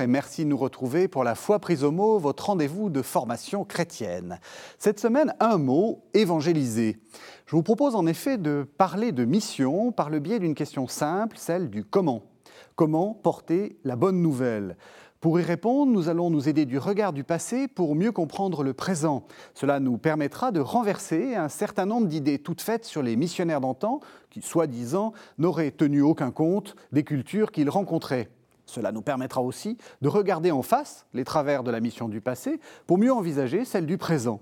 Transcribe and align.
Et 0.00 0.06
merci 0.06 0.44
de 0.44 0.48
nous 0.48 0.56
retrouver 0.56 1.08
pour 1.08 1.24
la 1.24 1.34
foi 1.34 1.58
prise 1.58 1.84
au 1.84 1.90
mot, 1.90 2.18
votre 2.18 2.46
rendez-vous 2.46 2.88
de 2.88 3.02
formation 3.02 3.64
chrétienne. 3.64 4.40
Cette 4.78 4.98
semaine, 4.98 5.34
un 5.40 5.58
mot, 5.58 6.04
évangéliser. 6.14 6.96
Je 7.44 7.54
vous 7.54 7.62
propose 7.62 7.94
en 7.94 8.06
effet 8.06 8.38
de 8.38 8.66
parler 8.78 9.12
de 9.12 9.26
mission 9.26 9.92
par 9.92 10.08
le 10.08 10.18
biais 10.18 10.38
d'une 10.38 10.54
question 10.54 10.88
simple, 10.88 11.36
celle 11.36 11.68
du 11.68 11.84
comment. 11.84 12.22
Comment 12.76 13.12
porter 13.12 13.76
la 13.84 13.94
bonne 13.94 14.22
nouvelle? 14.22 14.78
Pour 15.20 15.38
y 15.38 15.42
répondre, 15.42 15.92
nous 15.92 16.08
allons 16.08 16.30
nous 16.30 16.48
aider 16.48 16.64
du 16.64 16.78
regard 16.78 17.12
du 17.12 17.24
passé 17.24 17.68
pour 17.68 17.94
mieux 17.94 18.12
comprendre 18.12 18.62
le 18.62 18.72
présent. 18.72 19.26
Cela 19.52 19.80
nous 19.80 19.98
permettra 19.98 20.50
de 20.50 20.60
renverser 20.60 21.34
un 21.34 21.50
certain 21.50 21.84
nombre 21.84 22.06
d'idées 22.06 22.38
toutes 22.38 22.62
faites 22.62 22.86
sur 22.86 23.02
les 23.02 23.16
missionnaires 23.16 23.60
d'antan 23.60 24.00
qui, 24.30 24.40
soi-disant, 24.40 25.12
n'auraient 25.36 25.72
tenu 25.72 26.00
aucun 26.00 26.30
compte 26.30 26.74
des 26.90 27.04
cultures 27.04 27.52
qu'ils 27.52 27.68
rencontraient. 27.68 28.30
Cela 28.70 28.92
nous 28.92 29.02
permettra 29.02 29.42
aussi 29.42 29.76
de 30.00 30.08
regarder 30.08 30.52
en 30.52 30.62
face 30.62 31.06
les 31.12 31.24
travers 31.24 31.62
de 31.62 31.70
la 31.70 31.80
mission 31.80 32.08
du 32.08 32.20
passé 32.20 32.60
pour 32.86 32.98
mieux 32.98 33.12
envisager 33.12 33.64
celle 33.64 33.86
du 33.86 33.98
présent. 33.98 34.40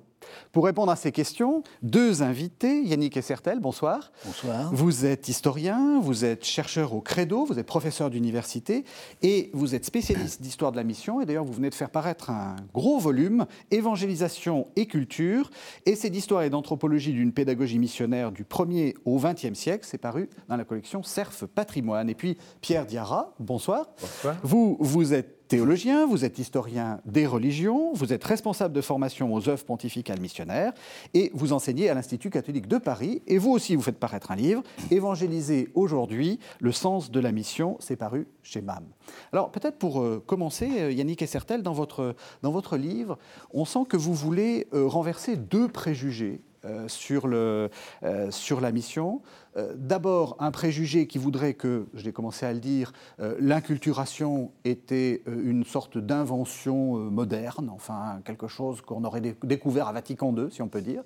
Pour 0.52 0.64
répondre 0.64 0.90
à 0.90 0.96
ces 0.96 1.12
questions, 1.12 1.62
deux 1.82 2.22
invités, 2.22 2.82
Yannick 2.82 3.16
Essertel, 3.16 3.60
bonsoir. 3.60 4.10
Bonsoir. 4.24 4.72
Vous 4.72 5.04
êtes 5.04 5.28
historien, 5.28 6.00
vous 6.00 6.24
êtes 6.24 6.44
chercheur 6.44 6.94
au 6.94 7.00
Credo, 7.00 7.44
vous 7.44 7.58
êtes 7.58 7.66
professeur 7.66 8.10
d'université 8.10 8.84
et 9.22 9.50
vous 9.52 9.75
êtes 9.75 9.84
spécialiste 9.84 10.42
d'histoire 10.42 10.72
de 10.72 10.77
la 10.77 10.84
mission. 10.84 11.20
Et 11.20 11.27
d'ailleurs, 11.27 11.44
vous 11.44 11.52
venez 11.52 11.70
de 11.70 11.75
faire 11.75 11.91
paraître 11.91 12.30
un 12.30 12.56
gros 12.75 12.98
volume, 12.98 13.47
Évangélisation 13.70 14.69
et 14.77 14.86
culture, 14.86 15.50
essai 15.86 16.10
d'histoire 16.10 16.42
et 16.42 16.50
d'anthropologie 16.50 17.12
d'une 17.12 17.32
pédagogie 17.32 17.78
missionnaire 17.78 18.32
du 18.32 18.44
1er 18.44 18.94
au 19.05 19.19
20e 19.19 19.55
siècle. 19.55 19.86
C'est 19.88 19.98
paru 19.98 20.28
dans 20.48 20.56
la 20.56 20.64
collection 20.64 21.03
Cerf 21.03 21.47
Patrimoine. 21.55 22.10
Et 22.10 22.14
puis 22.14 22.38
Pierre 22.60 22.86
Diarra, 22.86 23.34
bonsoir. 23.38 23.86
Bonsoir. 24.00 24.36
Vous, 24.42 24.77
vous 24.80 25.14
êtes 25.14 25.38
théologien, 25.48 26.06
vous 26.06 26.24
êtes 26.24 26.38
historien 26.38 27.00
des 27.04 27.27
religions, 27.27 27.92
vous 27.94 28.12
êtes 28.12 28.22
responsable 28.22 28.74
de 28.74 28.80
formation 28.80 29.34
aux 29.34 29.48
œuvres 29.48 29.64
pontificales 29.64 30.20
missionnaires 30.20 30.72
et 31.14 31.30
vous 31.34 31.52
enseignez 31.52 31.88
à 31.88 31.94
l'Institut 31.94 32.30
catholique 32.30 32.68
de 32.68 32.78
Paris. 32.78 33.22
Et 33.27 33.38
vous 33.38 33.50
aussi, 33.50 33.74
vous 33.74 33.82
faites 33.82 33.98
paraître 33.98 34.30
un 34.30 34.36
livre, 34.36 34.62
Évangéliser 34.91 35.69
aujourd'hui, 35.74 36.38
le 36.60 36.72
sens 36.72 37.10
de 37.10 37.20
la 37.20 37.32
mission, 37.32 37.76
c'est 37.80 37.96
paru 37.96 38.28
chez 38.42 38.60
MAM. 38.60 38.84
Alors 39.32 39.50
peut-être 39.50 39.78
pour 39.78 40.00
euh, 40.00 40.22
commencer, 40.24 40.69
euh, 40.78 40.92
Yannick 40.92 41.22
Essertel, 41.22 41.62
dans 41.62 41.72
votre, 41.72 42.14
dans 42.42 42.52
votre 42.52 42.76
livre, 42.76 43.19
on 43.52 43.64
sent 43.64 43.86
que 43.88 43.96
vous 43.96 44.14
voulez 44.14 44.69
euh, 44.74 44.86
renverser 44.86 45.36
deux 45.36 45.69
préjugés 45.69 46.42
euh, 46.64 46.89
sur, 46.89 47.27
le, 47.28 47.70
euh, 48.03 48.31
sur 48.31 48.61
la 48.61 48.73
mission. 48.73 49.23
Euh, 49.56 49.75
D'abord, 49.77 50.37
un 50.41 50.51
préjugé 50.51 51.06
qui 51.06 51.19
voudrait 51.19 51.55
que, 51.55 51.87
je 51.95 52.05
l'ai 52.05 52.12
commencé 52.12 52.47
à 52.47 52.53
le 52.53 52.59
dire, 52.61 52.92
l'inculturation 53.39 54.53
était 54.65 55.23
une 55.27 55.65
sorte 55.65 55.98
d'invention 55.98 56.95
moderne, 57.11 57.70
enfin 57.75 58.20
quelque 58.25 58.47
chose 58.47 58.81
qu'on 58.81 59.05
aurait 59.05 59.20
dé- 59.20 59.37
découvert 59.42 59.89
à 59.89 59.92
Vatican 59.92 60.34
II, 60.37 60.50
si 60.50 60.62
on 60.62 60.69
peut 60.69 60.81
dire. 60.81 61.03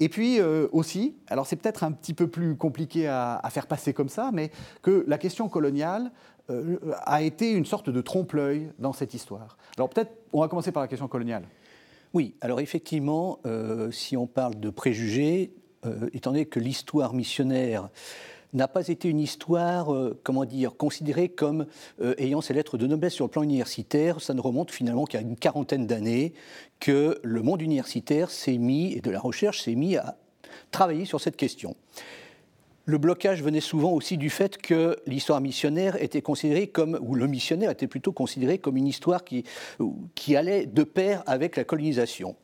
Et 0.00 0.08
puis 0.08 0.40
aussi, 0.72 1.16
alors 1.28 1.46
c'est 1.46 1.56
peut-être 1.56 1.84
un 1.84 1.92
petit 1.92 2.14
peu 2.14 2.26
plus 2.26 2.56
compliqué 2.56 3.06
à, 3.08 3.36
à 3.36 3.50
faire 3.50 3.66
passer 3.66 3.92
comme 3.94 4.08
ça, 4.08 4.30
mais 4.32 4.50
que 4.82 5.04
la 5.08 5.18
question 5.18 5.48
coloniale 5.48 6.10
a 7.04 7.22
été 7.22 7.50
une 7.52 7.64
sorte 7.64 7.90
de 7.90 8.00
trompe-l'œil 8.00 8.70
dans 8.78 8.92
cette 8.92 9.14
histoire. 9.14 9.56
Alors 9.76 9.88
peut-être, 9.88 10.12
on 10.32 10.40
va 10.40 10.48
commencer 10.48 10.70
par 10.72 10.82
la 10.82 10.88
question 10.88 11.08
coloniale. 11.08 11.44
Oui, 12.14 12.34
alors 12.40 12.60
effectivement, 12.60 13.40
euh, 13.46 13.90
si 13.90 14.16
on 14.16 14.26
parle 14.26 14.58
de 14.58 14.70
préjugés, 14.70 15.52
euh, 15.84 16.08
étant 16.12 16.30
donné 16.30 16.46
que 16.46 16.60
l'histoire 16.60 17.14
missionnaire 17.14 17.88
n'a 18.52 18.68
pas 18.68 18.88
été 18.88 19.08
une 19.08 19.20
histoire, 19.20 19.92
euh, 19.92 20.18
comment 20.22 20.44
dire, 20.44 20.76
considérée 20.76 21.28
comme 21.28 21.66
ayant 22.18 22.40
ses 22.40 22.54
lettres 22.54 22.78
de 22.78 22.86
noblesse 22.86 23.14
sur 23.14 23.26
le 23.26 23.30
plan 23.30 23.42
universitaire, 23.42 24.20
ça 24.20 24.34
ne 24.34 24.40
remonte 24.40 24.70
finalement 24.70 25.04
qu'à 25.04 25.20
une 25.20 25.36
quarantaine 25.36 25.86
d'années 25.86 26.32
que 26.80 27.20
le 27.22 27.42
monde 27.42 27.60
universitaire 27.60 28.30
s'est 28.30 28.58
mis, 28.58 28.92
et 28.92 29.00
de 29.00 29.10
la 29.10 29.20
recherche 29.20 29.62
s'est 29.62 29.74
mis 29.74 29.96
à 29.96 30.16
travailler 30.70 31.04
sur 31.04 31.20
cette 31.20 31.36
question. 31.36 31.76
Le 32.88 32.98
blocage 32.98 33.42
venait 33.42 33.60
souvent 33.60 33.90
aussi 33.92 34.16
du 34.16 34.30
fait 34.30 34.56
que 34.58 34.96
l'histoire 35.06 35.40
missionnaire 35.40 36.00
était 36.00 36.22
considérée 36.22 36.68
comme, 36.68 36.96
ou 37.02 37.16
le 37.16 37.26
missionnaire 37.26 37.70
était 37.70 37.88
plutôt 37.88 38.12
considéré 38.12 38.58
comme 38.58 38.76
une 38.76 38.86
histoire 38.86 39.24
qui, 39.24 39.42
qui 40.14 40.36
allait 40.36 40.66
de 40.66 40.84
pair 40.84 41.24
avec 41.26 41.56
la 41.56 41.64
colonisation. 41.64 42.36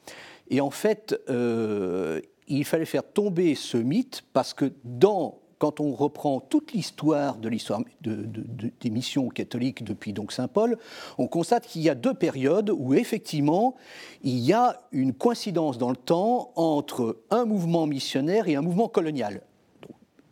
Et 0.50 0.60
en 0.60 0.70
fait, 0.70 1.14
euh, 1.31 2.20
il 2.48 2.64
fallait 2.64 2.86
faire 2.86 3.04
tomber 3.04 3.54
ce 3.54 3.76
mythe 3.76 4.22
parce 4.32 4.52
que 4.52 4.72
dans 4.84 5.38
quand 5.58 5.78
on 5.78 5.92
reprend 5.92 6.41
toute 6.41 6.72
l'histoire 6.72 7.36
de 7.36 7.48
l'histoire 7.48 7.82
de- 8.00 8.16
de- 8.16 8.42
de- 8.42 8.72
des 8.81 8.91
missions 8.91 9.28
catholiques 9.28 9.84
depuis 9.84 10.12
donc 10.12 10.32
Saint 10.32 10.48
Paul, 10.48 10.76
on 11.19 11.28
constate 11.28 11.69
qu'il 11.69 11.82
y 11.82 11.88
a 11.88 11.94
deux 11.94 12.14
périodes 12.14 12.69
où 12.76 12.94
effectivement 12.94 13.76
il 14.25 14.38
y 14.41 14.52
a 14.52 14.81
une 14.91 15.12
coïncidence 15.12 15.78
dans 15.78 15.91
le 15.91 15.94
temps 15.97 16.50
entre 16.56 17.19
un 17.31 17.44
mouvement 17.44 17.86
missionnaire 17.86 18.48
et 18.48 18.56
un 18.56 18.60
mouvement 18.60 18.88
colonial 18.88 19.41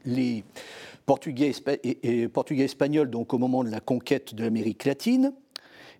les 0.04 0.44
Portugais, 1.06 1.52
espagnols, 2.60 3.10
donc 3.10 3.34
au 3.34 3.38
moment 3.38 3.64
de 3.64 3.70
la 3.70 3.80
conquête 3.80 4.34
de 4.34 4.44
l'Amérique 4.44 4.84
latine, 4.84 5.32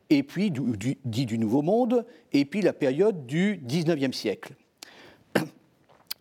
et 0.09 0.23
puis 0.23 0.51
du, 0.51 0.99
dit 1.05 1.27
du 1.27 1.39
Nouveau 1.39 1.63
Monde, 1.63 2.05
et 2.33 2.45
puis 2.45 2.63
la 2.63 2.73
période 2.73 3.27
du 3.27 3.61
19e 3.67 4.13
siècle. 4.13 4.55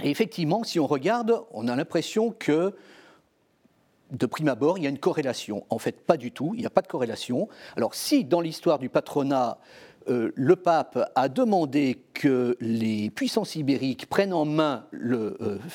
Et 0.03 0.09
effectivement, 0.09 0.63
si 0.63 0.79
on 0.79 0.87
regarde, 0.87 1.43
on 1.51 1.67
a 1.67 1.75
l'impression 1.75 2.31
que 2.31 2.73
de 4.11 4.25
prime 4.25 4.47
abord, 4.47 4.77
il 4.77 4.83
y 4.83 4.87
a 4.87 4.89
une 4.89 4.99
corrélation. 4.99 5.65
En 5.69 5.77
fait, 5.77 6.01
pas 6.01 6.17
du 6.17 6.31
tout, 6.31 6.53
il 6.55 6.61
n'y 6.61 6.65
a 6.65 6.71
pas 6.71 6.81
de 6.81 6.87
corrélation. 6.87 7.47
Alors 7.75 7.93
si 7.93 8.23
dans 8.25 8.41
l'histoire 8.41 8.79
du 8.79 8.89
patronat, 8.89 9.59
euh, 10.07 10.31
le 10.35 10.55
pape 10.55 11.11
a 11.15 11.29
demandé 11.29 11.99
que 12.13 12.55
les 12.59 13.09
puissances 13.09 13.55
ibériques 13.55 14.07
prennent 14.07 14.33
en 14.33 14.45
main 14.45 14.85
euh, 14.93 15.67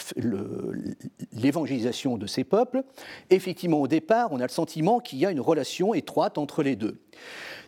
l'évangélisation 1.32 2.16
de 2.16 2.26
ces 2.26 2.44
peuples, 2.44 2.84
effectivement, 3.30 3.80
au 3.80 3.88
départ, 3.88 4.32
on 4.32 4.40
a 4.40 4.44
le 4.44 4.48
sentiment 4.48 5.00
qu'il 5.00 5.18
y 5.18 5.26
a 5.26 5.30
une 5.30 5.40
relation 5.40 5.94
étroite 5.94 6.38
entre 6.38 6.62
les 6.62 6.76
deux. 6.76 7.00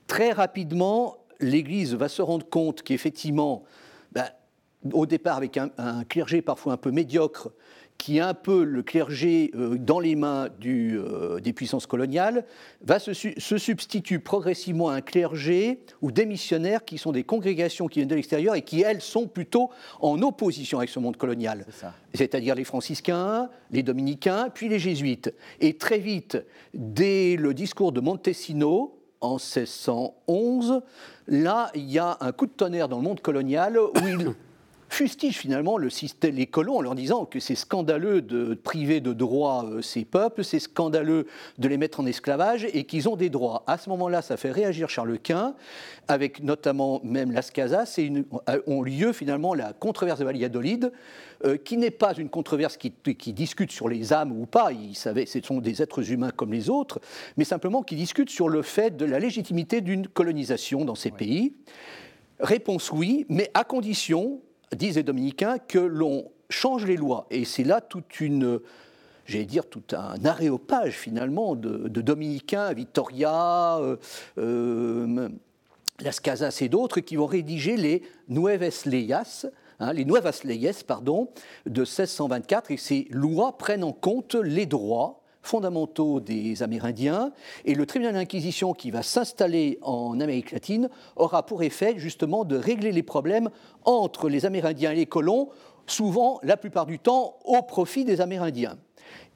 Très 0.07 0.33
rapidement, 0.33 1.19
l'Église 1.41 1.95
va 1.95 2.09
se 2.09 2.23
rendre 2.23 2.49
compte 2.49 2.83
qu'effectivement, 2.83 3.65
ben, 4.13 4.27
au 4.93 5.07
départ 5.07 5.37
avec 5.37 5.57
un 5.59 6.05
clergé 6.09 6.43
parfois 6.43 6.75
un 6.75 6.77
peu 6.77 6.91
médiocre, 6.91 7.51
qui 8.07 8.19
est 8.19 8.21
un 8.21 8.35
peu 8.35 8.63
le 8.63 8.85
clergé 8.85 9.51
euh, 9.57 9.77
dans 9.77 9.99
les 9.99 10.15
mains 10.15 10.49
du, 10.61 10.97
euh, 10.97 11.41
des 11.41 11.53
puissances 11.53 11.89
coloniales, 11.89 12.45
va 12.81 13.01
se, 13.01 13.13
se 13.13 13.59
substitue 13.59 14.21
progressivement 14.21 14.91
à 14.91 14.95
un 14.95 15.01
clergé 15.01 15.81
ou 16.03 16.13
des 16.13 16.25
missionnaires 16.25 16.85
qui 16.85 16.99
sont 16.99 17.11
des 17.11 17.25
congrégations 17.25 17.89
qui 17.89 17.99
viennent 17.99 18.09
de 18.09 18.15
l'extérieur 18.15 18.55
et 18.55 18.63
qui, 18.63 18.81
elles, 18.81 19.01
sont 19.01 19.27
plutôt 19.27 19.71
en 20.01 20.23
opposition 20.23 20.79
avec 20.79 20.89
ce 20.89 21.01
monde 21.01 21.17
colonial. 21.17 21.67
C'est-à-dire 22.15 22.55
les 22.55 22.63
franciscains, 22.63 23.51
les 23.73 23.83
dominicains, 23.83 24.51
puis 24.55 24.69
les 24.69 24.79
jésuites. 24.79 25.35
Et 25.59 25.77
très 25.77 25.99
vite, 25.99 26.39
dès 26.75 27.35
le 27.35 27.55
discours 27.55 27.91
de 27.91 27.99
Montesino, 27.99 29.01
en 29.21 29.39
1611, 29.39 30.81
là, 31.27 31.73
il 31.75 31.91
y 31.91 31.99
a 31.99 32.19
un 32.21 32.31
coup 32.31 32.47
de 32.47 32.53
tonnerre 32.53 32.89
dans 32.89 32.99
le 32.99 33.03
monde 33.03 33.21
colonial 33.21 33.77
où 33.81 33.91
il 34.07 34.33
fustige 34.89 35.37
finalement 35.39 35.79
le 35.79 35.91
système, 35.91 36.37
les 36.37 36.47
colons 36.47 36.77
en 36.77 36.81
leur 36.81 36.95
disant 36.95 37.25
que 37.25 37.41
c'est 37.41 37.55
scandaleux 37.55 38.23
de 38.23 38.55
priver 38.55 39.01
de 39.01 39.13
droits 39.13 39.65
euh, 39.67 39.83
ces 39.83 40.05
peuples, 40.05 40.45
c'est 40.45 40.61
scandaleux 40.61 41.27
de 41.59 41.69
les 41.69 41.77
mettre 41.77 42.01
en 42.01 42.07
esclavage 42.07 42.67
et 42.73 42.85
qu'ils 42.85 43.09
ont 43.09 43.17
des 43.17 43.29
droits. 43.29 43.65
À 43.67 43.79
ce 43.79 43.89
moment-là, 43.91 44.23
ça 44.23 44.37
fait 44.37 44.51
réagir 44.51 44.89
Charles 44.89 45.19
Quint, 45.19 45.55
avec 46.09 46.43
notamment 46.43 47.01
même 47.05 47.33
Las 47.33 47.51
Casas, 47.51 47.95
et 47.99 48.03
une- 48.03 48.25
ont 48.67 48.83
lieu 48.83 49.13
finalement 49.13 49.55
la 49.55 49.73
controverse 49.73 50.21
de 50.21 50.25
Valladolid, 50.25 50.93
euh, 51.45 51.57
qui 51.57 51.77
n'est 51.77 51.91
pas 51.91 52.15
une 52.17 52.31
controverse 52.31 52.77
qui, 52.77 52.93
qui 52.93 53.33
discute 53.33 53.73
sur 53.73 53.89
les 53.89 54.13
âmes 54.13 54.33
ou 54.33 54.47
pas, 54.47 54.73
ils 54.73 54.95
savaient, 54.97 55.27
ce 55.27 55.41
sont 55.43 55.59
des 55.61 55.83
êtres 55.83 56.11
humains 56.11 56.31
comme 56.31 56.53
les 56.53 56.71
autres, 56.71 57.01
mais 57.37 57.45
simplement 57.45 57.83
qui 57.83 57.97
discute 57.97 58.31
sur 58.31 58.49
le 58.49 58.63
fait 58.63 58.97
de 58.97 59.05
la 59.05 59.19
légitimité 59.19 59.81
d'une 59.81 60.07
colonisation 60.09 60.85
dans 60.85 60.95
ces 60.95 61.11
pays. 61.11 61.53
Réponse 62.41 62.93
oui, 62.93 63.27
mais 63.29 63.51
à 63.55 63.65
condition, 63.65 64.41
disent 64.75 64.97
les 64.97 65.03
dominicains, 65.03 65.59
que 65.59 65.79
l'on 65.79 66.31
change 66.49 66.87
les 66.87 66.97
lois. 66.97 67.27
Et 67.31 67.45
c'est 67.45 67.65
là 67.65 67.81
toute 67.81 68.21
une, 68.21 68.61
j'allais 69.27 69.45
dire, 69.45 69.67
tout 69.67 69.83
un 69.93 70.25
aréopage 70.25 70.95
finalement 70.95 71.55
de, 71.55 71.89
dominicains, 71.89 72.73
Vittoria, 72.73 73.79
euh, 73.79 73.97
euh, 74.39 75.29
Las 76.01 76.21
Casas 76.21 76.59
et 76.61 76.69
d'autres, 76.69 77.01
qui 77.01 77.17
vont 77.17 77.27
rédiger 77.27 77.77
les 77.77 78.03
hein, 79.81 79.93
les 79.93 80.05
Nuevas 80.05 80.43
Leyes, 80.45 80.85
de 81.67 81.81
1624, 81.81 82.71
et 82.71 82.77
ces 82.77 83.07
lois 83.11 83.57
prennent 83.57 83.85
en 83.85 83.93
compte 83.93 84.35
les 84.35 84.67
droits 84.67 85.23
fondamentaux 85.47 86.21
des 86.21 86.63
Amérindiens, 86.63 87.33
et 87.65 87.75
le 87.75 87.87
tribunal 87.87 88.15
d'inquisition 88.15 88.75
qui 88.75 88.91
va 88.91 89.03
s'installer 89.03 89.79
en 89.83 90.21
Amérique 90.21 90.53
latine 90.53 90.89
aura 91.17 91.47
pour 91.47 91.63
effet 91.63 91.95
justement 91.97 92.45
de 92.45 92.57
régler 92.57 92.93
les 92.93 93.03
problèmes 93.03 93.51
entre 93.85 94.29
les 94.29 94.47
Amérindiens 94.47 94.93
et 94.93 94.97
les 94.97 95.07
colons, 95.07 95.49
souvent, 95.87 96.41
la 96.43 96.57
plupart 96.57 96.87
du 96.87 96.99
temps, 96.99 97.39
au 97.45 97.63
profit 97.63 98.05
des 98.05 98.21
Amérindiens. 98.21 98.77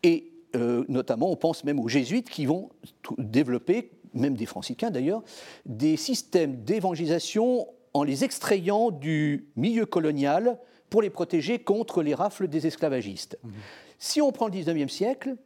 Et 0.02 0.32
euh, 0.56 0.84
notamment, 0.88 1.30
on 1.30 1.36
pense 1.36 1.64
même 1.64 1.78
aux 1.78 1.88
jésuites 1.88 2.28
qui 2.28 2.46
vont 2.46 2.70
développer 3.18 3.92
même 4.14 4.34
des 4.34 4.46
franciscains 4.46 4.90
d'ailleurs, 4.90 5.22
des 5.66 5.96
systèmes 5.96 6.64
d'évangélisation 6.64 7.68
en 7.94 8.02
les 8.02 8.24
extrayant 8.24 8.90
du 8.90 9.48
milieu 9.56 9.86
colonial 9.86 10.58
pour 10.88 11.02
les 11.02 11.10
protéger 11.10 11.60
contre 11.60 12.02
les 12.02 12.14
rafles 12.14 12.48
des 12.48 12.66
esclavagistes. 12.66 13.38
Mmh. 13.42 13.48
Si 13.98 14.20
on 14.20 14.32
prend 14.32 14.46
le 14.46 14.52
19e 14.52 14.88
siècle, 14.88 15.36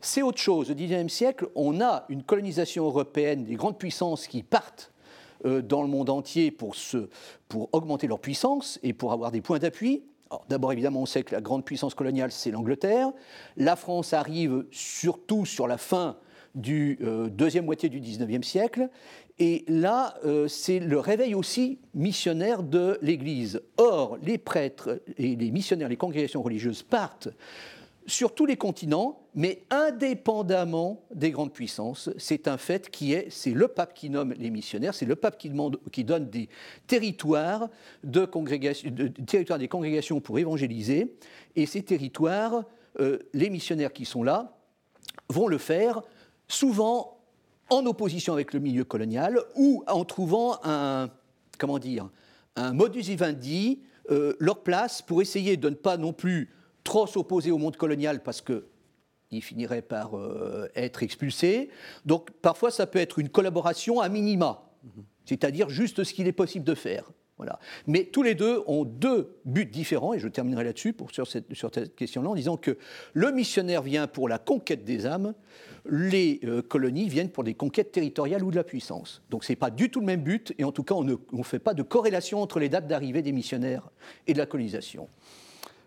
c'est 0.00 0.22
autre 0.22 0.38
chose. 0.40 0.70
Au 0.70 0.74
XIXe 0.74 1.12
siècle, 1.12 1.48
on 1.54 1.80
a 1.80 2.04
une 2.08 2.22
colonisation 2.22 2.86
européenne 2.86 3.44
des 3.44 3.54
grandes 3.54 3.78
puissances 3.78 4.26
qui 4.26 4.42
partent 4.42 4.92
euh, 5.44 5.62
dans 5.62 5.82
le 5.82 5.88
monde 5.88 6.10
entier 6.10 6.50
pour, 6.50 6.74
augmenter 7.72 8.06
leur 8.06 8.18
puissance 8.18 8.78
et 8.82 8.92
pour 8.92 9.12
avoir 9.12 9.30
des 9.30 9.40
points 9.40 9.58
d'appui. 9.58 10.02
D'abord, 10.48 10.72
évidemment, 10.72 11.02
on 11.02 11.06
sait 11.06 11.24
que 11.24 11.34
la 11.34 11.40
grande 11.40 11.64
puissance 11.64 11.94
coloniale, 11.94 12.30
c'est 12.30 12.50
l'Angleterre. 12.50 13.10
La 13.56 13.74
France 13.74 14.12
arrive 14.12 14.64
surtout 14.70 15.44
sur 15.44 15.66
la 15.66 15.76
fin 15.76 16.16
du 16.54 16.98
euh, 17.02 17.28
deuxième 17.28 17.64
moitié 17.64 17.88
du 17.88 18.00
XIXe 18.00 18.46
siècle. 18.46 18.88
Et 19.38 19.64
là, 19.68 20.14
euh, 20.24 20.48
c'est 20.48 20.78
le 20.78 20.98
réveil 20.98 21.34
aussi 21.34 21.78
missionnaire 21.94 22.62
de 22.62 22.98
l'Église. 23.02 23.62
Or, 23.78 24.18
les 24.22 24.38
prêtres 24.38 25.00
et 25.16 25.34
les 25.34 25.50
missionnaires, 25.50 25.88
les 25.88 25.96
congrégations 25.96 26.42
religieuses 26.42 26.82
partent 26.82 27.28
sur 28.06 28.34
tous 28.34 28.46
les 28.46 28.56
continents, 28.56 29.20
mais 29.34 29.62
indépendamment 29.70 31.02
des 31.14 31.30
grandes 31.30 31.52
puissances. 31.52 32.10
C'est 32.18 32.48
un 32.48 32.56
fait 32.56 32.90
qui 32.90 33.12
est, 33.12 33.30
c'est 33.30 33.52
le 33.52 33.68
pape 33.68 33.94
qui 33.94 34.10
nomme 34.10 34.32
les 34.32 34.50
missionnaires, 34.50 34.94
c'est 34.94 35.06
le 35.06 35.16
pape 35.16 35.38
qui, 35.38 35.50
demande, 35.50 35.78
qui 35.92 36.04
donne 36.04 36.28
des 36.28 36.48
territoires, 36.86 37.68
de 38.02 38.24
congrégation, 38.24 38.90
territoires 39.26 39.58
des 39.58 39.68
congrégations 39.68 40.20
pour 40.20 40.38
évangéliser, 40.38 41.14
et 41.56 41.66
ces 41.66 41.82
territoires, 41.82 42.64
euh, 42.98 43.18
les 43.32 43.50
missionnaires 43.50 43.92
qui 43.92 44.04
sont 44.04 44.22
là 44.22 44.56
vont 45.28 45.46
le 45.46 45.58
faire 45.58 46.02
souvent 46.48 47.18
en 47.68 47.86
opposition 47.86 48.32
avec 48.32 48.52
le 48.52 48.60
milieu 48.60 48.84
colonial 48.84 49.38
ou 49.54 49.84
en 49.86 50.04
trouvant 50.04 50.58
un, 50.64 51.08
comment 51.58 51.78
dire, 51.78 52.10
un 52.56 52.72
modus 52.72 53.02
vivendi, 53.02 53.82
euh, 54.10 54.34
leur 54.40 54.62
place 54.62 55.02
pour 55.02 55.22
essayer 55.22 55.56
de 55.56 55.68
ne 55.68 55.76
pas 55.76 55.96
non 55.96 56.12
plus 56.12 56.50
trop 56.84 57.06
s'opposer 57.06 57.50
au 57.50 57.58
monde 57.58 57.76
colonial 57.76 58.22
parce 58.22 58.40
qu'il 58.42 59.42
finirait 59.42 59.82
par 59.82 60.16
euh, 60.16 60.68
être 60.74 61.02
expulsé. 61.02 61.70
Donc 62.04 62.30
parfois, 62.42 62.70
ça 62.70 62.86
peut 62.86 62.98
être 62.98 63.18
une 63.18 63.28
collaboration 63.28 64.00
à 64.00 64.08
minima, 64.08 64.70
c'est-à-dire 65.24 65.68
juste 65.68 66.04
ce 66.04 66.14
qu'il 66.14 66.26
est 66.26 66.32
possible 66.32 66.64
de 66.64 66.74
faire. 66.74 67.10
Voilà. 67.40 67.58
Mais 67.86 68.04
tous 68.04 68.22
les 68.22 68.34
deux 68.34 68.62
ont 68.66 68.84
deux 68.84 69.40
buts 69.46 69.64
différents, 69.64 70.12
et 70.12 70.18
je 70.18 70.28
terminerai 70.28 70.62
là-dessus 70.62 70.94
sur 71.10 71.26
cette, 71.26 71.54
sur 71.54 71.70
cette 71.72 71.96
question-là 71.96 72.28
en 72.28 72.34
disant 72.34 72.58
que 72.58 72.76
le 73.14 73.32
missionnaire 73.32 73.80
vient 73.80 74.06
pour 74.06 74.28
la 74.28 74.38
conquête 74.38 74.84
des 74.84 75.06
âmes, 75.06 75.32
les 75.88 76.40
euh, 76.44 76.60
colonies 76.60 77.08
viennent 77.08 77.30
pour 77.30 77.42
des 77.42 77.54
conquêtes 77.54 77.92
territoriales 77.92 78.44
ou 78.44 78.50
de 78.50 78.56
la 78.56 78.64
puissance. 78.64 79.22
Donc 79.30 79.44
ce 79.44 79.52
n'est 79.52 79.56
pas 79.56 79.70
du 79.70 79.90
tout 79.90 80.00
le 80.00 80.06
même 80.06 80.20
but, 80.20 80.52
et 80.58 80.64
en 80.64 80.72
tout 80.72 80.82
cas 80.82 80.94
on 80.94 81.02
ne 81.04 81.42
fait 81.42 81.58
pas 81.58 81.72
de 81.72 81.82
corrélation 81.82 82.42
entre 82.42 82.60
les 82.60 82.68
dates 82.68 82.86
d'arrivée 82.86 83.22
des 83.22 83.32
missionnaires 83.32 83.88
et 84.26 84.34
de 84.34 84.38
la 84.38 84.44
colonisation. 84.44 85.08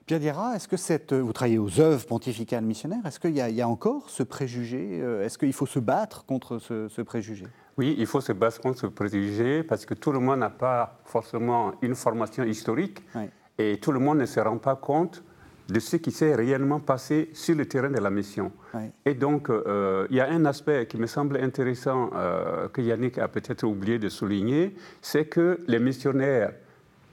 Pierre 0.05 0.19
Dira, 0.19 0.55
est-ce 0.55 0.67
que 0.67 0.75
cette, 0.75 1.13
vous 1.13 1.31
travaillez 1.31 1.57
aux 1.57 1.79
œuvres 1.79 2.05
pontificales 2.05 2.65
missionnaires, 2.65 3.05
est-ce 3.05 3.21
qu'il 3.21 3.31
y, 3.31 3.39
y, 3.39 3.61
a 3.61 3.67
encore 3.69 4.09
ce 4.09 4.21
préjugé 4.21 4.99
euh, 5.01 5.23
Est-ce 5.23 5.37
qu'il 5.37 5.53
faut 5.53 5.65
se 5.65 5.79
battre 5.79 6.25
contre 6.25 6.59
ce, 6.59 7.01
préjugé? 7.01 7.45
Oui, 7.77 7.95
il 7.97 8.05
faut 8.05 8.19
se 8.19 8.33
battre 8.33 8.59
contre 8.59 8.79
ce 8.79 8.87
préjugé 8.87 9.63
parce 9.63 9.85
que 9.85 9.93
tout 9.93 10.11
le 10.11 10.19
monde 10.19 10.39
n'a 10.39 10.49
pas 10.49 10.99
forcément 11.05 11.71
une 11.81 11.95
formation 11.95 12.43
historique 12.43 13.01
et 13.57 13.77
tout 13.77 13.93
le 13.93 13.99
monde 13.99 14.17
ne 14.17 14.25
se 14.25 14.41
rend 14.41 14.57
pas 14.57 14.75
compte 14.75 15.23
de 15.69 15.79
ce 15.79 15.95
qui 15.95 16.11
s'est 16.11 16.35
réellement 16.35 16.81
passé 16.81 17.29
sur 17.31 17.55
le 17.55 17.65
terrain 17.65 17.89
de 17.89 17.99
la 17.99 18.09
mission. 18.09 18.51
Et 19.05 19.13
donc, 19.13 19.49
euh, 19.49 20.05
il 20.09 20.17
y 20.17 20.19
a 20.19 20.29
un 20.29 20.43
aspect 20.43 20.85
qui 20.85 20.97
me 20.97 21.07
semble 21.07 21.37
intéressant 21.37 22.09
euh, 22.13 22.67
que 22.67 22.81
Yannick 22.81 23.17
a 23.19 23.29
peut-être 23.29 23.63
oublié 23.63 23.99
de 23.99 24.09
souligner, 24.09 24.75
c'est 25.01 25.25
que 25.25 25.59
les 25.67 25.79
missionnaires, 25.79 26.51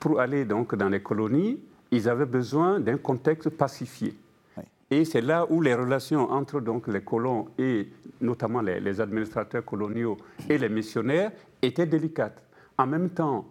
pour 0.00 0.18
aller 0.18 0.44
donc 0.44 0.74
dans 0.74 0.88
les 0.88 1.00
colonies, 1.00 1.60
ils 1.90 2.08
avaient 2.08 2.26
besoin 2.26 2.80
d'un 2.80 2.96
contexte 2.96 3.50
pacifié. 3.50 4.14
Et 4.92 5.04
c'est 5.04 5.20
là 5.20 5.46
où 5.48 5.60
les 5.60 5.74
relations 5.74 6.30
entre 6.32 6.60
donc, 6.60 6.88
les 6.88 7.02
colons 7.02 7.48
et 7.58 7.88
notamment 8.20 8.60
les, 8.60 9.00
administrateurs 9.00 9.64
coloniaux 9.64 10.16
et 10.48 10.58
les 10.58 10.68
missionnaires 10.68 11.30
étaient 11.62 11.86
délicates. 11.86 12.42
En 12.76 12.86
même 12.86 13.10
temps, 13.10 13.46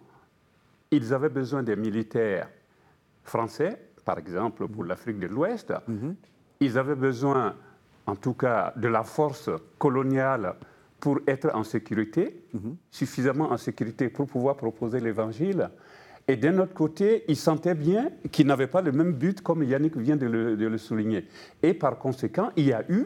ils 0.90 1.14
avaient 1.14 1.30
besoin 1.30 1.62
des 1.62 1.76
militaires 1.76 2.48
français, 3.24 3.80
par 4.04 4.18
exemple 4.18 4.68
pour 4.68 4.84
l'Afrique 4.84 5.18
de 5.18 5.28
l'Ouest. 5.28 5.72
Mhm. 5.88 6.14
Ils 6.60 6.76
avaient 6.76 6.94
besoin, 6.94 7.54
en 8.06 8.16
tout 8.16 8.34
cas, 8.34 8.74
de 8.76 8.88
la 8.88 9.02
force 9.02 9.48
coloniale 9.78 10.56
pour 10.98 11.20
être 11.26 11.50
en 11.54 11.64
sécurité, 11.64 12.44
mhm. 12.52 12.76
suffisamment 12.90 13.50
en 13.50 13.56
sécurité 13.56 14.10
pour 14.10 14.26
pouvoir 14.26 14.56
proposer 14.56 15.00
l'Évangile. 15.00 15.70
Et 16.30 16.36
d'un 16.36 16.58
autre 16.58 16.74
côté, 16.74 17.24
ils 17.26 17.34
sentaient 17.34 17.74
bien 17.74 18.08
qu'ils 18.30 18.46
n'avaient 18.46 18.68
pas 18.68 18.82
le 18.82 18.92
même 18.92 19.14
but, 19.14 19.40
comme 19.40 19.64
Yannick 19.64 19.96
vient 19.96 20.14
de 20.14 20.26
le, 20.26 20.78
souligner. 20.78 21.26
Et 21.60 21.74
par 21.74 21.98
conséquent, 21.98 22.52
il 22.56 22.66
y 22.66 22.72
a 22.72 22.84
eu, 22.88 23.04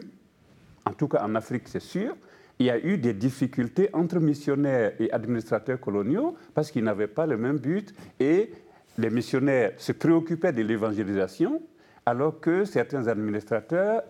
en 0.85 0.93
tout 0.93 1.07
cas 1.07 1.23
en 1.23 1.33
Afrique, 1.33 1.63
c'est 1.65 1.81
sûr, 1.81 2.15
il 2.59 2.67
y 2.67 2.69
a 2.69 2.77
eu 2.77 2.99
des 2.99 3.13
difficultés 3.13 3.89
entre 3.93 4.19
missionnaires 4.19 4.91
et 4.99 5.11
administrateurs 5.11 5.79
coloniaux 5.79 6.35
parce 6.53 6.69
qu'ils 6.69 6.83
n'avaient 6.83 7.07
pas 7.07 7.25
le 7.25 7.35
même 7.35 7.57
but 7.57 7.95
et 8.19 8.51
les 8.99 9.09
missionnaires 9.09 9.71
se 9.77 9.93
préoccupaient 9.93 10.53
de 10.53 10.61
l'évangélisation 10.61 11.63
alors 12.05 12.39
que 12.39 12.63
certains 12.63 13.07
administrateurs 13.07 14.03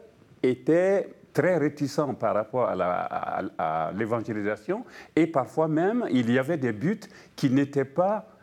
étaient 0.44 1.08
très 1.32 1.58
réticents 1.58 2.16
par 2.16 2.36
rapport 2.36 2.68
à 2.68 3.92
l'évangélisation 3.98 4.84
et 5.16 5.26
parfois 5.26 5.70
même 5.70 6.06
il 6.12 6.30
y 6.30 6.38
avait 6.38 6.58
des 6.58 6.74
buts 6.74 7.00
qui 7.36 7.50
n'étaient 7.50 7.86
pas 7.86 8.35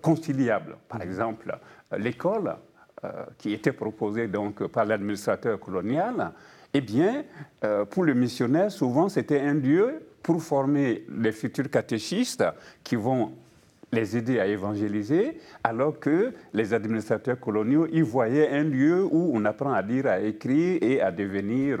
conciliables. 0.00 0.76
Par 0.88 1.00
mhm. 1.00 1.06
exemple, 1.06 1.58
l'école 1.98 2.56
euh, 3.04 3.24
qui 3.38 3.52
était 3.52 3.72
proposée 3.72 4.28
donc 4.28 4.66
par 4.68 4.84
l'administrateur 4.84 5.58
colonial, 5.60 6.32
eh 6.72 6.80
bien, 6.80 7.24
euh, 7.62 7.84
pour 7.84 8.04
le 8.04 8.14
missionnaire, 8.14 8.70
souvent, 8.70 9.08
c'était 9.08 9.40
un 9.40 9.54
lieu 9.54 10.02
pour 10.22 10.42
former 10.42 11.04
les 11.14 11.32
futurs 11.32 11.68
catéchistes 11.68 12.44
qui 12.82 12.96
vont 12.96 13.32
les 13.92 14.16
aider 14.16 14.40
à 14.40 14.46
évangéliser, 14.46 15.38
alors 15.62 16.00
que 16.00 16.32
les 16.54 16.72
administrateurs 16.72 17.38
coloniaux 17.38 17.86
y 17.92 18.00
voyaient 18.00 18.48
un 18.50 18.64
lieu 18.64 19.04
où 19.04 19.30
on 19.34 19.44
apprend 19.44 19.72
à 19.72 19.82
lire, 19.82 20.06
à 20.06 20.20
écrire 20.20 20.78
et 20.80 21.00
à 21.00 21.12
devenir 21.12 21.78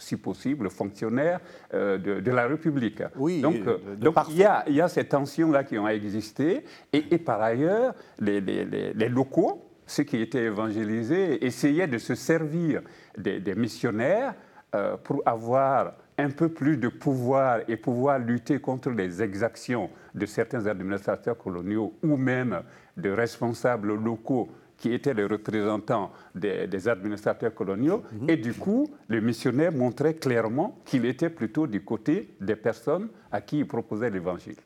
si 0.00 0.16
possible, 0.16 0.70
fonctionnaires 0.70 1.40
euh, 1.74 1.98
de, 1.98 2.30
la 2.30 2.46
République. 2.46 3.02
Oui, 3.16 3.40
donc, 3.40 3.56
donc 3.98 4.16
il, 4.30 4.38
y 4.38 4.44
a, 4.44 4.64
il 4.66 4.74
y 4.74 4.80
a 4.80 4.88
ces 4.88 5.04
tensions-là 5.04 5.64
qui 5.64 5.78
ont 5.78 5.88
existé. 5.88 6.64
Et, 6.92 7.18
par 7.18 7.40
ailleurs, 7.42 7.94
les, 8.18 8.40
les, 8.40 9.08
locaux, 9.08 9.64
ceux 9.86 10.04
qui 10.04 10.20
étaient 10.20 10.44
évangélisés, 10.44 11.44
essayaient 11.44 11.86
de 11.86 11.98
se 11.98 12.14
servir 12.14 12.82
des, 13.16 13.54
missionnaires 13.54 14.34
euh, 14.74 14.96
pour 14.96 15.22
avoir 15.26 15.94
un 16.16 16.30
peu 16.30 16.48
plus 16.48 16.76
de 16.76 16.88
pouvoir 16.88 17.60
et 17.68 17.76
pouvoir 17.76 18.18
lutter 18.18 18.60
contre 18.60 18.90
les 18.90 19.22
exactions 19.22 19.90
de 20.14 20.26
certains 20.26 20.66
administrateurs 20.66 21.36
coloniaux 21.36 21.94
ou 22.02 22.16
même 22.16 22.62
de 22.96 23.10
responsables 23.10 23.94
locaux 23.94 24.48
qui 24.80 24.92
étaient 24.92 25.14
les 25.14 25.26
représentants 25.26 26.10
des, 26.34 26.88
administrateurs 26.88 27.54
coloniaux. 27.54 28.02
Mhm. 28.12 28.30
Et 28.30 28.36
du 28.36 28.54
coup, 28.54 28.88
le 29.06 29.20
missionnaire 29.20 29.70
montrait 29.70 30.14
clairement 30.14 30.80
qu'il 30.84 31.04
était 31.04 31.30
plutôt 31.30 31.66
du 31.66 31.84
côté 31.84 32.30
des 32.40 32.56
personnes 32.56 33.08
à 33.30 33.40
qui 33.42 33.58
il 33.58 33.66
proposait 33.66 34.10
l'évangile. 34.10 34.56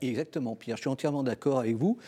Exactement, 0.00 0.56
Pierre, 0.56 0.76
je 0.76 0.82
suis 0.82 0.90
entièrement 0.90 1.22
d'accord 1.22 1.58
avec 1.58 1.76
vous, 1.76 1.98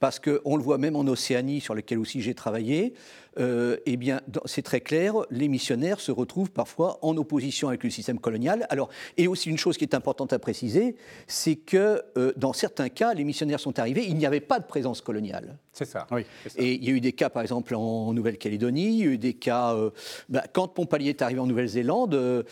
parce 0.00 0.18
qu'on 0.18 0.56
le 0.56 0.62
voit 0.62 0.78
même 0.78 0.96
en 0.96 1.06
Océanie, 1.06 1.60
sur 1.60 1.74
lequel 1.74 1.98
aussi 1.98 2.22
j'ai 2.22 2.34
travaillé, 2.34 2.94
euh, 3.38 3.76
eh 3.86 3.96
bien, 3.96 4.20
c'est 4.44 4.62
très 4.62 4.80
clair, 4.80 5.14
les 5.30 5.48
missionnaires 5.48 6.00
se 6.00 6.12
retrouvent 6.12 6.50
parfois 6.50 6.98
en 7.02 7.16
opposition 7.16 7.68
avec 7.68 7.82
le 7.82 7.90
système 7.90 8.18
colonial. 8.18 8.66
Alors, 8.70 8.88
et 9.16 9.26
aussi 9.26 9.50
une 9.50 9.58
chose 9.58 9.76
qui 9.76 9.84
est 9.84 9.94
importante 9.94 10.32
à 10.32 10.38
préciser, 10.38 10.96
c'est 11.26 11.56
que 11.56 12.02
euh, 12.16 12.32
dans 12.36 12.52
certains 12.52 12.88
cas, 12.88 13.14
les 13.14 13.24
missionnaires 13.24 13.60
sont 13.60 13.78
arrivés, 13.78 14.04
il 14.06 14.16
n'y 14.16 14.26
avait 14.26 14.40
pas 14.40 14.58
de 14.60 14.64
présence 14.64 15.00
coloniale. 15.00 15.56
C'est 15.72 15.84
ça. 15.84 16.06
Oui. 16.12 16.24
Et 16.56 16.74
il 16.74 16.84
y 16.84 16.88
a 16.88 16.92
eu 16.92 17.00
des 17.00 17.12
cas, 17.12 17.28
par 17.28 17.42
exemple, 17.42 17.74
en 17.74 18.12
Nouvelle-Calédonie, 18.12 18.98
il 18.98 18.98
y 18.98 19.02
a 19.02 19.06
eu 19.06 19.18
des 19.18 19.34
cas, 19.34 19.74
euh, 19.74 19.90
bah, 20.28 20.44
quand 20.52 20.68
Pompalier 20.68 21.10
est 21.10 21.22
arrivé 21.22 21.40
en 21.40 21.46
Nouvelle-Zélande, 21.46 22.44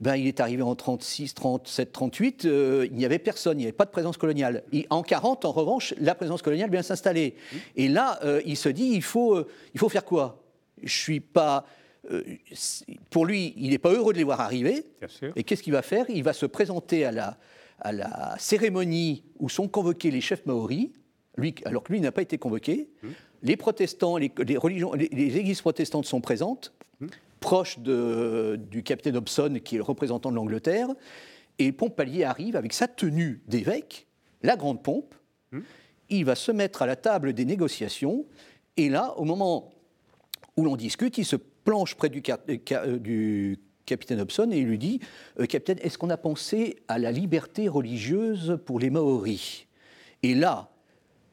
ben, 0.00 0.16
il 0.16 0.26
est 0.26 0.40
arrivé 0.40 0.62
en 0.62 0.74
36, 0.74 1.34
37, 1.34 1.92
38, 1.92 2.44
il 2.44 2.92
n'y 2.92 3.04
avait 3.04 3.18
personne, 3.18 3.58
il 3.58 3.62
n'y 3.62 3.66
avait 3.66 3.72
pas 3.72 3.84
de 3.84 3.90
présence 3.90 4.16
coloniale. 4.16 4.62
en 4.88 5.02
40, 5.02 5.44
en 5.44 5.52
revanche, 5.52 5.94
la 5.98 6.14
présence 6.14 6.40
coloniale 6.40 6.70
vient 6.70 6.82
s'installer. 6.82 7.34
Et 7.76 7.88
là, 7.88 8.18
il 8.46 8.56
se 8.56 8.70
dit, 8.70 8.92
il 8.94 9.02
faut, 9.02 9.44
il 9.74 9.80
faut 9.80 9.90
faire 9.90 10.04
quoi? 10.04 10.29
Je 10.82 10.96
suis 10.96 11.20
pas. 11.20 11.64
Euh, 12.10 12.22
pour 13.10 13.26
lui, 13.26 13.54
il 13.56 13.70
n'est 13.70 13.78
pas 13.78 13.92
heureux 13.92 14.12
de 14.12 14.18
les 14.18 14.24
voir 14.24 14.40
arriver. 14.40 14.84
Et 15.36 15.44
qu'est-ce 15.44 15.62
qu'il 15.62 15.72
va 15.72 15.82
faire? 15.82 16.06
Il 16.08 16.22
va 16.22 16.32
se 16.32 16.46
présenter 16.46 17.04
à 17.04 17.12
la, 17.12 17.38
à 17.80 17.92
la 17.92 18.36
cérémonie 18.38 19.24
où 19.38 19.48
sont 19.48 19.68
convoqués 19.68 20.10
les 20.10 20.20
chefs 20.20 20.46
maoris, 20.46 20.90
lui, 21.36 21.54
alors 21.64 21.82
que 21.82 21.92
lui 21.92 22.00
n'a 22.00 22.12
pas 22.12 22.22
été 22.22 22.38
convoqué. 22.38 22.88
Hum. 23.02 23.12
Les 23.42 23.56
protestants, 23.56 24.18
les, 24.18 24.30
religions, 24.56 24.92
les, 24.92 25.38
églises 25.38 25.62
protestantes 25.62 26.04
sont 26.04 26.20
présentes, 26.20 26.74
hum. 27.00 27.08
proches 27.40 27.78
de, 27.78 28.58
du 28.70 28.82
capitaine 28.82 29.16
Hobson, 29.16 29.60
qui 29.64 29.76
est 29.76 29.78
le 29.78 29.84
représentant 29.84 30.30
de 30.30 30.36
l'Angleterre. 30.36 30.88
Et 31.58 31.72
Pompalier 31.72 32.24
arrive 32.24 32.56
avec 32.56 32.72
sa 32.72 32.88
tenue 32.88 33.42
d'évêque, 33.46 34.06
la 34.42 34.56
grande 34.56 34.82
pompe. 34.82 35.14
Hmm. 35.52 35.60
Il 36.08 36.24
va 36.24 36.34
se 36.34 36.50
mettre 36.50 36.82
à 36.82 36.86
la 36.86 36.96
table 36.96 37.34
des 37.34 37.44
négociations. 37.44 38.24
Et 38.76 38.88
là, 38.88 39.14
au 39.18 39.24
moment 39.24 39.70
où 40.60 40.64
l'on 40.64 40.76
discute, 40.76 41.16
il 41.18 41.24
se 41.24 41.36
planche 41.36 41.94
près 41.94 42.10
du, 42.10 42.22
euh, 42.28 42.56
euh, 42.70 43.54
capitaine 43.86 44.20
Hobson 44.20 44.50
et 44.52 44.58
il 44.58 44.66
lui 44.66 44.78
dit 44.78 45.00
euh, 45.40 45.46
Capitaine, 45.46 45.78
est-ce 45.82 45.96
qu'on 45.96 46.10
a 46.10 46.16
pensé 46.16 46.76
à 46.86 46.98
la 46.98 47.10
liberté 47.10 47.66
religieuse 47.68 48.58
pour 48.66 48.78
les 48.78 48.90
Maoris? 48.90 49.66
Et 50.22 50.34
là, 50.34 50.70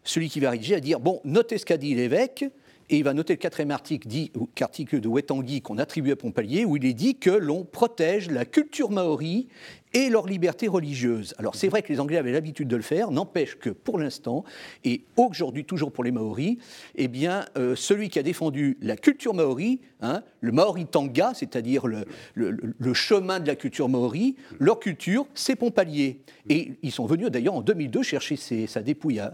celui 0.03 0.29
qui 0.29 0.39
va 0.39 0.51
rédiger 0.51 0.75
va 0.75 0.79
dire 0.79 0.99
Bon, 1.01 1.19
notez 1.25 1.57
ce 1.57 1.65
qu'a 1.65 1.77
dit 1.77 1.93
l'évêque, 1.93 2.45
et 2.89 2.97
il 2.97 3.03
va 3.03 3.13
noter 3.13 3.33
le 3.33 3.37
quatrième 3.37 3.71
article, 3.71 4.07
dit, 4.07 4.31
article 4.61 5.01
de 5.01 5.09
Wetangui 5.09 5.61
qu'on 5.61 5.77
attribue 5.77 6.11
à 6.11 6.15
Pompalier, 6.15 6.63
où 6.63 6.77
il 6.77 6.85
est 6.85 6.93
dit 6.93 7.15
que 7.15 7.29
l'on 7.29 7.65
protège 7.65 8.31
la 8.31 8.45
culture 8.45 8.91
maori 8.91 9.49
et 9.93 10.09
leur 10.09 10.27
liberté 10.27 10.67
religieuse. 10.67 11.33
Alors 11.37 11.55
c'est 11.55 11.67
vrai 11.67 11.81
que 11.81 11.91
les 11.91 11.99
Anglais 11.99 12.17
avaient 12.17 12.31
l'habitude 12.31 12.67
de 12.67 12.75
le 12.75 12.81
faire, 12.81 13.11
n'empêche 13.11 13.57
que 13.57 13.69
pour 13.69 13.99
l'instant, 13.99 14.43
et 14.83 15.03
aujourd'hui 15.15 15.65
toujours 15.65 15.91
pour 15.91 16.03
les 16.03 16.11
Maoris, 16.11 16.57
eh 16.95 17.07
bien, 17.07 17.45
euh, 17.57 17.75
celui 17.75 18.09
qui 18.09 18.19
a 18.19 18.23
défendu 18.23 18.77
la 18.81 18.97
culture 18.97 19.33
maori, 19.33 19.81
hein, 20.01 20.23
le 20.41 20.51
Maori 20.51 20.85
Tanga, 20.85 21.33
c'est-à-dire 21.33 21.87
le, 21.87 22.93
chemin 22.93 23.39
de 23.39 23.47
la 23.47 23.55
culture 23.55 23.89
maori, 23.89 24.35
leur 24.59 24.79
culture, 24.79 25.27
c'est 25.33 25.55
Pompalier. 25.55 26.21
Et 26.49 26.73
ils 26.81 26.91
sont 26.91 27.05
venus 27.05 27.29
d'ailleurs 27.29 27.55
en 27.55 27.61
2002 27.61 28.03
chercher 28.03 28.37
sa 28.67 28.81
dépouille 28.81 29.19
à, 29.19 29.33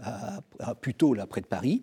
à, 0.60 0.74
là, 1.14 1.26
près 1.26 1.40
de 1.40 1.46
Paris, 1.46 1.82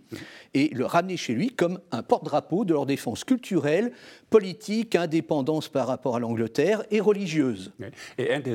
et 0.54 0.70
le 0.70 0.86
ramener 0.86 1.18
chez 1.18 1.34
lui 1.34 1.52
comme 1.52 1.80
un 1.92 2.04
porte-drapeau 2.04 2.66
de 2.66 2.74
leur 2.74 2.86
défense 2.86 3.24
culturelle, 3.24 3.92
politique, 4.30 4.96
indépendance 4.96 5.70
par 5.70 5.88
rapport 5.88 6.16
à 6.16 6.20
l'Angleterre 6.20 6.84
et 6.92 7.00
religieuse. 7.00 7.72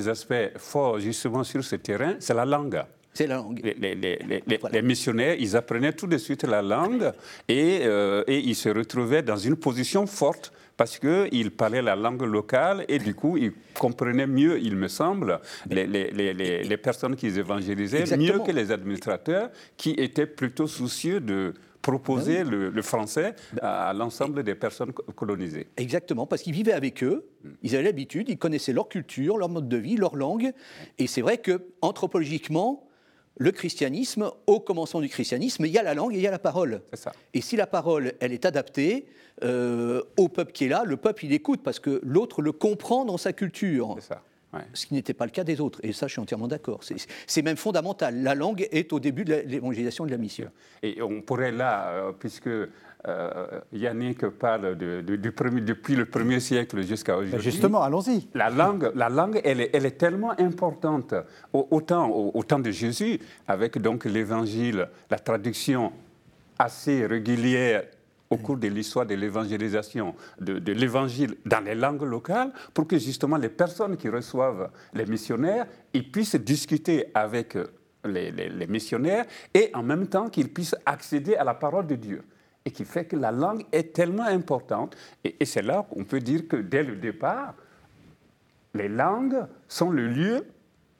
Aspects 0.09 0.57
forts 0.57 1.01
justement 1.01 1.45
sur 1.45 1.65
ce 1.65 1.77
terrain, 1.77 2.15
c'est 2.19 2.35
la 2.35 2.45
langue. 2.45 2.83
C'est 3.15 3.27
la 3.27 3.37
langue. 3.37 3.61
Les, 3.63 4.83
missionnaires, 4.83 5.37
ils 5.39 5.57
apprenaient 5.57 5.95
tout 5.95 6.07
de 6.07 6.19
suite 6.19 6.45
la 6.45 6.61
langue 6.61 7.13
et, 7.49 7.81
euh, 7.85 8.23
et 8.27 8.39
ils 8.39 8.55
se 8.55 8.69
retrouvaient 8.69 9.23
dans 9.23 9.39
une 9.39 9.57
position 9.57 10.07
forte 10.07 10.53
parce 10.77 10.99
qu'ils 10.99 11.51
parlaient 11.51 11.81
la 11.81 11.97
langue 11.97 12.23
locale 12.23 12.85
et 12.89 12.99
du 12.99 13.15
coup, 13.15 13.39
ils 13.39 13.53
comprenaient 13.79 14.27
mieux, 14.27 14.61
il 14.61 14.77
me 14.77 14.89
semble, 14.89 15.41
les, 15.71 15.87
les 15.87 16.77
personnes 16.77 17.17
qu'ils 17.17 17.39
évangélisaient, 17.39 18.05
mieux 18.19 18.41
que 18.41 18.53
les 18.53 18.71
administrateurs 18.71 19.49
qui 19.79 19.93
étaient 19.93 20.27
plutôt 20.27 20.67
soucieux 20.67 21.21
de 21.21 21.55
proposer 21.87 22.43
ben 22.43 22.51
le, 22.51 22.83
français 22.83 23.35
à, 23.63 23.93
l'ensemble 23.93 24.43
des 24.43 24.57
personnes 24.57 24.93
colonisées. 24.93 25.69
Exactement, 25.77 26.27
parce 26.27 26.43
qu'ils 26.43 26.53
vivaient 26.53 26.73
avec 26.73 27.05
eux, 27.05 27.29
ils 27.63 27.75
avaient 27.75 27.85
l'habitude, 27.85 28.29
ils 28.29 28.39
connaissaient 28.39 28.73
leur 28.73 28.89
culture, 28.89 29.37
leur 29.37 29.49
mode 29.49 29.69
de 29.69 29.77
vie, 29.77 29.97
leur 29.97 30.17
langue. 30.17 30.53
Et 30.99 31.07
c'est 31.07 31.21
vrai 31.21 31.39
que 31.39 31.69
anthropologiquement, 31.83 32.89
le 33.39 33.53
christianisme, 33.53 34.33
au 34.49 34.59
commencement 34.59 35.01
du 35.01 35.09
christianisme, 35.09 35.65
il 35.65 35.71
y 35.71 35.79
a 35.79 35.83
la 35.85 35.95
langue 35.95 36.15
et 36.15 36.17
il 36.17 36.23
y 36.23 36.27
a 36.27 36.33
la 36.33 36.41
parole. 36.41 36.83
Ça. 36.95 37.13
Et 37.35 37.41
si 37.41 37.55
la 37.55 37.69
parole, 37.69 38.15
elle 38.19 38.33
est 38.33 38.47
adaptée 38.47 39.07
euh, 39.45 40.03
au 40.17 40.29
peuple 40.29 40.53
qui 40.53 40.65
est 40.65 40.69
là, 40.69 40.83
le 40.85 40.97
peuple, 40.97 41.27
il 41.27 41.33
écoute 41.33 41.61
parce 41.63 41.79
que 41.79 42.01
l'autre 42.03 42.43
le 42.43 42.51
comprend 42.51 43.05
dans 43.05 43.19
sa 43.19 43.33
culture. 43.33 43.95
C'est 44.01 44.09
ça 44.09 44.23
ce 44.73 44.87
qui 44.87 44.95
n'était 44.95 45.15
pas 45.15 45.25
le 45.25 45.31
cas 45.31 45.45
des 45.45 45.61
autres. 45.61 45.81
Et 45.83 45.93
ça, 45.93 46.07
je 46.07 46.13
suis 46.13 46.21
entièrement 46.21 46.49
d'accord. 46.49 46.81
C'est 47.27 47.43
même 47.43 47.57
fondamental. 47.57 48.23
La 48.23 48.35
langue 48.35 48.67
est 48.71 48.93
au 48.93 49.01
début 49.01 49.25
de 49.25 49.43
l'évangélisation 49.47 50.07
de 50.07 50.11
la 50.11 50.17
mission. 50.17 50.51
Et 50.83 51.01
on 51.03 51.21
pourrait 51.21 51.53
là, 51.53 51.89
euh, 51.89 52.13
puisque 52.19 52.49
euh, 52.49 53.61
Yannick 53.73 54.27
parle 54.29 54.77
du 54.77 55.33
premier, 55.33 55.61
depuis 55.61 55.95
le 55.95 56.07
premier 56.07 56.41
siècle 56.41 56.83
jusqu'à 56.83 57.15
ben, 57.15 57.23
aujourd'hui. 57.23 57.51
Justement, 57.51 57.83
allons-y. 57.83 58.29
La 58.35 58.51
langue, 58.51 58.91
la 58.95 59.09
langue 59.09 59.41
elle, 59.45 59.61
est, 59.61 59.71
elle 59.73 59.87
est 59.87 59.99
tellement 59.99 60.39
importante. 60.41 61.15
Autant 61.53 62.09
au, 62.11 62.43
temps 62.43 62.59
de 62.59 62.71
Jésus, 62.71 63.21
avec 63.47 63.79
donc 63.79 64.05
l'évangile, 64.05 64.89
la 65.11 65.19
traduction 65.19 65.93
assez 66.59 67.07
régulière 67.07 67.85
au 68.31 68.37
cours 68.37 68.57
de 68.57 68.69
l'histoire 68.69 69.07
de 69.07 69.15
l'évangélisation, 69.15 70.15
de, 70.41 70.73
l'évangile 70.73 71.37
dans 71.45 71.65
les 71.65 71.75
langues 71.75 72.03
locales, 72.03 72.53
pour 72.75 72.87
que 72.87 72.99
justement 72.99 73.37
les 73.37 73.49
personnes 73.49 73.97
qui 73.97 74.09
reçoivent 74.09 74.71
les 74.95 75.07
missionnaires 75.07 75.67
ils 75.93 76.11
puissent 76.11 76.37
discuter 76.37 77.07
avec 77.15 77.57
les, 78.05 78.67
missionnaires 78.69 79.25
et 79.55 79.71
en 79.75 79.83
même 79.83 80.07
temps 80.07 80.29
qu'ils 80.29 80.53
puissent 80.53 80.77
accéder 80.85 81.37
à 81.37 81.45
la 81.45 81.55
parole 81.55 81.87
de 81.87 81.95
Dieu. 81.95 82.23
Et 82.65 82.71
qui 82.73 82.85
fait 82.85 83.05
que 83.05 83.15
la 83.15 83.31
langue 83.31 83.65
est 83.71 83.93
tellement 83.95 84.25
importante. 84.25 84.97
Et, 85.23 85.37
et 85.39 85.45
c'est 85.45 85.63
là 85.63 85.87
qu'on 85.89 86.05
peut 86.05 86.19
dire 86.19 86.49
que 86.49 86.57
dès 86.57 86.83
le 86.83 86.97
départ, 86.97 87.55
les 88.75 88.89
langues 88.89 89.47
sont 89.69 89.91
le 89.91 90.09
lieu 90.09 90.45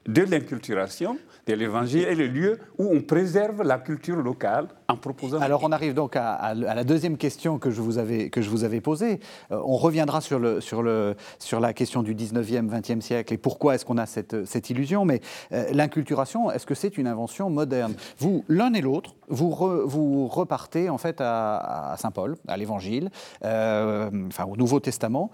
de 0.07 0.21
l'inculturation 0.21 1.17
de 1.47 1.53
l'Évangile 1.53 2.03
est 2.03 2.15
le 2.15 2.27
lieu 2.27 2.57
où 2.77 2.89
on 2.93 3.01
préserve 3.01 3.63
la 3.63 3.77
culture 3.77 4.17
locale 4.17 4.67
en 4.87 4.97
proposant. 4.97 5.39
Alors 5.39 5.63
on 5.63 5.71
arrive 5.71 5.93
donc 5.93 6.15
à, 6.15 6.53
la 6.53 6.83
deuxième 6.83 7.17
question 7.17 7.57
que 7.57 7.71
je 7.71 7.81
vous 7.81 7.97
avais, 7.97 8.29
que 8.29 8.41
je 8.41 8.49
vous 8.49 8.63
avais 8.63 8.81
posée. 8.81 9.19
Euh, 9.51 9.61
on 9.65 9.77
reviendra 9.77 10.21
sur, 10.21 10.39
le, 10.39 10.61
sur, 10.61 10.83
le, 10.83 11.15
sur 11.39 11.59
la 11.59 11.73
question 11.73 12.03
du 12.03 12.15
19e, 12.15 12.69
20e 12.69 13.01
siècle 13.01 13.33
et 13.33 13.37
pourquoi 13.37 13.75
est-ce 13.75 13.85
qu'on 13.85 13.97
a 13.97 14.05
cette, 14.05 14.45
cette, 14.45 14.69
illusion. 14.69 15.05
Mais 15.05 15.21
euh, 15.51 15.65
l'inculturation, 15.71 16.51
est-ce 16.51 16.65
que 16.65 16.75
c'est 16.75 16.97
une 16.97 17.07
invention 17.07 17.49
moderne? 17.49 17.93
Vous, 18.17 18.43
l'un 18.47 18.73
et 18.73 18.81
l'autre, 18.81 19.15
vous, 19.29 19.49
vous 19.85 20.27
repartez 20.27 20.89
en 20.89 20.97
fait 20.97 21.21
à, 21.21 21.95
Saint 21.97 22.11
Paul, 22.11 22.35
à 22.47 22.57
l'Évangile, 22.57 23.09
euh, 23.43 24.09
enfin 24.27 24.45
au 24.45 24.57
Nouveau 24.57 24.79
Testament, 24.79 25.31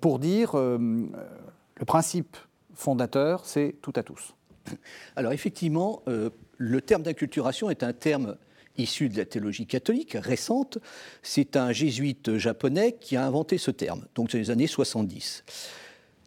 pour 0.00 0.18
dire 0.18 0.56
le 0.56 1.84
principe 1.86 2.36
fondateur, 2.74 3.44
c'est 3.44 3.76
tout 3.82 3.92
à 3.96 4.02
tous. 4.02 4.34
Alors 5.16 5.32
effectivement, 5.32 6.02
euh, 6.08 6.30
le 6.58 6.80
terme 6.80 7.02
d'inculturation 7.02 7.70
est 7.70 7.82
un 7.82 7.92
terme 7.92 8.36
issu 8.76 9.08
de 9.08 9.16
la 9.16 9.24
théologie 9.24 9.66
catholique 9.66 10.16
récente. 10.20 10.78
C'est 11.22 11.56
un 11.56 11.72
jésuite 11.72 12.36
japonais 12.36 12.96
qui 13.00 13.16
a 13.16 13.24
inventé 13.24 13.58
ce 13.58 13.70
terme, 13.70 14.06
donc 14.14 14.32
dans 14.32 14.38
les 14.38 14.50
années 14.50 14.66
70. 14.66 15.44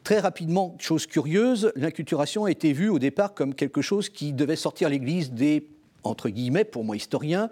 Très 0.03 0.19
rapidement, 0.19 0.75
chose 0.79 1.05
curieuse, 1.05 1.71
l'inculturation 1.75 2.45
a 2.45 2.51
été 2.51 2.71
vue 2.71 2.89
au 2.89 2.99
départ 2.99 3.33
comme 3.33 3.53
quelque 3.53 3.81
chose 3.81 4.07
qui 4.07 4.31
devait 4.31 4.55
sortir 4.55 4.87
l'Église 4.87 5.31
des, 5.31 5.67
entre 6.03 6.29
guillemets, 6.29 6.63
pour 6.63 6.85
moi 6.85 6.95
historien, 6.95 7.49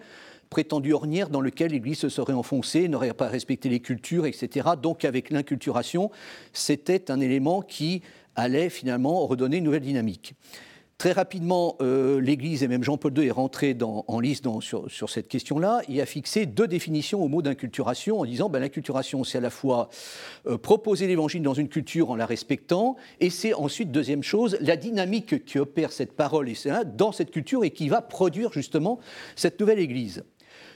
prétendues 0.50 0.94
ornières 0.94 1.30
dans 1.30 1.42
lequel 1.42 1.72
l'Église 1.72 2.00
se 2.00 2.08
serait 2.08 2.32
enfoncée, 2.32 2.88
n'aurait 2.88 3.14
pas 3.14 3.28
respecté 3.28 3.68
les 3.68 3.82
cultures, 3.82 4.26
etc. 4.26 4.70
Donc 4.82 5.04
avec 5.04 5.32
l'inculturation, 5.32 6.12
c'était 6.54 7.12
un 7.12 7.20
élément 7.20 7.62
qui 7.62 8.02
allait 8.36 8.70
finalement 8.70 9.26
redonner 9.28 9.58
une 9.58 9.64
nouvelle 9.64 9.82
dynamique. 9.82 10.36
Très 10.98 11.12
rapidement, 11.12 11.76
euh, 11.82 12.22
l'Église 12.22 12.64
et 12.64 12.70
même 12.70 12.84
Jean-Paul 12.84 13.18
II 13.18 13.28
est 13.28 13.32
rentré 13.32 13.76
en 13.82 14.20
lice 14.22 14.42
sur, 14.62 15.10
cette 15.10 15.28
question-là 15.28 15.82
et 15.90 16.02
a 16.02 16.06
fixé 16.06 16.46
deux 16.46 16.68
définitions 16.68 17.22
au 17.22 17.28
mot 17.28 17.42
d'inculturation 17.42 18.22
en 18.22 18.26
disant 18.26 18.48
ben, 18.48 18.60
l'inculturation, 18.60 19.26
c'est 19.26 19.40
à 19.40 19.42
la 19.42 19.50
fois 19.50 19.90
euh, 20.48 20.58
proposer 20.58 21.06
l'Évangile 21.08 21.44
dans 21.44 21.54
une 21.54 21.68
culture 21.68 22.12
en 22.12 22.16
la 22.16 22.26
respectant 22.26 22.96
et 23.20 23.30
c'est 23.30 23.54
ensuite, 23.54 23.92
deuxième 23.92 24.24
chose, 24.24 24.58
la 24.62 24.78
dynamique 24.78 25.44
qui 25.44 25.60
opère 25.60 25.92
cette 25.92 26.14
parole 26.14 26.48
et 26.48 26.56
dans 26.96 27.12
cette 27.12 27.32
culture 27.32 27.66
et 27.66 27.72
qui 27.72 27.90
va 27.90 28.02
produire 28.02 28.54
justement 28.54 29.00
cette 29.36 29.60
nouvelle 29.60 29.80
Église. 29.80 30.24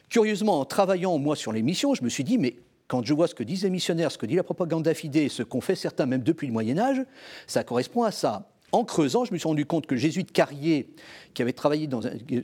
Curieusement, 0.09 0.59
en 0.59 0.65
travaillant 0.65 1.17
moi 1.17 1.37
sur 1.37 1.53
les 1.53 1.61
missions, 1.61 1.93
je 1.93 2.03
me 2.03 2.09
suis 2.09 2.25
dit 2.25 2.37
mais 2.37 2.55
quand 2.89 3.05
je 3.05 3.13
vois 3.13 3.29
ce 3.29 3.35
que 3.35 3.43
disent 3.43 3.63
les 3.63 3.69
missionnaires, 3.69 4.11
ce 4.11 4.17
que 4.17 4.25
dit 4.25 4.35
la 4.35 4.43
propagande 4.43 4.91
fide, 4.93 5.29
ce 5.29 5.43
qu'ont 5.43 5.61
fait 5.61 5.75
certains 5.75 6.05
même 6.05 6.23
depuis 6.23 6.47
le 6.47 6.53
Moyen 6.53 6.77
Âge, 6.77 7.01
ça 7.47 7.63
correspond 7.63 8.03
à 8.03 8.11
ça 8.11 8.49
en 8.71 8.83
creusant, 8.83 9.25
je 9.25 9.33
me 9.33 9.37
suis 9.37 9.47
rendu 9.47 9.65
compte 9.65 9.87
que 9.87 9.95
le 9.95 9.99
jésuite 9.99 10.31
Carrier, 10.31 10.89
qui 11.33 11.41
avait 11.41 11.53
travaillé 11.53 11.89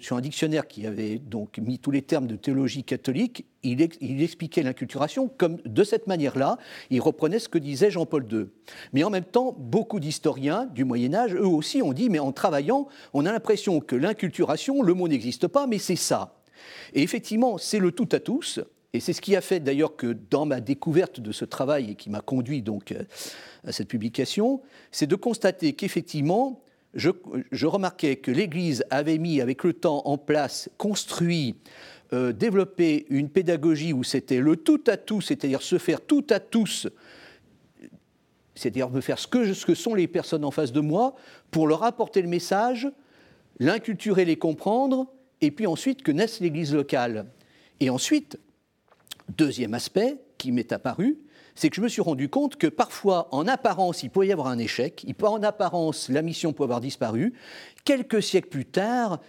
sur 0.02 0.16
un 0.16 0.22
dictionnaire 0.22 0.68
qui 0.68 0.88
avait 0.88 1.20
donc 1.20 1.58
mis 1.60 1.80
tous 1.80 1.92
les 1.92 2.02
termes 2.02 2.28
de 2.28 2.36
théologie 2.36 2.84
catholique, 2.84 3.46
il, 3.64 3.82
expliquait 3.82 4.64
l'inculturation 4.64 5.30
comme 5.38 5.58
de 5.66 5.84
cette 5.84 6.08
manière-là, 6.08 6.58
il 6.90 7.02
reprenait 7.02 7.40
ce 7.40 7.50
que 7.50 7.58
disait 7.58 7.92
Jean-Paul 7.92 8.26
II. 8.32 8.46
Mais 8.94 9.04
en 9.04 9.10
même 9.10 9.24
temps, 9.24 9.56
beaucoup 9.58 10.00
d'historiens 10.00 10.66
du 10.66 10.84
Moyen 10.84 11.14
Âge, 11.14 11.34
eux 11.36 11.48
aussi, 11.48 11.82
ont 11.82 11.94
dit, 11.94 12.10
mais 12.10 12.20
en 12.20 12.32
travaillant, 12.32 12.88
on 13.14 13.26
a 13.26 13.32
l'impression 13.32 13.80
que 13.80 13.96
l'inculturation, 13.96 14.82
le 14.82 14.94
mot 14.94 15.08
n'existe 15.08 15.48
pas, 15.48 15.68
mais 15.68 15.80
c'est 15.80 15.96
ça. 15.96 16.40
Et 16.94 17.04
effectivement, 17.04 17.58
c'est 17.58 17.80
le 17.80 17.92
tout 17.92 18.10
à 18.12 18.20
tous. 18.20 18.60
Et 18.96 19.02
c'est 19.02 19.12
ce 19.12 19.20
qui 19.20 19.36
a 19.36 19.42
fait 19.42 19.60
d'ailleurs 19.60 19.98
que 19.98 20.16
dans 20.30 20.46
ma 20.46 20.62
découverte 20.62 21.20
de 21.20 21.34
ce 21.34 21.44
travail 21.44 21.92
et 21.92 21.96
qui 21.96 22.10
m'a 22.10 22.22
conduit 22.22 22.62
donc 22.62 22.94
euh, 22.94 23.04
à 23.68 23.74
cette 23.74 23.90
publication, 23.90 24.62
c'est 24.90 25.06
de 25.06 25.18
constater 25.18 25.74
qu'effectivement, 25.74 26.64
je, 26.94 27.10
remarquais 27.66 28.16
que 28.16 28.32
l'Église 28.32 28.86
avait 28.90 29.18
mis 29.18 29.42
avec 29.42 29.66
le 29.66 29.74
temps 29.74 30.02
en 30.06 30.18
place, 30.18 30.70
construit, 30.78 31.58
euh, 32.14 32.32
développé 32.32 33.06
une 33.10 33.28
pédagogie 33.28 33.92
où 33.92 34.06
c'était 34.06 34.40
le 34.40 34.56
tout 34.56 34.82
à 34.88 34.96
tous, 34.96 35.20
c'est-à-dire 35.20 35.62
se 35.62 35.78
faire 35.78 36.00
tout 36.00 36.26
à 36.30 36.40
tous, 36.40 36.88
c'est-à-dire 38.56 38.90
me 38.90 39.02
faire 39.02 39.20
ce 39.20 39.28
que, 39.28 39.54
ce 39.54 39.66
que 39.66 39.76
sont 39.76 39.94
les 39.94 40.08
personnes 40.08 40.46
en 40.46 40.52
face 40.52 40.72
de 40.72 40.80
moi, 40.80 41.18
pour 41.52 41.68
leur 41.68 41.84
apporter 41.84 42.22
le 42.22 42.30
message, 42.30 42.90
l'inculturer, 43.60 44.24
les 44.24 44.38
comprendre, 44.38 45.12
et 45.42 45.52
puis 45.52 45.68
ensuite 45.68 46.02
que 46.02 46.14
naisse 46.14 46.40
l'Église 46.40 46.74
locale. 46.74 47.26
Et 47.82 47.90
ensuite, 47.90 48.40
Deuxième 49.30 49.74
aspect 49.74 50.18
qui 50.38 50.52
m'est 50.52 50.72
apparu, 50.72 51.18
c'est 51.56 51.70
que 51.70 51.78
je 51.78 51.82
me 51.82 51.88
suis 51.88 52.02
rendu 52.02 52.30
compte 52.30 52.58
que 52.58 52.68
parfois, 52.68 53.28
en 53.32 53.48
apparence, 53.48 54.04
il 54.04 54.10
pouvait 54.10 54.28
y 54.28 54.32
avoir 54.32 54.48
un 54.48 54.58
échec, 54.58 55.06
peut, 55.18 55.28
en 55.28 55.42
apparence, 55.42 56.10
la 56.10 56.22
mission 56.22 56.54
peut 56.54 56.64
avoir 56.64 56.82
disparu. 56.82 57.34
Quelques 57.86 58.22
siècles 58.22 58.50
plus 58.50 58.66
tard, 58.66 59.22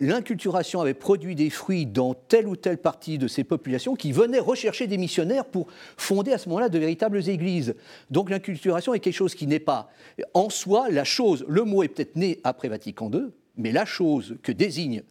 l'inculturation 0.00 0.80
avait 0.80 0.94
produit 0.94 1.34
des 1.34 1.50
fruits 1.50 1.86
dans 1.86 2.14
telle 2.14 2.46
ou 2.46 2.56
telle 2.56 2.78
partie 2.78 3.18
de 3.18 3.28
ces 3.28 3.44
populations 3.44 3.94
qui 3.94 4.12
venaient 4.12 4.38
rechercher 4.38 4.86
des 4.86 4.98
missionnaires 4.98 5.44
pour 5.44 5.68
fonder 5.96 6.32
à 6.32 6.38
ce 6.38 6.48
moment-là 6.48 6.68
de 6.68 6.78
véritables 6.78 7.28
églises. 7.28 7.74
Donc 8.10 8.30
l'inculturation 8.30 8.94
est 8.94 9.00
quelque 9.00 9.14
chose 9.14 9.34
qui 9.34 9.46
n'est 9.46 9.58
pas 9.58 9.90
en 10.34 10.50
soi 10.50 10.88
la 10.90 11.04
chose, 11.04 11.44
le 11.48 11.64
mot 11.64 11.82
est 11.82 11.88
peut-être 11.88 12.16
né 12.16 12.40
après 12.44 12.68
Vatican 12.68 13.10
II, 13.12 13.30
mais 13.56 13.72
la 13.72 13.84
chose 13.84 14.36
que 14.42 14.52
désigne, 14.52 15.02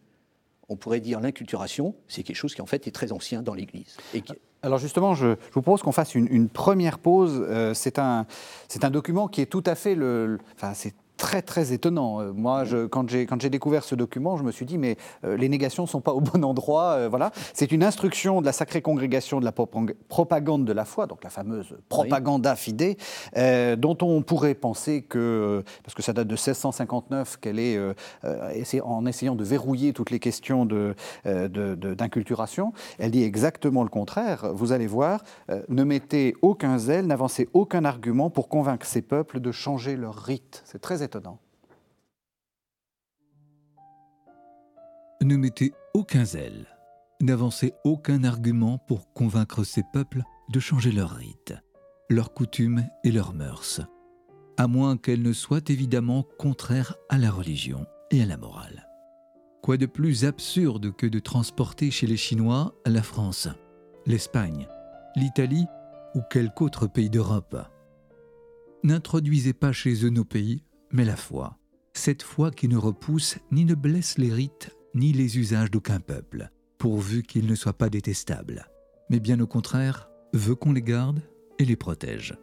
on 0.68 0.76
pourrait 0.76 1.00
dire 1.00 1.20
l'inculturation, 1.20 1.94
c'est 2.08 2.22
quelque 2.22 2.36
chose 2.36 2.54
qui 2.54 2.62
en 2.62 2.66
fait 2.66 2.86
est 2.86 2.90
très 2.90 3.12
ancien 3.12 3.42
dans 3.42 3.54
l'Église. 3.54 3.96
Alors 4.62 4.78
justement, 4.78 5.14
je, 5.14 5.28
vous 5.52 5.62
propose 5.62 5.82
qu'on 5.82 5.92
fasse 5.92 6.14
une, 6.14 6.48
première 6.48 6.98
pause. 6.98 7.44
Euh, 7.48 7.74
c'est 7.74 7.98
un, 7.98 8.26
un 8.82 8.90
document 8.90 9.28
qui 9.28 9.40
est 9.40 9.46
tout 9.46 9.62
à 9.66 9.74
fait 9.74 9.94
le, 9.94 10.38
très 11.18 11.42
très 11.42 11.72
étonnant. 11.74 12.22
Euh, 12.22 12.32
moi, 12.32 12.64
je, 12.64 12.86
quand 12.86 13.10
j'ai 13.10 13.50
découvert 13.50 13.84
ce 13.84 13.94
document, 13.94 14.38
je 14.38 14.44
me 14.44 14.52
suis 14.52 14.64
dit 14.64 14.78
mais 14.78 14.96
euh, 15.24 15.36
les 15.36 15.50
négations 15.50 15.82
ne 15.82 15.88
sont 15.88 16.00
pas 16.00 16.14
au 16.14 16.20
bon 16.20 16.42
endroit. 16.44 16.92
Euh, 16.92 17.08
voilà, 17.10 17.32
c'est 17.52 17.72
une 17.72 17.82
instruction 17.82 18.40
de 18.40 18.46
la 18.46 18.52
Sacrée 18.52 18.80
Congrégation 18.80 19.40
de 19.40 19.44
la 19.44 19.52
propagande 19.52 20.64
de 20.64 20.72
la 20.72 20.86
foi, 20.86 21.06
donc 21.06 21.24
la 21.24 21.30
fameuse 21.30 21.76
propaganda 21.88 22.54
fide, 22.56 22.96
dont 23.76 23.98
on 24.00 24.22
pourrait 24.22 24.54
penser 24.54 25.02
que 25.02 25.64
parce 25.82 25.94
que 25.94 26.02
ça 26.02 26.12
date 26.12 26.28
de 26.28 26.34
1659 26.34 27.38
qu'elle 27.38 27.58
est 27.58 27.78
en 28.80 29.06
essayant 29.06 29.34
de 29.34 29.42
verrouiller 29.42 29.92
toutes 29.92 30.10
les 30.10 30.20
questions 30.20 30.64
de 30.64 30.94
d'inculturation, 31.24 32.72
elle 32.98 33.10
dit 33.10 33.24
exactement 33.24 33.82
le 33.82 33.88
contraire. 33.88 34.52
Vous 34.54 34.70
allez 34.72 34.86
voir, 34.86 35.24
ne 35.68 35.82
mettez 35.82 36.36
aucun 36.42 36.78
zèle, 36.78 37.06
n'avancez 37.06 37.48
aucun 37.52 37.84
argument 37.84 38.30
pour 38.30 38.48
convaincre 38.48 38.86
ces 38.86 39.02
peuples 39.02 39.40
de 39.40 39.50
changer 39.50 39.96
leur 39.96 40.14
rite. 40.14 40.62
C'est 40.64 40.80
très 40.80 41.02
ne 45.28 45.36
mettez 45.36 45.72
aucun 45.94 46.24
zèle, 46.24 46.66
n'avancez 47.20 47.74
aucun 47.84 48.24
argument 48.24 48.78
pour 48.78 49.12
convaincre 49.12 49.62
ces 49.62 49.82
peuples 49.92 50.22
de 50.48 50.60
changer 50.60 50.90
leurs 50.90 51.10
rites, 51.10 51.54
leurs 52.08 52.32
coutumes 52.32 52.86
et 53.04 53.12
leurs 53.12 53.34
mœurs, 53.34 53.82
à 54.56 54.66
moins 54.68 54.96
qu'elles 54.96 55.22
ne 55.22 55.32
soient 55.32 55.60
évidemment 55.68 56.24
contraires 56.38 56.94
à 57.08 57.18
la 57.18 57.30
religion 57.30 57.86
et 58.10 58.22
à 58.22 58.26
la 58.26 58.36
morale. 58.36 58.88
Quoi 59.62 59.76
de 59.76 59.86
plus 59.86 60.24
absurde 60.24 60.94
que 60.96 61.06
de 61.06 61.18
transporter 61.18 61.90
chez 61.90 62.06
les 62.06 62.16
Chinois 62.16 62.74
la 62.86 63.02
France, 63.02 63.48
l'Espagne, 64.06 64.66
l'Italie 65.14 65.66
ou 66.14 66.20
quelque 66.30 66.62
autre 66.62 66.86
pays 66.86 67.10
d'Europe? 67.10 67.56
N'introduisez 68.82 69.52
pas 69.52 69.72
chez 69.72 70.06
eux 70.06 70.10
nos 70.10 70.24
pays 70.24 70.64
mais 70.90 71.04
la 71.04 71.16
foi, 71.16 71.58
cette 71.92 72.22
foi 72.22 72.50
qui 72.50 72.68
ne 72.68 72.76
repousse 72.76 73.38
ni 73.50 73.64
ne 73.64 73.74
blesse 73.74 74.18
les 74.18 74.32
rites 74.32 74.74
ni 74.94 75.12
les 75.12 75.38
usages 75.38 75.70
d'aucun 75.70 76.00
peuple, 76.00 76.50
pourvu 76.78 77.22
qu'ils 77.22 77.46
ne 77.46 77.54
soient 77.54 77.76
pas 77.76 77.90
détestables, 77.90 78.66
mais 79.10 79.20
bien 79.20 79.38
au 79.40 79.46
contraire, 79.46 80.08
veut 80.32 80.54
qu'on 80.54 80.72
les 80.72 80.82
garde 80.82 81.20
et 81.58 81.64
les 81.64 81.76
protège. 81.76 82.36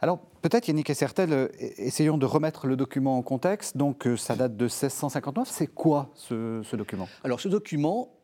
Alors, 0.00 0.20
peut-être, 0.42 0.68
Yannick 0.68 0.90
Essertel, 0.90 1.32
euh, 1.32 1.48
essayons 1.58 2.18
de 2.18 2.26
remettre 2.26 2.68
le 2.68 2.76
document 2.76 3.18
en 3.18 3.22
contexte. 3.22 3.76
Donc, 3.76 4.06
euh, 4.06 4.16
ça 4.16 4.36
date 4.36 4.56
de 4.56 4.66
1659. 4.66 5.48
C'est 5.50 5.66
quoi 5.66 6.12
ce, 6.14 6.62
ce, 6.62 6.76
document? 6.76 7.08
Alors, 7.24 7.40
ce 7.40 7.48
document 7.48 8.14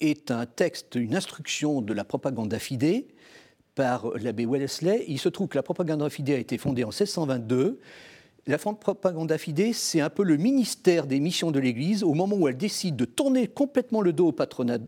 est 0.00 0.32
un 0.32 0.46
texte, 0.46 0.96
une 0.96 1.14
instruction 1.14 1.80
de 1.80 1.92
la 1.92 2.04
propagande 2.04 2.52
affidée 2.52 3.06
par 3.74 4.10
l'abbé 4.18 4.46
Wellesley. 4.46 5.04
Il 5.08 5.18
se 5.18 5.28
trouve 5.28 5.48
que 5.48 5.56
la 5.56 5.62
propagande 5.62 6.08
fidée 6.08 6.34
a 6.34 6.38
été 6.38 6.58
fondée 6.58 6.84
en 6.84 6.88
1622 6.88 7.80
la 8.48 8.58
propaganda 8.58 9.38
fide, 9.38 9.72
c'est 9.72 10.00
un 10.00 10.10
peu 10.10 10.24
le 10.24 10.36
ministère 10.36 11.06
des 11.06 11.20
missions 11.20 11.52
de 11.52 11.60
l'Église 11.60 12.02
au 12.02 12.12
moment 12.12 12.34
où 12.34 12.48
elle 12.48 12.56
décide 12.56 12.96
de 12.96 13.04
tourner 13.04 13.46
complètement 13.46 14.00
le 14.00 14.12
dos 14.12 14.34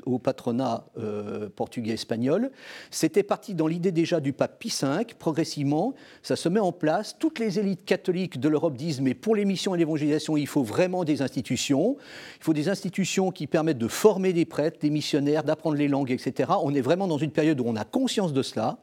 au 0.07 0.19
patronat, 0.19 0.87
euh, 0.99 1.49
portugais-espagnol. 1.55 2.51
C'était 2.91 3.23
parti 3.23 3.55
dans 3.55 3.69
l'idée 3.69 3.93
déjà 3.93 4.19
du 4.19 4.33
pape 4.33 4.59
Pie 4.59 4.75
V. 4.83 5.07
Progressivement, 5.21 5.95
ça 6.25 6.35
se 6.35 6.49
met 6.49 6.59
en 6.59 6.73
place. 6.73 7.15
Toutes 7.17 7.39
les 7.39 7.61
élites 7.61 7.85
catholiques 7.85 8.41
de 8.41 8.49
l'Europe 8.49 8.77
disent 8.77 9.01
mais 9.01 9.15
pour 9.15 9.37
les 9.37 9.45
missions 9.45 9.77
et 9.77 9.79
l'évangélisation, 9.79 10.37
il 10.37 10.49
faut 10.49 10.65
vraiment 10.65 11.05
des 11.05 11.23
institutions. 11.23 11.97
Il 12.41 12.43
faut 12.43 12.55
des 12.55 12.69
institutions 12.69 13.31
qui 13.31 13.47
permettent 13.47 13.79
de 13.79 13.87
former 13.87 14.33
des 14.33 14.47
prêtres, 14.47 14.79
des 14.81 14.91
missionnaires, 14.91 15.45
d'apprendre 15.45 15.77
les 15.77 15.87
langues, 15.87 16.11
etc. 16.11 16.51
On 16.61 16.75
est 16.75 16.81
vraiment 16.81 17.07
dans 17.07 17.19
une 17.19 17.31
période 17.31 17.61
où 17.61 17.65
on 17.69 17.77
a 17.77 17.85
conscience 17.85 18.33
de 18.33 18.43
cela 18.43 18.79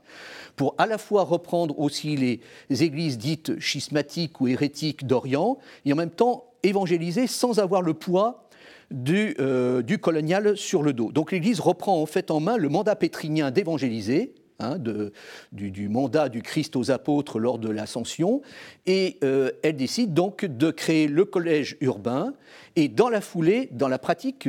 pour 0.56 0.76
à 0.78 0.86
la 0.86 0.98
fois 0.98 1.24
reprendre 1.24 1.80
aussi 1.80 2.16
les 2.16 2.84
églises 2.84 3.18
dites 3.18 3.60
schismatiques 3.60 4.42
ou 4.42 4.48
hérétiques 4.48 5.06
d'Orient, 5.06 5.58
et 5.86 5.94
en 5.94 5.96
même 5.96 6.10
temps 6.10 6.46
évangéliser 6.64 7.28
sans 7.28 7.60
avoir 7.60 7.82
le 7.82 7.94
poids 7.94 8.48
du, 8.92 9.36
euh, 9.40 9.82
colonial 10.02 10.58
sur 10.58 10.84
le 10.84 10.94
dos. 10.94 11.12
Donc 11.12 11.32
l'Église 11.32 11.60
reprend 11.60 12.02
en 12.02 12.06
fait 12.06 12.32
en 12.32 12.40
main 12.40 12.58
le 12.58 12.70
mandat 12.70 12.96
pétrinien 12.96 13.52
d'évangéliser, 13.52 14.36
hein, 14.60 14.78
du, 15.52 15.90
mandat 15.90 16.30
du 16.30 16.42
Christ 16.42 16.76
aux 16.76 16.92
apôtres 16.92 17.40
lors 17.40 17.58
de 17.58 17.70
l'ascension, 17.70 18.42
et 18.86 19.18
euh, 19.24 19.52
elle 19.64 19.76
décide 19.76 20.14
donc 20.14 20.46
de 20.46 20.72
créer 20.72 21.08
le 21.08 21.26
collège 21.26 21.78
urbain, 21.82 22.34
et 22.76 22.88
dans 22.90 23.10
la 23.10 23.22
foulée, 23.22 23.70
dans 23.72 23.88
la 23.88 24.00
pratique, 24.00 24.48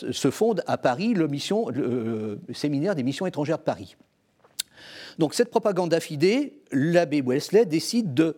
se 0.00 0.30
fonde 0.30 0.62
à 0.66 0.78
Paris 0.78 1.14
le, 1.14 1.28
le 1.28 2.54
séminaire 2.54 2.94
des 2.94 3.02
missions 3.02 3.26
étrangères 3.26 3.58
de 3.58 3.64
Paris. 3.64 3.96
Donc 5.18 5.34
cette 5.34 5.50
propagande 5.50 5.94
affidée, 5.94 6.54
l'abbé 6.70 7.22
Wesley 7.22 7.66
décide 7.66 8.14
de 8.14 8.36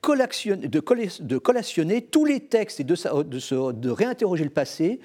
collationner 0.00 2.02
tous 2.02 2.24
les 2.24 2.40
textes 2.40 2.80
et 2.80 2.84
de, 2.84 3.72
de, 3.72 3.90
réinterroger 3.90 4.44
le 4.44 4.50
passé, 4.50 5.00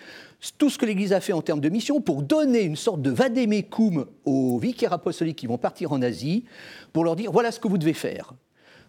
tout 0.57 0.69
ce 0.69 0.77
que 0.77 0.86
l'Église 0.86 1.13
a 1.13 1.21
fait 1.21 1.34
en 1.34 1.41
termes 1.41 1.62
de 1.62 1.69
mission, 1.69 2.01
pour 2.01 2.23
donner 2.23 2.62
une 2.62 2.75
sorte 2.75 3.01
de 3.01 3.10
vadémécum 3.10 4.05
aux 4.25 4.60
vicaires 4.60 4.93
apostoliques 4.93 5.38
qui 5.38 5.47
vont 5.47 5.57
partir 5.57 5.91
en 5.91 6.01
Asie, 6.01 6.45
pour 6.93 7.03
leur 7.03 7.15
dire 7.15 7.31
voilà 7.31 7.51
ce 7.51 7.60
que 7.60 7.67
vous 7.67 7.77
devez 7.77 7.93
faire. 7.93 8.34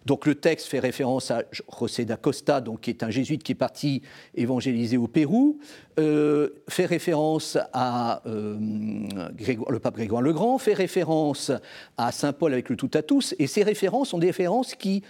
Donc 0.07 0.27
le 0.27 0.35
texte 0.35 0.67
fait 0.67 0.81
référence 0.81 1.31
à 1.31 1.45
José 1.53 2.05
da 2.05 2.17
Costa, 2.17 2.61
donc, 2.61 2.83
qui 2.83 2.91
est 2.91 3.03
un 3.03 3.11
jésuite 3.11 3.43
qui 3.43 3.53
est 3.53 3.57
parti 3.57 4.03
évangéliser 4.35 4.97
au 4.97 5.07
Pérou, 5.07 5.59
euh, 5.99 6.51
fait 6.69 6.87
référence 6.87 7.57
à 7.73 8.23
euh, 8.27 8.57
le 8.59 9.79
pape 9.79 9.97
Grégoire 9.97 10.23
le 10.23 10.33
Grand, 10.33 10.59
fait 10.59 10.75
référence 10.75 11.53
à 11.97 12.13
Saint 12.13 12.33
Paul 12.33 12.53
avec 12.53 12.69
le 12.69 12.77
tout 12.77 12.91
à 12.95 13.03
tous, 13.03 13.35
et 13.39 13.47
ces 13.47 13.63
références 13.63 14.11
sont 14.11 14.19
des 14.19 14.29
références 14.29 14.75
qui, 14.75 15.03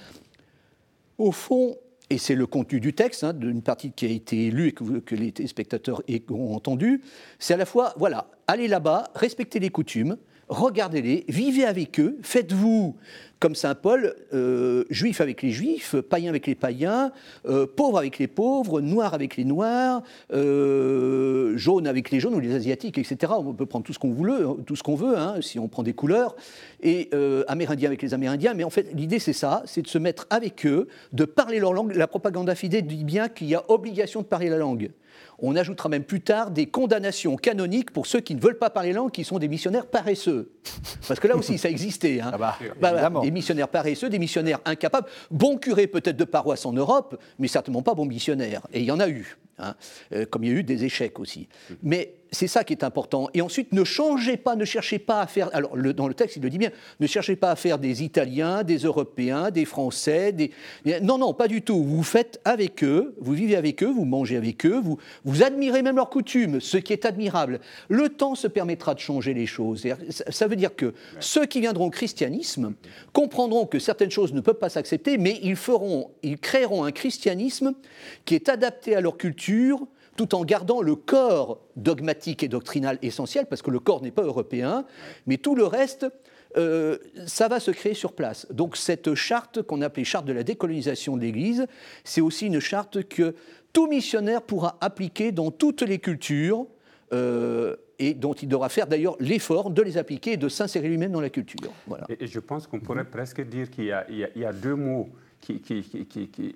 au 1.19 1.33
fond, 1.33 1.77
et 2.11 2.19
c'est 2.19 2.35
le 2.35 2.47
contenu 2.47 2.79
du 2.79 2.93
texte, 2.93 3.25
hein, 3.25 3.33
d'une 3.33 3.63
partie 3.63 3.93
qui 3.93 4.05
a 4.05 4.11
été 4.11 4.51
lue 4.51 4.69
et 4.69 4.73
que, 4.73 4.99
que 4.99 5.15
les 5.15 5.33
spectateurs 5.47 6.03
ont 6.31 6.55
entendu, 6.55 7.01
c'est 7.39 7.55
à 7.55 7.57
la 7.57 7.67
fois, 7.67 7.95
voilà, 7.97 8.29
allez 8.47 8.69
là-bas, 8.69 9.11
respectez 9.15 9.59
les 9.59 9.71
coutumes, 9.71 10.19
regardez-les, 10.49 11.25
vivez 11.29 11.65
avec 11.65 11.99
eux, 11.99 12.19
faites-vous 12.23 12.97
comme 13.43 13.57
Saint 13.57 13.75
Paul, 13.75 14.15
euh, 14.33 14.85
juif 14.89 15.21
avec 15.21 15.43
les 15.43 15.51
juifs, 15.51 15.97
païen 15.97 16.29
avec 16.29 16.47
les 16.47 16.55
païens, 16.55 17.11
euh, 17.49 17.67
pauvre 17.67 17.99
avec 17.99 18.21
les 18.21 18.29
pauvres, 18.29 18.81
noir 18.81 19.15
avec 19.15 19.37
les 19.37 19.45
noirs, 19.45 20.05
euh, 20.33 21.57
jaune 21.57 21.89
avec 21.89 22.13
les 22.13 22.21
jaunes 22.21 22.37
ou 22.37 22.39
les 22.39 22.55
asiatiques, 22.55 22.99
etc. 22.99 23.33
On 23.37 23.53
peut 23.53 23.67
prendre 23.67 23.85
tout 23.85 23.93
ce 23.93 23.99
qu'on 23.99 24.13
veut, 24.13 24.47
tout 24.65 24.77
ce 24.77 24.85
qu'on 24.85 24.95
veut, 24.95 25.19
hein, 25.19 25.39
si 25.41 25.59
on 25.59 25.67
prend 25.67 25.83
des 25.83 25.93
couleurs, 25.93 26.37
et 26.85 27.11
amérindien 27.49 27.89
avec 27.89 28.01
les 28.03 28.15
amérindiens. 28.15 28.55
Mais 28.55 28.63
en 28.63 28.71
fait, 28.71 28.93
l'idée 28.95 29.19
c'est 29.19 29.33
ça, 29.33 29.65
c'est 29.67 29.83
de 29.83 29.89
se 29.89 29.99
mettre 29.99 30.29
avec 30.31 30.65
eux, 30.65 30.87
de 31.13 31.25
parler 31.25 31.59
leur 31.59 31.73
langue. 31.73 31.97
La 31.97 32.07
propagande 32.07 32.55
fidèle 32.55 32.87
dit 32.87 33.03
bien 33.03 33.29
qu'il 33.29 33.49
y 33.49 33.57
a 33.57 33.65
obligation 33.69 34.21
de 34.21 34.27
parler 34.27 34.51
la 34.51 34.59
langue. 34.59 34.91
On 35.45 35.57
ajoutera 35.57 35.89
même 35.89 36.05
plus 36.05 36.21
tard 36.21 36.53
des 36.53 36.67
condamnations 36.67 37.37
canoniques 37.37 37.91
pour 37.91 38.07
ceux 38.07 38.21
qui 38.21 38.37
ne 38.37 38.41
veulent 38.41 38.59
pas 38.59 38.71
parler 38.71 38.93
langue, 38.93 39.11
qui 39.11 39.25
sont 39.25 39.41
des 39.41 39.49
missionnaires 39.49 39.87
paresseux. 39.87 40.53
Parce 41.09 41.19
que 41.19 41.27
là 41.27 41.37
aussi, 41.37 41.59
ça 41.59 41.69
existait. 41.69 42.21
Hein. 42.21 42.31
Ah 42.33 42.39
bah, 42.39 42.57
bah, 42.81 43.11
bah, 43.11 43.21
des 43.21 43.33
missionnaires 43.33 43.69
paresseux, 43.69 44.09
des 44.09 44.21
missionnaires 44.21 44.61
incapables, 44.65 45.09
bons 45.33 45.59
curés 45.59 45.89
peut-être 45.89 46.17
de 46.17 46.25
paroisse 46.25 46.65
en 46.65 46.73
Europe, 46.73 47.21
mais 47.41 47.49
certainement 47.49 47.83
pas 47.83 47.95
bons 47.95 48.07
missionnaires. 48.07 48.63
Et 48.73 48.81
il 48.81 48.87
y 48.87 48.93
en 48.93 49.01
a 49.01 49.09
eu, 49.09 49.37
hein. 49.59 49.75
euh, 50.13 50.27
comme 50.27 50.45
il 50.45 50.51
y 50.51 50.55
a 50.55 50.59
eu 50.59 50.63
des 50.63 50.85
échecs 50.85 51.19
aussi. 51.19 51.49
Mais 51.83 52.15
c'est 52.33 52.47
ça 52.47 52.65
qui 52.65 52.73
est 52.73 52.83
important. 52.83 53.29
Et 53.35 53.43
ensuite, 53.43 53.73
ne 53.73 53.85
changez 53.85 54.39
pas, 54.39 54.57
ne 54.57 54.65
cherchez 54.65 54.99
pas 54.99 55.21
à 55.21 55.27
faire. 55.27 55.51
Alors, 55.53 55.77
dans 55.77 56.09
le 56.09 56.15
texte, 56.15 56.37
il 56.37 56.43
le 56.43 56.49
dit 56.49 56.57
bien, 56.57 56.71
ne 56.99 57.07
cherchez 57.07 57.37
pas 57.37 57.51
à 57.51 57.57
faire 57.57 57.79
des 57.79 58.03
Italiens, 58.03 58.65
des 58.65 58.79
Européens, 58.79 59.51
des 59.51 59.67
Français. 59.67 60.33
Des... 60.33 60.51
Non, 61.03 61.19
non, 61.19 61.35
pas 61.35 61.47
du 61.47 61.61
tout. 61.61 61.85
Vous 61.85 62.03
faites 62.03 62.41
avec 62.47 62.83
eux, 62.83 63.15
vous 63.21 63.35
vivez 63.35 63.55
avec 63.55 63.83
eux, 63.83 63.93
vous 63.93 64.07
mangez 64.07 64.37
avec 64.37 64.65
eux, 64.65 64.81
vous, 64.83 64.99
vous 65.25 65.43
admirez 65.43 65.83
même 65.83 65.97
leurs 65.97 66.09
coutumes, 66.09 66.59
ce 66.61 66.79
qui 66.79 66.95
est 66.95 67.05
admirable. 67.05 67.61
Le 67.91 68.09
temps 68.09 68.35
se 68.35 68.49
permettra 68.49 68.95
de 68.95 69.01
changer 69.01 69.35
les 69.35 69.47
choses. 69.47 69.87
Ça 70.09 70.47
veut 70.47 70.57
dire 70.57 70.75
que 70.75 70.95
ceux 71.21 71.45
qui 71.45 71.61
viendront 71.61 71.87
au 71.87 71.91
christianisme 71.91 72.73
comprendront 73.13 73.67
que 73.67 73.79
certaines 73.79 74.11
choses 74.11 74.33
ne 74.33 74.41
peuvent 74.41 74.55
pas 74.55 74.71
s'accepter, 74.71 75.19
mais 75.19 75.39
ils 75.43 75.57
feront, 75.57 76.11
ils 76.23 76.39
créeront 76.39 76.85
un 76.85 76.93
christianisme 76.93 77.75
qui 78.25 78.35
est 78.35 78.49
adapté 78.49 78.97
à 78.97 79.03
leur 79.03 79.19
culture 79.19 79.42
tout 80.17 80.35
en 80.35 80.45
gardant 80.45 80.83
le 80.83 80.95
corps 80.95 81.61
dogmatique 81.77 82.43
et 82.43 82.49
doctrinal 82.49 82.99
essentiel, 83.03 83.47
parce 83.47 83.63
que 83.63 83.71
le 83.71 83.81
corps 83.81 84.03
n'est 84.03 84.11
pas 84.11 84.23
européen, 84.23 84.85
mais 85.27 85.39
tout 85.39 85.55
le 85.55 85.65
reste, 85.65 86.07
euh, 86.57 86.99
ça 87.27 87.49
va 87.49 87.61
se 87.61 87.71
créer 87.71 87.95
sur 87.95 88.13
place. 88.13 88.47
Donc 88.51 88.77
cette 88.77 89.15
charte 89.15 89.63
qu'on 89.63 89.81
appelait 89.81 90.05
charte 90.05 90.27
de 90.27 90.33
la 90.33 90.43
décolonisation 90.43 91.17
de 91.17 91.23
l'Église, 91.23 91.67
c'est 92.05 92.21
aussi 92.21 92.47
une 92.47 92.61
charte 92.61 93.09
que 93.09 93.35
tout 93.73 93.87
missionnaire 93.87 94.43
pourra 94.43 94.77
appliquer 94.81 95.33
dans 95.33 95.51
toutes 95.51 95.83
les 95.83 95.99
cultures. 95.99 96.67
Euh, 97.13 97.77
et 97.99 98.15
dont 98.15 98.33
il 98.33 98.49
devra 98.49 98.69
faire 98.69 98.87
d'ailleurs 98.87 99.17
l'effort 99.21 99.71
de 99.71 99.83
les 99.83 99.97
appliquer 99.97 100.33
et 100.33 100.37
de 100.37 100.49
s'insérer 100.49 100.89
lui-même 100.89 101.13
dans 101.13 101.21
la 101.21 101.31
culture. 101.31 101.71
Et, 102.09 102.27
je 102.27 102.41
pense 102.41 102.67
qu'on 102.67 102.81
pourrait 102.81 103.05
presque 103.05 103.41
dire 103.43 103.71
qu'il 103.71 103.85
y, 103.85 103.93
a 104.45 104.53
deux 104.53 104.75
mots 104.75 105.11
qui, 105.43 105.61
qui, 105.61 105.83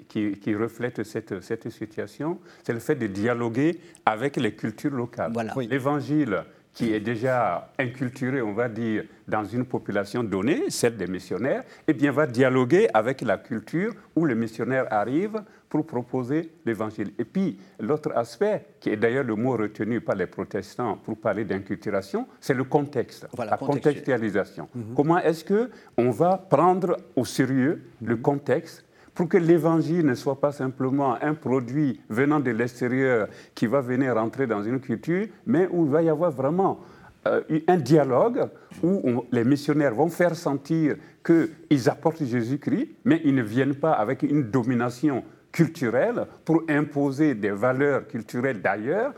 qui, 0.09 0.39
qui 0.39 0.55
reflètent 0.55 1.03
cette, 1.03 1.43
cette 1.43 1.69
situation. 1.71 2.39
C'est 2.63 2.73
le 2.73 2.79
fait 2.79 2.95
de 2.95 3.09
dialoguer 3.09 3.81
avec 4.07 4.37
les 4.37 4.55
cultures 4.55 4.93
locales. 4.93 5.33
Voilà. 5.35 5.53
L'évangile 5.69 6.45
qui 6.73 6.93
est 6.93 7.01
déjà 7.01 7.73
inculturé, 7.79 8.43
on 8.43 8.53
va 8.53 8.69
dire, 8.69 9.05
dans 9.27 9.45
une 9.45 9.65
population 9.65 10.23
donnée, 10.23 10.65
celle 10.69 10.97
des 10.97 11.07
missionnaires, 11.07 11.65
eh 11.89 11.95
bien, 11.95 12.13
va 12.13 12.27
dialoguer 12.27 12.87
avec 12.93 13.23
la 13.23 13.39
culture 13.39 13.93
où 14.15 14.27
les 14.27 14.35
missionnaires 14.35 14.87
arrivent 14.91 15.43
pour 15.69 15.87
proposer 15.87 16.53
l'évangile. 16.65 17.13
Et 17.19 17.25
puis, 17.25 17.59
l'autre 17.81 18.13
aspect, 18.15 18.65
qui 18.81 18.91
est 18.91 18.97
d'ailleurs 18.97 19.25
le 19.25 19.35
mot 19.35 19.57
retenu 19.57 20.01
par 20.01 20.15
les 20.15 20.27
protestants 20.27 20.97
pour 20.97 21.19
parler 21.19 21.45
d'inculturation, 21.45 22.27
c'est 22.41 22.55
le 22.55 22.65
contexte, 22.65 23.27
la 23.39 23.57
contextualisation. 23.57 24.69
Mhm. 24.75 24.95
Comment 24.95 25.19
est-ce 25.19 25.45
qu'on 25.45 26.11
va 26.11 26.37
prendre 26.39 26.97
au 27.17 27.25
sérieux 27.25 27.83
le 28.03 28.17
contexte 28.17 28.85
pour 29.15 29.29
que 29.29 29.39
l'évangile 29.39 30.05
ne 30.05 30.15
soit 30.15 30.39
pas 30.39 30.53
simplement 30.53 31.21
un 31.23 31.35
produit 31.35 32.01
venant 32.11 32.39
de 32.39 32.51
l'extérieur 32.51 33.29
qui 33.55 33.67
va 33.67 33.81
venir 33.81 34.15
rentrer 34.15 34.47
dans 34.47 34.63
une 34.63 34.79
culture, 34.79 35.27
mais 35.47 35.67
où 35.71 35.87
il 35.87 35.91
va 35.91 36.03
y 36.03 36.11
avoir 36.11 36.31
vraiment 36.31 36.81
euh, 37.27 37.41
un 37.67 37.79
dialogue 37.79 38.49
où 38.83 39.25
les 39.33 39.45
missionnaires 39.45 39.95
vont 39.95 40.09
faire 40.09 40.37
sentir 40.37 40.97
qu'ils 41.25 41.89
apportent 41.89 42.25
Jésus-Christ, 42.25 42.89
mais 43.05 43.21
ils 43.25 43.35
ne 43.35 43.43
viennent 43.43 43.75
pas 43.75 43.93
avec 43.93 44.23
une 44.23 44.45
domination 44.51 45.25
culturelle 45.57 46.27
pour 46.45 46.65
imposer 46.69 47.35
des 47.35 47.51
valeurs 47.51 48.07
culturelles 48.07 48.61
d'ailleurs 48.61 49.15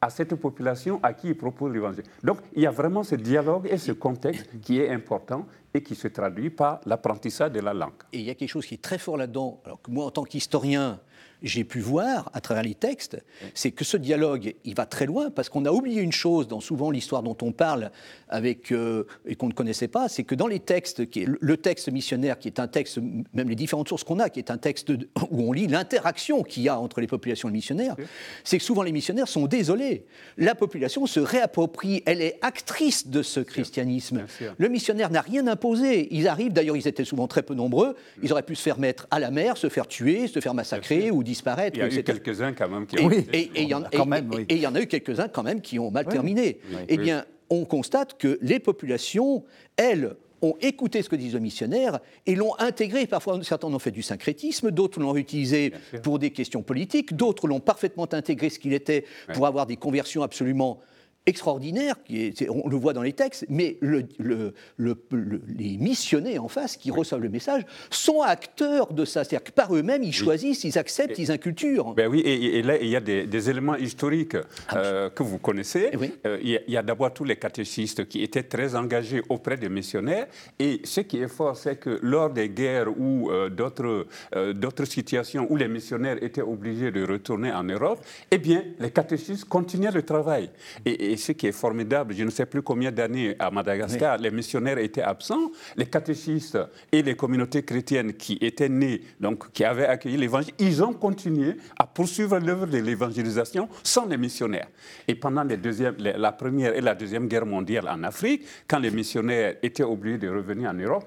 à 0.00 0.08
cette 0.08 0.34
population 0.34 0.98
à 1.02 1.12
qui 1.12 1.28
ils 1.28 1.36
proposent 1.36 1.72
l'évangile. 1.72 2.04
Donc 2.22 2.38
il 2.54 2.62
y 2.62 2.66
a 2.66 2.70
vraiment 2.70 3.02
ce 3.02 3.14
dialogue 3.14 3.68
et 3.70 3.76
ce 3.76 3.92
contexte 3.92 4.48
qui 4.62 4.80
est 4.80 4.88
important 4.88 5.46
et 5.74 5.82
qui 5.82 5.94
se 5.94 6.08
traduit 6.08 6.48
par 6.48 6.80
l'apprentissage 6.86 7.52
de 7.52 7.60
la 7.60 7.74
langue. 7.74 8.00
Et 8.14 8.20
il 8.20 8.24
y 8.24 8.30
a 8.30 8.34
quelque 8.34 8.48
chose 8.48 8.64
qui 8.64 8.74
est 8.74 8.82
très 8.82 8.96
fort 8.96 9.18
là-dedans, 9.18 9.60
alors 9.66 9.82
que 9.82 9.90
moi 9.90 10.06
en 10.06 10.10
tant 10.10 10.24
qu'historien, 10.24 10.98
j'ai 11.46 11.64
pu 11.64 11.80
voir 11.80 12.30
à 12.34 12.40
travers 12.40 12.62
les 12.62 12.74
textes, 12.74 13.22
c'est 13.54 13.70
que 13.70 13.84
ce 13.84 13.96
dialogue, 13.96 14.54
il 14.64 14.74
va 14.74 14.86
très 14.86 15.06
loin 15.06 15.30
parce 15.30 15.48
qu'on 15.48 15.64
a 15.64 15.70
oublié 15.70 16.02
une 16.02 16.12
chose 16.12 16.48
dans 16.48 16.60
souvent 16.60 16.90
l'histoire 16.90 17.22
dont 17.22 17.36
on 17.42 17.52
parle 17.52 17.90
avec, 18.28 18.72
euh, 18.72 19.04
et 19.26 19.36
qu'on 19.36 19.48
ne 19.48 19.52
connaissait 19.52 19.88
pas, 19.88 20.08
c'est 20.08 20.24
que 20.24 20.34
dans 20.34 20.46
les 20.46 20.60
textes, 20.60 21.08
qui 21.08 21.22
est 21.22 21.28
le 21.28 21.56
texte 21.56 21.90
missionnaire, 21.90 22.38
qui 22.38 22.48
est 22.48 22.58
un 22.58 22.66
texte, 22.66 22.98
même 23.34 23.48
les 23.48 23.54
différentes 23.54 23.88
sources 23.88 24.04
qu'on 24.04 24.18
a, 24.18 24.30
qui 24.30 24.38
est 24.38 24.50
un 24.50 24.58
texte 24.58 24.90
où 25.30 25.48
on 25.48 25.52
lit 25.52 25.66
l'interaction 25.66 26.42
qu'il 26.42 26.64
y 26.64 26.68
a 26.68 26.78
entre 26.78 27.00
les 27.00 27.06
populations 27.06 27.48
et 27.48 27.52
les 27.52 27.56
missionnaires, 27.56 27.96
c'est 28.44 28.58
que 28.58 28.64
souvent 28.64 28.82
les 28.82 28.92
missionnaires 28.92 29.28
sont 29.28 29.46
désolés. 29.46 30.06
La 30.36 30.54
population 30.54 31.06
se 31.06 31.20
réapproprie, 31.20 32.02
elle 32.06 32.20
est 32.20 32.38
actrice 32.42 33.08
de 33.08 33.22
ce 33.22 33.40
christianisme. 33.40 34.26
Le 34.58 34.68
missionnaire 34.68 35.10
n'a 35.10 35.20
rien 35.20 35.46
imposé. 35.46 36.08
Ils 36.10 36.28
arrivent, 36.28 36.52
d'ailleurs 36.52 36.76
ils 36.76 36.88
étaient 36.88 37.04
souvent 37.04 37.28
très 37.28 37.42
peu 37.42 37.54
nombreux, 37.54 37.96
ils 38.22 38.32
auraient 38.32 38.42
pu 38.42 38.54
se 38.54 38.62
faire 38.62 38.78
mettre 38.78 39.06
à 39.10 39.20
la 39.20 39.30
mer, 39.30 39.56
se 39.56 39.68
faire 39.68 39.86
tuer, 39.86 40.26
se 40.26 40.40
faire 40.40 40.54
massacrer 40.54 41.10
ou 41.10 41.22
disparaître. 41.36 41.76
Il 41.76 41.80
y 41.80 41.82
a 41.82 42.00
eu 42.00 42.02
quelques-uns 42.02 42.52
quand 42.52 42.68
même 42.68 42.86
qui 42.86 42.98
ont... 42.98 43.06
Oui. 43.06 43.26
Et 43.32 43.50
il 43.56 43.68
y, 43.68 43.74
en 43.74 44.74
a 44.74 44.80
eu 44.80 44.86
quelques-uns 44.86 45.28
quand 45.28 45.42
même 45.42 45.60
qui 45.60 45.78
ont 45.78 45.90
mal 45.90 46.06
terminé. 46.06 46.58
Eh 46.88 46.96
bien, 46.96 47.24
on 47.50 47.64
constate 47.64 48.18
que 48.18 48.38
les 48.42 48.58
populations, 48.58 49.44
elles, 49.76 50.16
ont 50.42 50.54
écouté 50.60 51.02
ce 51.02 51.08
que 51.08 51.16
disent 51.16 51.34
les 51.34 51.40
missionnaires 51.40 51.98
et 52.26 52.34
l'ont 52.34 52.54
intégré. 52.58 53.06
Parfois, 53.06 53.42
certains 53.42 53.68
en 53.68 53.74
ont 53.74 53.78
fait 53.78 53.90
du 53.90 54.02
syncrétisme, 54.02 54.70
d'autres 54.70 55.00
l'ont 55.00 55.16
utilisé 55.16 55.72
pour 56.02 56.18
des 56.18 56.30
questions 56.30 56.62
politiques, 56.62 57.14
d'autres 57.16 57.48
l'ont 57.48 57.60
parfaitement 57.60 58.06
intégré 58.12 58.50
ce 58.50 58.58
qu'il 58.58 58.74
était 58.74 59.04
pour 59.32 59.46
avoir 59.46 59.66
des 59.66 59.76
conversions 59.76 60.22
absolument 60.22 60.78
extraordinaire, 61.26 61.96
qui 62.04 62.26
est, 62.26 62.48
on 62.48 62.68
le 62.68 62.76
voit 62.76 62.92
dans 62.92 63.02
les 63.02 63.12
textes, 63.12 63.46
mais 63.48 63.76
le, 63.80 64.04
le, 64.18 64.54
les 64.78 65.76
missionnés 65.76 66.38
en 66.38 66.46
face 66.46 66.76
qui 66.76 66.92
reçoivent 66.92 67.20
le 67.20 67.28
message 67.28 67.64
sont 67.90 68.22
acteurs 68.22 68.92
de 68.92 69.04
ça. 69.04 69.24
C'est-à-dire 69.24 69.44
que 69.44 69.50
par 69.50 69.74
eux-mêmes, 69.74 70.04
ils 70.04 70.12
choisissent, 70.12 70.62
ils 70.62 70.78
acceptent, 70.78 71.18
ils 71.18 71.32
inculturent. 71.32 71.94
Ben 71.94 72.08
oui, 72.08 72.20
et, 72.20 72.62
là, 72.62 72.76
il 72.80 72.88
y 72.88 72.96
a 72.96 73.00
des, 73.00 73.50
éléments 73.50 73.76
historiques 73.76 74.36
ah 74.68 74.76
euh, 74.76 75.10
que 75.10 75.22
vous 75.22 75.38
connaissez. 75.38 75.90
Euh, 76.24 76.38
il 76.42 76.60
y 76.68 76.76
a, 76.76 76.82
d'abord 76.82 77.12
tous 77.12 77.24
les 77.24 77.36
catéchistes 77.36 78.08
qui 78.08 78.22
étaient 78.22 78.44
très 78.44 78.74
engagés 78.74 79.22
auprès 79.28 79.56
des 79.56 79.68
missionnaires. 79.68 80.26
Et 80.58 80.80
ce 80.84 81.00
qui 81.00 81.18
est 81.18 81.28
fort, 81.28 81.56
c'est 81.56 81.76
que 81.76 81.98
lors 82.02 82.30
des 82.30 82.48
guerres 82.48 82.88
ou 82.96 83.30
euh, 83.30 83.48
d'autres, 83.50 84.06
d'autres 84.52 84.84
situations 84.84 85.46
où 85.50 85.56
les 85.56 85.68
missionnaires 85.68 86.22
étaient 86.22 86.42
obligés 86.42 86.92
de 86.92 87.04
retourner 87.04 87.52
en 87.52 87.64
Europe, 87.64 88.00
eh 88.30 88.38
bien, 88.38 88.62
les 88.78 88.90
catéchistes 88.90 89.44
continuaient 89.46 89.90
le 89.90 90.02
travail. 90.02 90.50
et 90.84 91.15
ce 91.16 91.32
qui 91.32 91.46
est 91.46 91.52
formidable, 91.52 92.14
je 92.14 92.24
ne 92.24 92.30
sais 92.30 92.46
plus 92.46 92.62
combien 92.62 92.90
d'années 92.90 93.36
à 93.38 93.50
Madagascar, 93.50 94.18
les 94.18 94.30
missionnaires 94.30 94.78
étaient 94.78 95.02
absents, 95.02 95.50
les 95.76 95.86
catéchistes 95.86 96.58
et 96.90 97.02
les 97.02 97.14
communautés 97.16 97.62
chrétiennes 97.62 98.14
qui 98.14 98.38
étaient 98.40 98.68
nées, 98.68 99.02
donc 99.20 99.52
qui 99.52 99.64
avaient 99.64 99.86
accueilli 99.86 100.16
l'évangile, 100.16 100.54
ils 100.58 100.82
ont 100.82 100.92
continué 100.92 101.56
à 101.78 101.86
poursuivre 101.86 102.38
l'œuvre 102.38 102.66
de 102.66 102.78
l'évangélisation 102.78 103.68
sans 103.82 104.06
les 104.06 104.16
missionnaires. 104.16 104.68
Et 105.06 105.14
pendant 105.14 105.42
les 105.42 105.56
la 105.98 106.32
première 106.32 106.74
et 106.74 106.80
la 106.80 106.94
deuxième 106.94 107.26
guerre 107.28 107.46
mondiale 107.46 107.88
en 107.88 108.02
Afrique, 108.02 108.42
quand 108.68 108.78
les 108.78 108.90
missionnaires 108.90 109.56
étaient 109.62 109.82
obligés 109.82 110.18
de 110.18 110.28
revenir 110.28 110.70
en 110.70 110.74
Europe, 110.74 111.04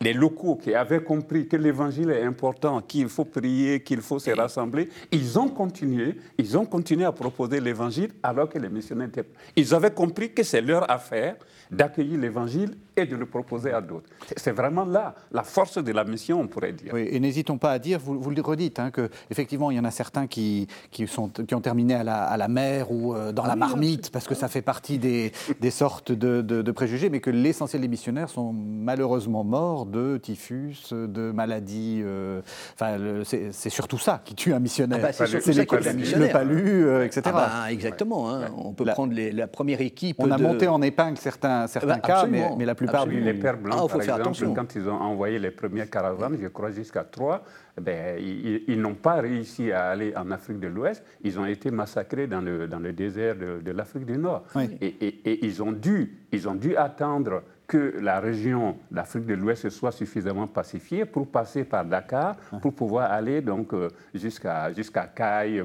les 0.00 0.12
locaux 0.12 0.56
qui 0.56 0.74
avaient 0.74 1.02
compris 1.02 1.48
que 1.48 1.56
l'évangile 1.56 2.10
est 2.10 2.22
important, 2.22 2.80
qu'il 2.80 3.08
faut 3.08 3.24
prier, 3.24 3.82
qu'il 3.82 4.00
faut 4.00 4.18
se 4.18 4.30
rassembler, 4.30 4.88
ils 5.10 5.38
ont 5.38 5.48
continué, 5.48 6.16
ils 6.38 6.56
ont 6.56 6.66
continué 6.66 7.04
à 7.04 7.12
proposer 7.12 7.60
l'évangile 7.60 8.10
alors 8.22 8.48
que 8.48 8.58
les 8.58 8.68
missionnaires 8.68 9.08
étaient... 9.08 9.24
Ils 9.56 9.74
avaient 9.74 9.92
compris 9.92 10.32
que 10.32 10.42
c'est 10.42 10.60
leur 10.60 10.90
affaire 10.90 11.36
d'accueillir 11.70 12.18
l'évangile 12.20 12.76
et 12.96 13.06
de 13.06 13.16
le 13.16 13.26
proposer 13.26 13.72
à 13.72 13.80
d'autres. 13.80 14.08
C'est 14.36 14.52
vraiment 14.52 14.84
là 14.84 15.14
la 15.32 15.42
force 15.42 15.82
de 15.82 15.92
la 15.92 16.04
mission, 16.04 16.40
on 16.40 16.46
pourrait 16.46 16.72
dire. 16.72 16.92
Oui, 16.94 17.08
et 17.10 17.20
n'hésitons 17.20 17.58
pas 17.58 17.72
à 17.72 17.78
dire, 17.78 17.98
vous, 17.98 18.18
vous 18.18 18.30
le 18.30 18.40
redites, 18.40 18.78
hein, 18.78 18.90
qu'effectivement, 18.90 19.70
il 19.70 19.76
y 19.76 19.80
en 19.80 19.84
a 19.84 19.90
certains 19.90 20.26
qui, 20.26 20.66
qui, 20.90 21.06
sont, 21.06 21.28
qui 21.28 21.54
ont 21.54 21.60
terminé 21.60 21.94
à 21.94 22.04
la, 22.04 22.24
à 22.24 22.36
la 22.36 22.48
mer 22.48 22.90
ou 22.90 23.14
euh, 23.14 23.32
dans 23.32 23.44
la 23.44 23.56
marmite, 23.56 24.10
parce 24.10 24.26
que 24.26 24.34
ça 24.34 24.48
fait 24.48 24.62
partie 24.62 24.98
des, 24.98 25.32
des 25.60 25.70
sortes 25.70 26.12
de, 26.12 26.40
de, 26.40 26.72
préjugés, 26.72 27.10
mais 27.10 27.20
que 27.20 27.30
l'essentiel 27.30 27.82
des 27.82 27.88
missionnaires 27.88 28.28
sont 28.28 28.52
malheureusement 28.52 29.44
morts 29.44 29.86
de 29.86 30.18
typhus, 30.18 30.76
de 30.92 31.30
maladies. 31.32 32.02
Euh, 32.04 32.40
enfin, 32.74 32.98
c'est 33.24 33.70
surtout 33.70 33.98
ça 33.98 34.20
qui 34.24 34.34
tue 34.34 34.52
un 34.52 34.58
missionnaire. 34.58 34.98
Ah 35.02 35.06
bah, 35.06 35.12
c'est 35.12 35.46
les, 35.46 35.64
le 35.64 36.32
palu, 36.32 36.86
euh, 36.86 37.04
etc. 37.04 37.22
Ah 37.26 37.32
bah, 37.32 37.72
exactement. 37.72 38.30
Hein. 38.30 38.48
On 38.56 38.72
peut 38.72 38.84
prendre 38.84 39.12
les, 39.12 39.32
la 39.32 39.46
première 39.46 39.80
équipe. 39.80 40.16
On 40.18 40.30
a 40.30 40.38
monté 40.38 40.68
en 40.68 40.82
épingle 40.82 41.18
certains, 41.18 41.66
certains 41.66 41.94
bah, 41.94 41.98
cas, 41.98 42.26
mais, 42.26 42.48
mais 42.58 42.64
la 42.64 42.74
plupart 42.86 43.06
les 43.06 43.34
pères 43.34 43.58
blancs, 43.58 43.78
ah, 43.84 43.86
par 43.88 44.02
exemple, 44.02 44.54
quand 44.54 44.74
ils 44.74 44.88
ont 44.88 45.00
envoyé 45.00 45.38
les 45.38 45.50
premières 45.50 45.90
caravanes, 45.90 46.38
je 46.40 46.48
crois 46.48 46.70
jusqu'à 46.70 47.04
trois, 47.04 47.44
ben, 47.80 48.18
ils, 48.18 48.80
n'ont 48.80 48.94
pas 48.94 49.20
réussi 49.20 49.70
à 49.70 49.88
aller 49.88 50.14
en 50.16 50.30
Afrique 50.30 50.60
de 50.60 50.68
l'Ouest. 50.68 51.04
Ils 51.22 51.38
ont 51.38 51.46
été 51.46 51.70
massacrés 51.70 52.26
dans 52.26 52.40
le, 52.40 52.66
dans 52.66 52.78
le 52.78 52.92
désert 52.92 53.36
de, 53.36 53.70
l'Afrique 53.70 54.06
du 54.06 54.16
Nord. 54.16 54.44
Et, 54.80 54.86
et, 54.86 55.46
ils, 55.46 55.62
ont 55.62 55.72
dû, 55.72 56.16
ils 56.32 56.48
ont 56.48 56.54
dû 56.54 56.76
attendre 56.76 57.42
que 57.66 57.96
la 58.00 58.20
région 58.20 58.76
d'Afrique 58.90 59.26
de 59.26 59.34
l'Ouest 59.34 59.68
soit 59.70 59.92
suffisamment 59.92 60.46
pacifiée 60.46 61.04
pour 61.04 61.26
passer 61.26 61.64
par 61.64 61.84
Dakar, 61.84 62.36
pour 62.62 62.72
pouvoir 62.72 63.10
aller 63.10 63.40
donc 63.40 63.74
euh, 63.74 63.88
jusqu'à 64.14 64.72
jusqu'à 64.72 65.10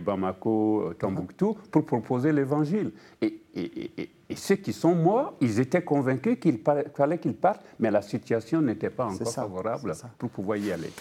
Bamako, 0.04 0.82
euh, 0.82 0.94
Tombouctou, 0.94 1.58
pour 1.72 1.86
proposer 1.86 2.32
l'évangile. 2.32 2.92
Et, 3.22 3.42
et, 3.56 4.10
et, 4.32 4.36
ceux 4.36 4.56
qui 4.56 4.74
sont 4.74 4.96
morts, 4.96 5.34
ils 5.42 5.60
étaient 5.60 5.84
convaincus 5.84 6.38
qu'il 6.40 6.60
fallait 6.96 7.18
qu'ils 7.18 7.36
partent, 7.36 7.64
mais 7.80 7.92
la 7.92 8.02
situation 8.02 8.62
n'était 8.62 8.90
pas 8.90 9.06
encore 9.06 9.32
favorable 9.32 9.94
pour 10.18 10.30
pouvoir 10.30 10.58
y 10.58 10.72
aller. 10.72 10.92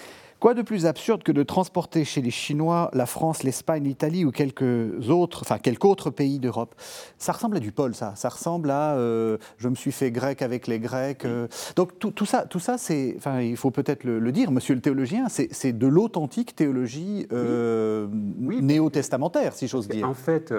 Quoi 0.40 0.54
de 0.54 0.62
plus 0.62 0.86
absurde 0.86 1.22
que 1.22 1.32
de 1.32 1.42
transporter 1.42 2.02
chez 2.06 2.22
les 2.22 2.30
Chinois 2.30 2.90
la 2.94 3.04
France, 3.04 3.42
l'Espagne, 3.42 3.84
l'Italie 3.84 4.24
ou 4.24 4.30
quelques 4.30 5.10
autres, 5.10 5.42
enfin 5.42 5.58
quelques 5.58 5.84
autres 5.84 6.08
pays 6.08 6.38
d'Europe? 6.38 6.74
Ça 7.18 7.32
ressemble 7.32 7.58
à 7.58 7.60
du 7.60 7.72
Paul, 7.72 7.94
ça. 7.94 8.14
Ça 8.16 8.30
ressemble 8.30 8.70
à 8.70 8.94
euh, 8.94 9.36
je 9.58 9.68
me 9.68 9.74
suis 9.74 9.92
fait 9.92 10.10
grec 10.10 10.40
avec 10.40 10.66
les 10.66 10.78
Grecs. 10.78 11.26
Euh. 11.26 11.46
donc 11.76 11.98
tout, 11.98 12.24
ça, 12.24 12.46
tout 12.46 12.58
ça, 12.58 12.78
c'est, 12.78 13.14
enfin 13.18 13.42
il 13.42 13.58
faut 13.58 13.70
peut-être 13.70 14.04
le, 14.04 14.32
dire, 14.32 14.50
Monsieur 14.50 14.74
le 14.74 14.80
théologien, 14.80 15.26
c'est 15.28 15.72
de 15.76 15.86
l'authentique 15.86 16.56
théologie 16.56 17.26
euh, 17.32 18.08
néo-testamentaire, 18.10 19.52
si 19.52 19.68
j'ose 19.68 19.88
dire. 19.88 20.08
En 20.08 20.14
fait. 20.14 20.54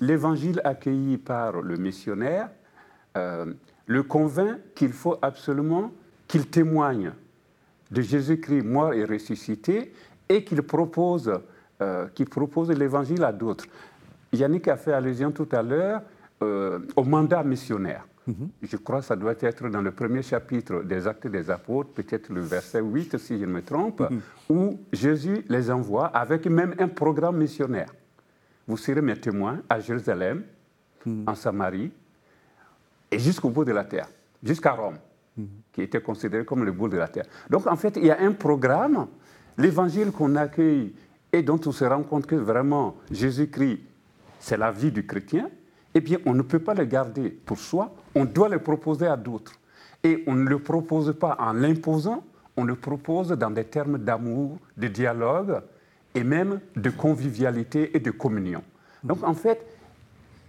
L'évangile 0.00 0.60
accueilli 0.64 1.18
par 1.18 1.60
le 1.60 1.76
missionnaire 1.76 2.48
le 3.86 4.02
convainc 4.02 4.58
qu'il 4.74 4.92
faut 4.92 5.18
absolument 5.20 5.92
qu'il 6.26 6.46
témoigne 6.46 7.12
de 7.90 8.00
Jésus-Christ 8.00 8.62
mort 8.62 8.94
et 8.94 9.04
ressuscité 9.04 9.92
et 10.28 10.42
qu'il 10.42 10.62
propose 10.62 11.32
qui 12.14 12.24
proposent 12.24 12.70
l'évangile 12.70 13.22
à 13.24 13.32
d'autres. 13.32 13.66
Yannick 14.32 14.68
a 14.68 14.76
fait 14.76 14.92
allusion 14.92 15.30
tout 15.30 15.48
à 15.52 15.62
l'heure 15.62 16.00
au 16.40 17.04
mandat 17.04 17.44
missionnaire. 17.44 18.06
Mhm. 18.26 18.48
Je 18.62 18.76
crois 18.78 19.00
que 19.00 19.04
ça 19.04 19.16
doit 19.16 19.34
être 19.40 19.68
dans 19.68 19.82
le 19.82 19.90
premier 19.90 20.22
chapitre 20.22 20.82
des 20.82 21.06
Actes 21.06 21.26
des 21.26 21.50
Apôtres, 21.50 21.90
peut-être 21.90 22.32
le 22.32 22.40
verset 22.40 22.80
8 22.80 23.18
si 23.18 23.38
je 23.38 23.44
ne 23.44 23.52
me 23.52 23.62
trompe, 23.62 24.00
mhm. 24.00 24.20
où 24.48 24.80
Jésus 24.92 25.44
les 25.48 25.70
envoie 25.70 26.06
avec 26.06 26.46
même 26.46 26.74
un 26.78 26.88
programme 26.88 27.36
missionnaire. 27.36 27.92
Vous 28.66 28.76
serez 28.76 29.00
mes 29.00 29.16
témoins 29.16 29.60
à 29.68 29.80
Jérusalem, 29.80 30.42
mhm. 31.04 31.24
en 31.26 31.34
Samarie, 31.34 31.92
et 33.10 33.18
jusqu'au 33.18 33.50
bout 33.50 33.64
de 33.64 33.72
la 33.72 33.84
terre, 33.84 34.08
jusqu'à 34.42 34.72
Rome, 34.72 34.98
qui 35.72 35.82
était 35.82 36.00
considéré 36.00 36.44
comme 36.44 36.64
le 36.64 36.72
bout 36.72 36.88
de 36.88 36.96
la 36.96 37.08
terre. 37.08 37.26
Donc 37.50 37.66
en 37.66 37.76
fait, 37.76 37.96
il 37.96 38.06
y 38.06 38.10
a 38.10 38.20
un 38.20 38.32
programme, 38.32 39.08
l'évangile 39.58 40.10
qu'on 40.10 40.36
accueille 40.36 40.94
et 41.32 41.42
dont 41.42 41.60
on 41.66 41.72
se 41.72 41.84
rend 41.84 42.02
compte 42.02 42.26
que 42.26 42.36
vraiment 42.36 42.96
Jésus-Christ, 43.10 43.80
c'est 44.38 44.56
la 44.56 44.70
vie 44.70 44.92
du 44.92 45.06
chrétien, 45.06 45.50
eh 45.94 46.00
bien, 46.00 46.18
on 46.26 46.34
ne 46.34 46.42
peut 46.42 46.58
pas 46.58 46.74
le 46.74 46.84
garder 46.84 47.30
pour 47.30 47.58
soi, 47.58 47.94
on 48.14 48.24
doit 48.24 48.48
le 48.48 48.58
proposer 48.58 49.06
à 49.06 49.16
d'autres. 49.16 49.54
Et 50.02 50.22
on 50.26 50.34
ne 50.34 50.48
le 50.48 50.58
propose 50.58 51.14
pas 51.18 51.36
en 51.38 51.52
l'imposant, 51.52 52.24
on 52.56 52.64
le 52.64 52.74
propose 52.74 53.28
dans 53.28 53.50
des 53.50 53.64
termes 53.64 53.98
d'amour, 53.98 54.58
de 54.76 54.88
dialogue 54.88 55.60
et 56.14 56.24
même 56.24 56.60
de 56.76 56.90
convivialité 56.90 57.96
et 57.96 58.00
de 58.00 58.10
communion. 58.10 58.62
Donc, 59.02 59.22
en 59.22 59.34
fait, 59.34 59.66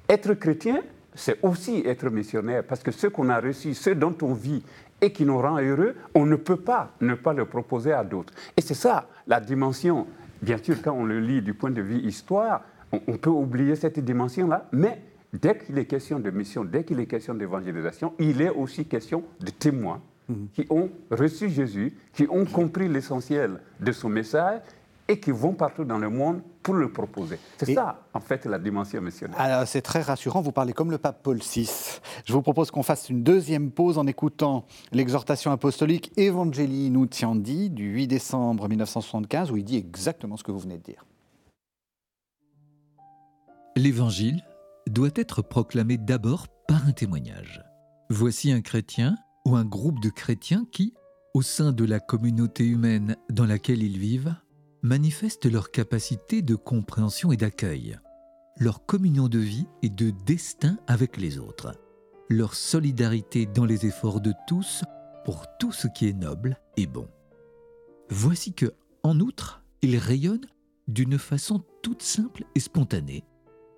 être 0.07 0.33
chrétien, 0.35 0.81
c'est 1.15 1.39
aussi 1.43 1.81
être 1.85 2.09
missionnaire, 2.09 2.63
parce 2.63 2.83
que 2.83 2.91
ce 2.91 3.07
qu'on 3.07 3.29
a 3.29 3.39
reçu, 3.39 3.73
ce 3.73 3.89
dont 3.89 4.15
on 4.21 4.33
vit 4.33 4.63
et 5.01 5.11
qui 5.11 5.25
nous 5.25 5.39
rend 5.39 5.59
heureux, 5.59 5.95
on 6.13 6.25
ne 6.25 6.35
peut 6.35 6.57
pas 6.57 6.91
ne 7.01 7.15
pas 7.15 7.33
le 7.33 7.45
proposer 7.45 7.93
à 7.93 8.03
d'autres. 8.03 8.33
Et 8.55 8.61
c'est 8.61 8.73
ça 8.73 9.07
la 9.27 9.39
dimension. 9.39 10.07
Bien 10.41 10.57
sûr, 10.57 10.81
quand 10.81 10.93
on 10.93 11.05
le 11.05 11.19
lit 11.19 11.41
du 11.41 11.53
point 11.53 11.71
de 11.71 11.81
vue 11.81 11.99
histoire, 11.99 12.61
on, 12.91 13.17
peut 13.17 13.29
oublier 13.29 13.75
cette 13.75 13.99
dimension-là, 13.99 14.67
mais 14.71 15.01
dès 15.33 15.57
qu'il 15.57 15.77
est 15.77 15.85
question 15.85 16.19
de 16.19 16.29
mission, 16.29 16.63
dès 16.63 16.83
qu'il 16.83 16.99
est 16.99 17.07
question 17.07 17.33
d'évangélisation, 17.33 18.13
il 18.19 18.41
est 18.41 18.49
aussi 18.49 18.85
question 18.85 19.23
de 19.41 19.49
témoins 19.49 20.01
mhm. 20.29 20.47
qui 20.53 20.65
ont 20.69 20.89
reçu 21.11 21.49
Jésus, 21.49 21.93
qui 22.13 22.27
ont 22.29 22.45
compris 22.45 22.87
l'essentiel 22.87 23.59
de 23.79 23.91
son 23.91 24.09
message 24.09 24.61
et 25.07 25.19
qui 25.19 25.31
vont 25.31 25.53
partout 25.53 25.83
dans 25.83 25.97
le 25.97 26.09
monde 26.09 26.41
pour 26.63 26.73
le 26.73 26.91
proposer. 26.91 27.39
C'est 27.57 27.73
ça, 27.75 28.01
en 28.13 28.19
fait, 28.19 28.45
la 28.45 28.57
dimension 28.57 29.01
missionnaire. 29.01 29.39
Alors, 29.39 29.67
c'est 29.67 29.81
très 29.81 30.01
rassurant, 30.01 30.41
vous 30.41 30.51
parlez 30.51 30.73
comme 30.73 30.89
le 30.89 30.97
pape 30.97 31.21
Paul 31.21 31.37
VI. 31.37 31.69
Je 32.25 32.33
vous 32.33 32.41
propose 32.41 32.71
qu'on 32.71 32.83
fasse 32.83 33.09
une 33.09 33.21
deuxième 33.23 33.71
pause 33.71 33.97
en 33.97 34.07
écoutant 34.07 34.65
l'exhortation 34.91 35.51
apostolique 35.51 36.11
Evangelii 36.17 36.89
Nuntiandi 36.89 37.69
du 37.69 37.85
8 37.91 38.07
décembre 38.07 38.67
1975, 38.67 39.51
où 39.51 39.57
il 39.57 39.63
dit 39.63 39.77
exactement 39.77 40.37
ce 40.37 40.43
que 40.43 40.51
vous 40.51 40.59
venez 40.59 40.77
de 40.77 40.83
dire. 40.83 41.05
L'Évangile 43.75 44.41
doit 44.87 45.09
être 45.15 45.41
proclamé 45.41 45.97
d'abord 45.97 46.47
par 46.67 46.87
un 46.87 46.93
témoignage. 46.93 47.61
Voici 48.09 48.51
un 48.51 48.61
chrétien 48.61 49.17
ou 49.45 49.55
un 49.55 49.65
groupe 49.65 49.99
de 49.99 50.09
chrétiens 50.09 50.65
qui, 50.71 50.93
au 51.33 51.41
sein 51.41 51.73
de 51.73 51.85
la 51.85 51.99
communauté 51.99 52.65
humaine 52.65 53.17
dans 53.29 53.45
laquelle 53.45 53.83
ils 53.83 53.97
vivent, 53.97 54.35
manifestent 54.85 55.51
leur 55.51 55.71
capacité 55.71 56.43
de 56.43 56.55
compréhension 56.55 57.31
et 57.31 57.37
d'accueil, 57.37 57.97
leur 58.57 58.85
communion 58.85 59.27
de 59.27 59.39
vie 59.39 59.65
et 59.81 59.89
de 59.89 60.11
destin 60.11 60.77
avec 60.85 61.17
les 61.17 61.39
autres, 61.39 61.73
leur 62.29 62.53
solidarité 62.53 63.47
dans 63.47 63.65
les 63.65 63.87
efforts 63.87 64.21
de 64.21 64.33
tous 64.47 64.83
pour 65.25 65.45
tout 65.59 65.71
ce 65.71 65.87
qui 65.87 66.07
est 66.07 66.13
noble 66.13 66.59
et 66.77 66.85
bon. 66.85 67.07
Voici 68.09 68.53
que, 68.53 68.73
en 69.01 69.19
outre, 69.19 69.63
ils 69.81 69.97
rayonnent 69.97 70.47
d'une 70.87 71.17
façon 71.17 71.63
toute 71.81 72.03
simple 72.03 72.45
et 72.53 72.59
spontanée, 72.59 73.25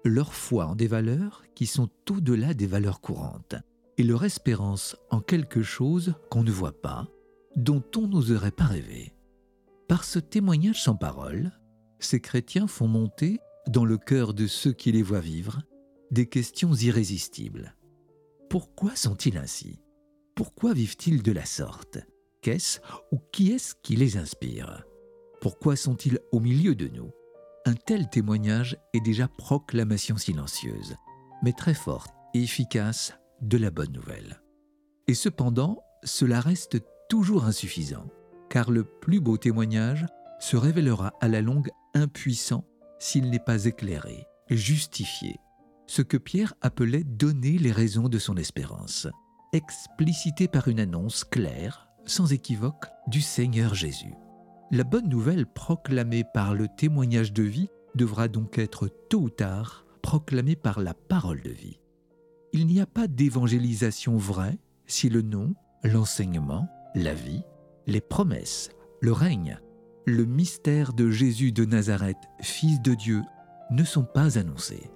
leur 0.04 0.34
foi 0.34 0.66
en 0.66 0.76
des 0.76 0.88
valeurs 0.88 1.44
qui 1.56 1.68
sont 1.68 1.90
au-delà 2.10 2.54
des 2.54 2.68
valeurs 2.68 3.00
courantes, 3.00 3.56
et 3.98 4.04
leur 4.04 4.26
espérance 4.26 4.98
en 5.10 5.22
quelque 5.22 5.64
chose 5.64 6.16
qu'on 6.30 6.44
ne 6.44 6.52
voit 6.52 6.82
pas, 6.82 7.08
dont 7.56 7.84
on 7.96 8.10
n'oserait 8.10 8.52
pas 8.52 8.66
rêver. 8.66 9.17
Par 9.88 10.04
ce 10.04 10.20
témoignage 10.20 10.84
sans 10.84 10.96
parole, 10.96 11.52
ces 12.00 12.20
chrétiens 12.20 12.68
font 12.68 12.88
monter, 12.88 13.40
dans 13.68 13.86
le 13.86 13.98
cœur 13.98 14.34
de 14.34 14.46
ceux 14.46 14.74
qui 14.74 14.92
les 14.92 15.02
voient 15.02 15.22
vivre, 15.22 15.62
des 16.12 16.28
questions 16.28 16.74
irrésistibles. 16.74 17.76
Pourquoi 18.50 18.96
sont-ils 18.96 19.38
ainsi? 19.38 19.80
Pourquoi 20.36 20.74
vivent-ils 20.74 21.24
de 21.24 21.32
la 21.32 21.46
sorte? 21.46 22.00
Qu'est-ce 22.42 22.80
ou 23.12 23.20
qui 23.32 23.52
est-ce 23.52 23.76
qui 23.82 23.96
les 23.96 24.18
inspire? 24.18 24.84
Pourquoi 25.42 25.76
sont-ils 25.76 26.20
au 26.32 26.40
milieu 26.40 26.76
de 26.76 26.88
nous? 26.88 27.12
Un 27.66 27.74
tel 27.74 28.10
témoignage 28.10 28.78
est 28.94 29.02
déjà 29.02 29.28
proclamation 29.28 30.18
silencieuse, 30.18 30.96
mais 31.44 31.54
très 31.54 31.74
forte 31.74 32.14
et 32.34 32.44
efficace 32.44 33.14
de 33.42 33.58
la 33.58 33.72
bonne 33.72 33.92
nouvelle. 33.92 34.42
Et 35.08 35.14
cependant, 35.14 35.82
cela 36.04 36.40
reste 36.42 36.78
toujours 37.10 37.46
insuffisant, 37.46 38.08
car 38.50 38.72
le 38.72 38.84
plus 38.84 39.20
beau 39.20 39.38
témoignage 39.38 40.06
se 40.40 40.58
révélera 40.58 41.14
à 41.22 41.28
la 41.28 41.42
longue 41.42 41.70
impuissant 41.94 42.66
s'il 43.00 43.30
n'est 43.30 43.40
pas 43.40 43.66
éclairé, 43.66 44.26
justifié, 44.50 45.38
ce 45.88 46.02
que 46.02 46.18
Pierre 46.18 46.54
appelait 46.62 47.04
donner 47.04 47.58
les 47.58 47.72
raisons 47.72 48.10
de 48.10 48.20
son 48.20 48.38
espérance, 48.38 49.08
explicité 49.54 50.48
par 50.48 50.68
une 50.68 50.80
annonce 50.80 51.24
claire, 51.24 51.88
sans 52.06 52.34
équivoque, 52.34 52.86
du 53.08 53.22
Seigneur 53.22 53.74
Jésus. 53.74 54.14
La 54.72 54.84
bonne 54.84 55.08
nouvelle 55.08 55.46
proclamée 55.46 56.24
par 56.34 56.54
le 56.54 56.68
témoignage 56.68 57.32
de 57.32 57.44
vie 57.44 57.70
devra 57.96 58.28
donc 58.28 58.58
être 58.58 58.90
tôt 59.10 59.22
ou 59.22 59.30
tard 59.30 59.86
proclamée 60.02 60.56
par 60.56 60.80
la 60.80 60.94
parole 60.94 61.42
de 61.42 61.50
vie. 61.50 61.80
Il 62.54 62.66
n'y 62.68 62.80
a 62.80 62.86
pas 62.86 63.08
d'évangélisation 63.08 64.18
vraie 64.18 64.58
si 64.86 65.10
le 65.10 65.22
nom, 65.22 65.54
l'enseignement, 65.84 66.68
la 66.96 67.14
vie, 67.14 67.44
les 67.88 68.02
promesses, 68.02 68.70
le 69.00 69.14
règne, 69.14 69.60
le 70.06 70.26
mystère 70.26 70.94
de 70.94 71.10
Jésus 71.10 71.54
de 71.54 71.66
Nazareth, 71.66 72.18
Fils 72.42 72.82
de 72.82 72.94
Dieu, 72.94 73.22
ne 73.72 73.84
sont 73.84 74.04
pas 74.04 74.38
annoncés. 74.38 74.92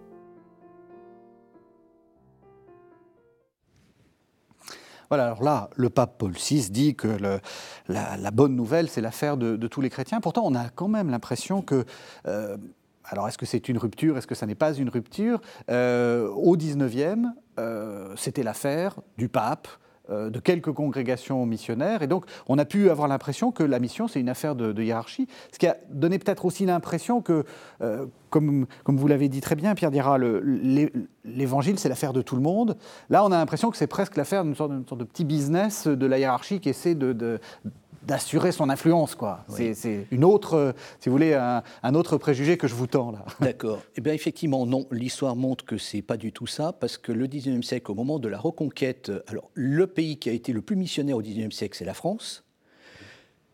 Voilà, 5.10 5.25
alors 5.25 5.43
là, 5.43 5.69
le 5.75 5.89
pape 5.89 6.17
Paul 6.17 6.32
VI 6.32 6.69
dit 6.69 6.95
que 6.95 7.17
la, 7.89 8.32
bonne 8.32 8.56
nouvelle, 8.56 8.89
c'est 8.89 9.01
l'affaire 9.01 9.36
de, 9.36 9.67
tous 9.67 9.82
les 9.82 9.89
chrétiens. 9.89 10.21
Pourtant, 10.21 10.43
on 10.45 10.56
a 10.56 10.69
quand 10.69 10.88
même 10.88 11.10
l'impression 11.10 11.62
que... 11.62 11.86
Euh, 12.27 12.58
alors, 13.04 13.27
est-ce 13.27 13.38
que 13.38 13.45
c'est 13.45 13.67
une 13.67 13.77
rupture? 13.77 14.17
Est-ce 14.17 14.27
que 14.27 14.36
ça 14.36 14.45
n'est 14.45 14.56
pas 14.56 14.73
une 14.73 14.88
rupture? 14.88 15.41
Euh, 15.69 16.30
Au 16.30 16.56
19e, 16.56 17.25
euh, 17.60 18.13
c'était 18.15 18.43
l'affaire 18.43 19.01
du 19.17 19.27
pape, 19.27 19.67
de 20.12 20.39
quelques 20.39 20.71
congrégations 20.71 21.45
missionnaires. 21.45 22.02
Et 22.02 22.08
donc, 22.08 22.26
on 22.47 22.58
a 22.58 22.65
pu 22.65 22.89
avoir 22.89 23.08
l'impression 23.08 23.52
que 23.52 23.63
la 23.63 23.80
mission, 23.80 24.08
c'est 24.08 24.19
une 24.19 24.30
affaire 24.30 24.56
de, 24.56 24.82
hiérarchie. 24.82 25.28
Ce 25.52 25.60
qui 25.60 25.67
a 25.67 25.78
donné 25.89 26.19
peut-être 26.19 26.45
aussi 26.45 26.65
l'impression 26.65 27.21
que, 27.21 27.43
euh, 27.82 28.06
comme, 28.30 28.65
comme 28.84 28.97
vous 28.97 29.08
l'avez 29.08 29.30
dit 29.30 29.41
très 29.41 29.56
bien, 29.56 29.76
Pierre 29.76 29.91
dira, 29.91 30.17
l'évangile, 30.17 31.80
c'est 31.80 31.89
l'affaire 31.89 32.13
de 32.13 32.21
tout 32.21 32.36
le 32.36 32.41
monde. 32.41 32.78
Là, 33.10 33.24
on 33.24 33.32
a 33.32 33.38
l'impression 33.38 33.71
que 33.71 33.78
c'est 33.78 33.88
presque 33.88 34.15
l'affaire 34.17 34.43
d'une 34.43 34.56
sorte, 34.56 34.71
sorte, 34.88 35.00
de 35.00 35.06
petit 35.06 35.26
business 35.26 35.88
de 35.88 36.06
la 36.06 36.19
hiérarchie 36.19 36.60
qui 36.60 36.69
essaie 36.69 36.95
de, 36.95 37.39
d'assurer 38.04 38.52
son 38.52 38.70
influence. 38.70 39.16
quoi. 39.16 39.46
C'est 39.50 40.08
une 40.12 40.24
autre, 40.24 40.74
si 41.00 41.10
vous 41.10 41.14
voulez, 41.14 41.34
un, 41.34 41.96
autre 41.96 42.18
préjugé 42.18 42.58
que 42.58 42.68
je 42.68 42.76
vous 42.76 42.88
tends 42.88 43.12
là. 43.12 43.26
D'accord. 43.40 43.82
Eh 43.96 44.02
bien, 44.02 44.14
effectivement, 44.14 44.66
non. 44.66 44.88
L'histoire 44.92 45.36
montre 45.36 45.66
que 45.66 45.78
c'est 45.78 46.02
pas 46.02 46.18
du 46.18 46.32
tout 46.32 46.48
ça, 46.48 46.74
parce 46.74 46.98
que 46.98 47.12
le 47.12 47.28
19e 47.28 47.62
siècle, 47.62 47.92
au 47.92 47.96
moment 47.96 48.20
de 48.20 48.28
la 48.28 48.38
reconquête, 48.38 49.12
alors 49.28 49.50
le 49.54 49.88
pays 49.88 50.18
qui 50.18 50.30
a 50.30 50.34
été 50.34 50.54
le 50.54 50.62
plus 50.62 50.76
missionnaire 50.76 51.18
au 51.18 51.22
19e 51.22 51.52
siècle, 51.52 51.78
c'est 51.78 51.86
la 51.86 51.94
France. 51.94 52.44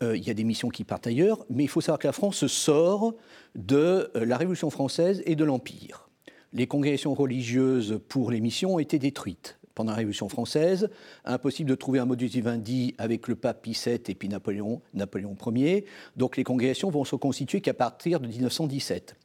Euh, 0.03 0.15
il 0.15 0.23
y 0.25 0.29
a 0.29 0.33
des 0.33 0.43
missions 0.43 0.69
qui 0.69 0.83
partent 0.83 1.07
ailleurs, 1.07 1.45
mais 1.49 1.63
il 1.63 1.67
faut 1.67 1.81
savoir 1.81 1.99
que 1.99 2.07
la 2.07 2.13
France 2.13 2.45
sort 2.47 3.15
de 3.55 4.11
euh, 4.15 4.25
la 4.25 4.37
Révolution 4.37 4.69
française 4.69 5.23
et 5.25 5.35
de 5.35 5.43
l'Empire. 5.43 6.09
Les 6.53 6.67
congrégations 6.67 7.13
religieuses 7.13 7.99
pour 8.07 8.31
les 8.31 8.39
missions 8.39 8.75
ont 8.75 8.79
été 8.79 8.99
détruites 8.99 9.57
pendant 9.77 9.91
la 9.91 9.97
Révolution 9.97 10.27
française. 10.27 10.89
Impossible 11.23 11.69
de 11.69 11.75
trouver 11.75 11.99
un 11.99 12.05
modus 12.05 12.25
vivendi 12.25 12.95
avec 12.97 13.27
le 13.27 13.35
pape 13.35 13.61
Pie 13.61 13.77
VII 13.85 14.01
et 14.07 14.15
puis 14.15 14.27
Napoléon, 14.27 14.81
Napoléon 14.95 15.37
Ier. 15.53 15.85
Donc 16.15 16.35
les 16.35 16.43
congrégations 16.43 16.89
vont 16.89 17.05
se 17.05 17.15
constituer 17.15 17.61
qu'à 17.61 17.75
partir 17.75 18.19
de 18.19 18.27
1917. 18.27 19.15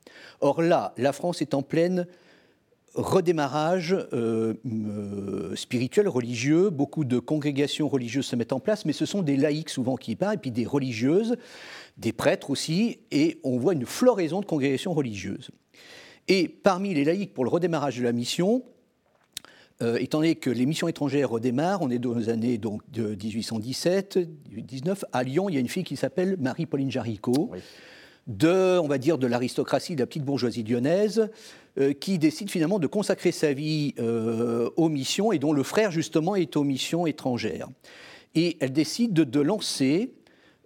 Or 0.43 0.61
là, 0.61 0.93
la 0.99 1.15
France 1.15 1.41
est 1.41 1.55
en 1.55 1.62
pleine 1.62 2.07
redémarrage 2.95 3.97
euh, 4.12 4.53
euh, 4.67 5.57
spirituel, 5.57 6.07
religieux. 6.07 6.69
Beaucoup 6.69 7.05
de 7.05 7.19
congrégations 7.19 7.88
religieuses 7.88 8.27
se 8.27 8.37
mettent 8.37 8.53
en 8.53 8.61
place, 8.61 8.85
mais 8.85 8.93
ce 8.93 9.07
sont 9.07 9.23
des 9.23 9.38
laïcs 9.38 9.71
souvent 9.71 9.97
qui 9.97 10.12
y 10.12 10.17
partent, 10.17 10.35
et 10.35 10.38
puis 10.38 10.51
des 10.51 10.67
religieuses, 10.67 11.37
des 11.97 12.12
prêtres 12.12 12.51
aussi, 12.51 12.99
et 13.11 13.41
on 13.43 13.57
voit 13.57 13.73
une 13.73 13.87
floraison 13.87 14.41
de 14.41 14.45
congrégations 14.45 14.93
religieuses. 14.93 15.51
Et 16.29 16.47
parmi 16.49 16.93
les 16.93 17.05
laïcs 17.05 17.33
pour 17.33 17.45
le 17.45 17.51
redémarrage 17.51 17.97
de 17.97 18.05
la 18.05 18.12
mission, 18.12 18.62
euh, 19.83 19.97
étant 19.99 20.18
donné 20.18 20.37
que 20.37 20.51
les 20.51 20.64
missions 20.64 20.88
étrangères 20.88 21.31
redémarrent, 21.31 21.83
on 21.83 21.90
est 21.90 21.99
dans 21.99 22.14
les 22.14 22.29
années 22.29 22.57
donc, 22.59 22.83
de 22.92 23.16
1817, 23.23 24.18
19, 24.51 25.05
à 25.12 25.23
Lyon, 25.25 25.49
il 25.49 25.55
y 25.55 25.59
a 25.59 25.61
une 25.61 25.68
fille 25.68 25.85
qui 25.85 25.97
s'appelle 25.97 26.37
Marie-Pauline 26.38 26.90
Jaricot. 26.90 27.51
de, 28.29 28.79
on 28.79 28.87
va 28.87 28.99
dire, 28.99 29.18
de 29.18 29.27
l'aristocratie, 29.27 29.97
de 29.97 30.01
la 30.01 30.07
petite 30.07 30.25
bourgeoisie 30.25 30.62
lyonnaise, 30.62 31.29
euh, 31.79 31.92
qui 31.92 32.18
décide 32.18 32.51
finalement 32.51 32.79
de 32.79 32.87
consacrer 32.87 33.33
sa 33.33 33.53
vie 33.53 33.95
euh, 33.99 34.71
aux 34.77 34.88
missions 34.88 35.33
et 35.33 35.38
dont 35.38 35.53
le 35.53 35.62
frère 35.62 35.90
justement 35.90 36.37
est 36.37 36.57
aux 36.57 36.64
missions 36.64 37.07
étrangères. 37.07 37.68
Et 38.35 38.59
elle 38.61 38.73
décide 38.73 39.12
de, 39.12 39.40
lancer 39.40 40.12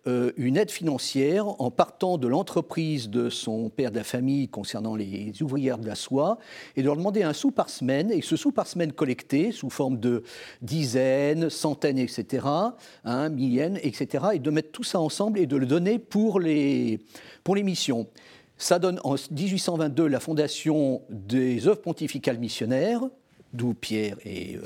euh, 0.07 0.33
une 0.37 0.57
aide 0.57 0.71
financière 0.71 1.61
en 1.61 1.71
partant 1.71 2.19
de 2.19 2.29
l'entreprise 2.29 3.11
de 3.11 3.29
son 3.29 3.69
père 3.71 3.90
de 3.90 3.97
la 3.97 4.05
famille 4.05 4.49
concernant 4.49 4.95
les 4.95 5.33
ouvrières 5.42 5.79
de 5.79 5.87
la 5.87 5.95
soie 5.95 6.38
et 6.77 6.83
de 6.83 6.87
leur 6.87 6.97
demander 6.97 7.23
un 7.23 7.33
sou 7.33 7.51
par 7.51 7.69
semaine. 7.69 8.11
Et 8.11 8.23
ce 8.23 8.37
sou 8.37 8.53
par 8.53 8.66
semaine 8.66 8.92
collecté 8.92 9.53
sous 9.53 9.71
forme 9.71 9.99
de 9.99 10.23
dizaines, 10.62 11.51
centaines, 11.51 11.99
etc., 11.99 12.47
hein, 13.05 13.37
etc., 13.83 14.27
et 14.35 14.38
de 14.38 14.51
mettre 14.51 14.71
tout 14.71 14.85
ça 14.85 15.01
ensemble 15.01 15.38
et 15.38 15.47
de 15.47 15.57
le 15.57 15.66
donner 15.66 15.99
pour 15.99 16.40
les, 16.40 17.01
pour 17.42 17.57
les 17.57 17.62
missions. 17.62 18.07
Ça 18.59 18.79
donne 18.79 19.01
en 19.05 19.14
1822 19.14 20.07
la 20.07 20.21
fondation 20.21 21.03
des 21.11 21.66
œuvres 21.69 21.83
pontificales 21.83 22.38
missionnaires, 22.38 23.03
d'où 23.52 23.74
Pierre 23.74 24.16
est 24.24 24.59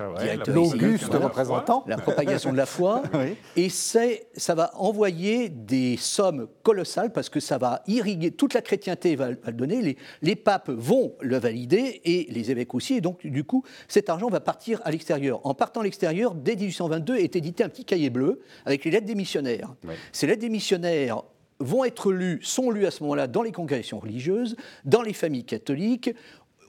euh, 0.00 0.36
l'auguste 0.48 1.12
représentant. 1.12 1.84
La 1.86 1.96
propagation 1.96 2.52
de 2.52 2.56
la 2.56 2.66
foi. 2.66 3.02
Et 3.56 3.68
ça 3.68 4.54
va 4.54 4.70
envoyer 4.74 5.48
des 5.48 5.96
sommes 5.96 6.48
colossales 6.62 7.12
parce 7.12 7.28
que 7.28 7.40
ça 7.40 7.58
va 7.58 7.82
irriguer, 7.86 8.30
toute 8.30 8.54
la 8.54 8.62
chrétienté 8.62 9.16
va, 9.16 9.30
le 9.30 9.52
donner, 9.52 9.82
les, 9.82 9.96
les, 10.22 10.36
papes 10.36 10.70
vont 10.70 11.14
le 11.20 11.38
valider 11.38 12.00
et 12.04 12.26
les 12.30 12.50
évêques 12.50 12.74
aussi. 12.74 12.94
Et 12.94 13.00
donc, 13.00 13.26
du 13.26 13.44
coup, 13.44 13.64
cet 13.88 14.08
argent 14.08 14.28
va 14.28 14.40
partir 14.40 14.80
à 14.84 14.90
l'extérieur. 14.90 15.40
En 15.44 15.54
partant 15.54 15.80
à 15.80 15.84
l'extérieur, 15.84 16.34
dès 16.34 16.56
1822 16.56 17.16
est 17.16 17.36
édité 17.36 17.64
un 17.64 17.68
petit 17.68 17.84
cahier 17.84 18.10
bleu 18.10 18.40
avec 18.64 18.84
les 18.84 18.90
lettres 18.90 19.06
des 19.06 19.14
missionnaires. 19.14 19.74
Ces 20.12 20.26
lettres 20.26 20.40
des 20.40 20.48
missionnaires 20.48 21.22
vont 21.62 21.84
être 21.84 22.12
lus, 22.12 22.40
sont 22.42 22.70
lus 22.70 22.86
à 22.86 22.90
ce 22.90 23.02
moment-là 23.04 23.26
dans 23.26 23.42
les 23.42 23.52
congrégations 23.52 24.00
religieuses, 24.00 24.56
dans 24.84 25.02
les 25.02 25.12
familles 25.12 25.44
catholiques, 25.44 26.14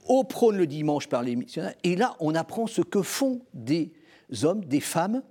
au 0.08 0.24
prône 0.24 0.58
le 0.58 0.68
dimanche 0.68 1.08
par 1.08 1.24
les 1.24 1.36
missionnaires. 1.36 1.76
Et 1.84 1.96
là, 1.96 2.16
on 2.20 2.36
apprend 2.36 2.68
ce 2.68 2.82
que 2.82 3.02
font 3.02 3.42
des 3.54 3.94
hommes, 4.44 4.66
des 4.66 4.80
femmes 4.80 5.24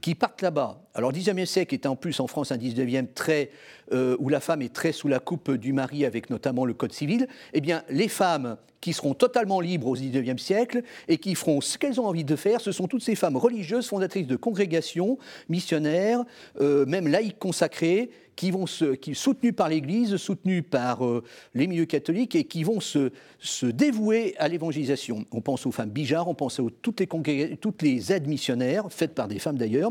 qui 0.00 0.14
partent 0.14 0.42
là-bas. 0.42 0.87
Alors, 0.98 1.12
le 1.12 1.16
XIXe 1.16 1.48
siècle 1.48 1.74
est 1.74 1.86
en 1.86 1.94
plus 1.94 2.18
en 2.18 2.26
France 2.26 2.50
un 2.50 2.56
XIXe 2.56 3.06
très 3.14 3.50
euh, 3.92 4.16
où 4.18 4.28
la 4.28 4.40
femme 4.40 4.62
est 4.62 4.74
très 4.74 4.90
sous 4.90 5.06
la 5.06 5.20
coupe 5.20 5.52
du 5.52 5.72
mari, 5.72 6.04
avec 6.04 6.28
notamment 6.28 6.64
le 6.64 6.74
code 6.74 6.92
civil. 6.92 7.28
Eh 7.52 7.60
bien, 7.60 7.84
les 7.88 8.08
femmes 8.08 8.56
qui 8.80 8.92
seront 8.92 9.14
totalement 9.14 9.60
libres 9.60 9.86
au 9.86 9.94
XIXe 9.94 10.42
siècle 10.42 10.82
et 11.06 11.18
qui 11.18 11.36
feront 11.36 11.60
ce 11.60 11.78
qu'elles 11.78 12.00
ont 12.00 12.06
envie 12.06 12.24
de 12.24 12.34
faire, 12.34 12.60
ce 12.60 12.72
sont 12.72 12.88
toutes 12.88 13.02
ces 13.02 13.14
femmes 13.14 13.36
religieuses, 13.36 13.86
fondatrices 13.86 14.26
de 14.26 14.34
congrégations, 14.34 15.18
missionnaires, 15.48 16.24
euh, 16.60 16.84
même 16.86 17.06
laïques 17.06 17.38
consacrées, 17.38 18.10
qui 18.38 18.52
vont 18.52 18.66
se, 18.68 18.94
qui, 18.94 19.16
soutenues 19.16 19.52
par 19.52 19.68
l'Église, 19.68 20.16
soutenues 20.16 20.62
par 20.62 21.04
euh, 21.04 21.24
les 21.54 21.66
milieux 21.66 21.86
catholiques 21.86 22.36
et 22.36 22.44
qui 22.44 22.62
vont 22.62 22.78
se, 22.78 23.10
se 23.40 23.66
dévouer 23.66 24.36
à 24.38 24.46
l'évangélisation. 24.46 25.24
On 25.32 25.40
pense 25.40 25.66
aux 25.66 25.72
femmes 25.72 25.90
bijards, 25.90 26.28
on 26.28 26.34
pense 26.34 26.60
à 26.60 26.62
toutes 26.80 27.00
les, 27.00 27.56
toutes 27.56 27.82
les 27.82 28.12
aides 28.12 28.28
missionnaires, 28.28 28.84
faites 28.90 29.16
par 29.16 29.26
des 29.26 29.40
femmes 29.40 29.58
d'ailleurs, 29.58 29.90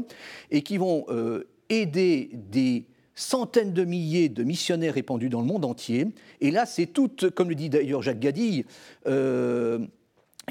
et 0.49 0.61
qui 0.61 0.77
vont 0.77 0.96
euh, 1.09 1.47
aider 1.69 2.29
des 2.33 2.85
centaines 3.15 3.73
de 3.73 3.83
milliers 3.83 4.29
de 4.29 4.43
missionnaires 4.43 4.93
répandus 4.93 5.29
dans 5.29 5.41
le 5.41 5.47
monde 5.47 5.65
entier. 5.65 6.07
Et 6.39 6.51
là, 6.51 6.65
c'est 6.65 6.85
tout, 6.85 7.09
comme 7.33 7.49
le 7.49 7.55
dit 7.55 7.69
d'ailleurs 7.69 8.03
Jacques 8.03 8.19
Gadille, 8.19 8.65
euh, 9.07 9.79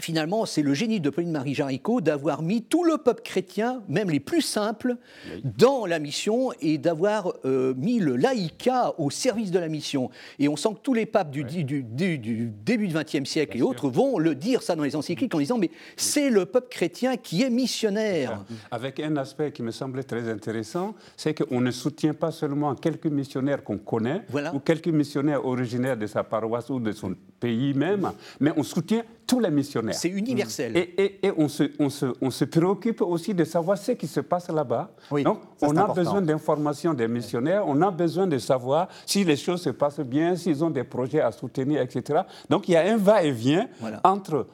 finalement, 0.06 0.44
c'est 0.44 0.62
le 0.62 0.74
génie 0.74 1.00
de 1.00 1.08
Pauline-Marie 1.08 1.54
Jaricot 1.54 2.00
d'avoir 2.00 2.42
mis 2.42 2.62
tout 2.62 2.84
le 2.84 2.98
peuple 2.98 3.22
chrétien, 3.22 3.82
même 3.88 4.10
les 4.10 4.20
plus 4.20 4.42
simples, 4.42 4.96
dans 5.42 5.86
la 5.86 5.98
mission 5.98 6.52
et 6.60 6.76
d'avoir 6.76 7.32
euh, 7.44 7.74
mis 7.76 7.98
le 7.98 8.16
laïcat 8.16 8.94
au 8.98 9.10
service 9.10 9.50
de 9.50 9.58
la 9.58 9.68
mission. 9.68 10.10
Et 10.38 10.48
on 10.48 10.56
sent 10.56 10.74
que 10.74 10.80
tous 10.82 10.94
les 10.94 11.06
papes 11.06 11.30
du, 11.30 11.44
du, 11.44 11.82
début 11.82 12.88
du 12.88 12.94
XXe 12.94 13.28
siècle 13.28 13.56
et 13.56 13.62
autres 13.62 13.88
vont 13.88 14.18
le 14.18 14.34
dire 14.34 14.62
ça 14.62 14.76
dans 14.76 14.84
les 14.84 14.96
encycliques 14.96 15.34
en 15.34 15.38
disant 15.38 15.58
mais 15.58 15.70
c'est 15.96 16.30
le 16.30 16.44
peuple 16.44 16.68
chrétien 16.68 17.16
qui 17.16 17.42
est 17.42 17.50
missionnaire. 17.50 18.44
Avec 18.70 19.00
un 19.00 19.16
aspect 19.16 19.50
qui 19.50 19.62
me 19.62 19.70
semblait 19.70 20.04
très 20.04 20.28
intéressant, 20.28 20.94
c'est 21.16 21.34
qu'on 21.34 21.60
ne 21.60 21.70
soutient 21.70 22.14
pas 22.14 22.30
seulement 22.30 22.74
quelques 22.74 23.06
missionnaires 23.06 23.64
qu'on 23.64 23.78
connaît 23.78 24.22
ou 24.52 24.60
quelques 24.60 24.88
missionnaires 24.88 25.44
originaires 25.44 25.96
de 25.96 26.06
sa 26.06 26.22
paroisse 26.22 26.68
ou 26.70 26.78
de 26.78 26.92
son 26.92 27.14
pays 27.40 27.74
même, 27.74 28.12
mais 28.40 28.52
on 28.56 28.62
soutient 28.62 29.02
tous 29.26 29.40
les 29.40 29.50
missionnaires. 29.50 29.94
C'est 29.94 30.08
universel. 30.08 30.76
Et, 30.76 31.20
on, 31.36 31.48
se, 31.48 31.64
on, 31.78 31.90
se, 31.90 32.06
on, 32.20 32.30
se, 32.30 32.44
préoccupe 32.44 33.00
aussi 33.00 33.34
de 33.34 33.44
savoir 33.44 33.76
ce 33.76 33.92
qui 33.92 34.06
se 34.06 34.20
passe 34.20 34.48
là-bas. 34.48 34.90
Donc, 35.24 35.40
on 35.62 35.76
a 35.76 35.92
besoin 35.92 36.22
d'informations 36.22 36.94
des 36.94 37.08
missionnaires, 37.08 37.64
on 37.66 37.80
a 37.82 37.90
besoin 37.90 38.26
de 38.26 38.38
savoir 38.38 38.88
si 39.04 39.24
les 39.24 39.36
choses 39.36 39.62
se 39.62 39.70
passent 39.70 40.00
bien, 40.00 40.36
s'ils 40.36 40.62
ont 40.64 40.70
des 40.70 40.84
projets 40.84 41.20
à 41.20 41.32
soutenir, 41.32 41.80
etc. 41.82 42.20
Donc, 42.48 42.68
il 42.68 42.72
y 42.72 42.76
a 42.76 42.82
un 42.82 42.96
va-et-vient 42.96 43.68
entre 44.04 44.46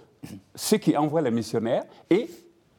ceux 0.54 0.78
qui 0.78 0.96
envoient 0.96 1.22
les 1.22 1.30
missionnaires 1.30 1.85
et 2.08 2.28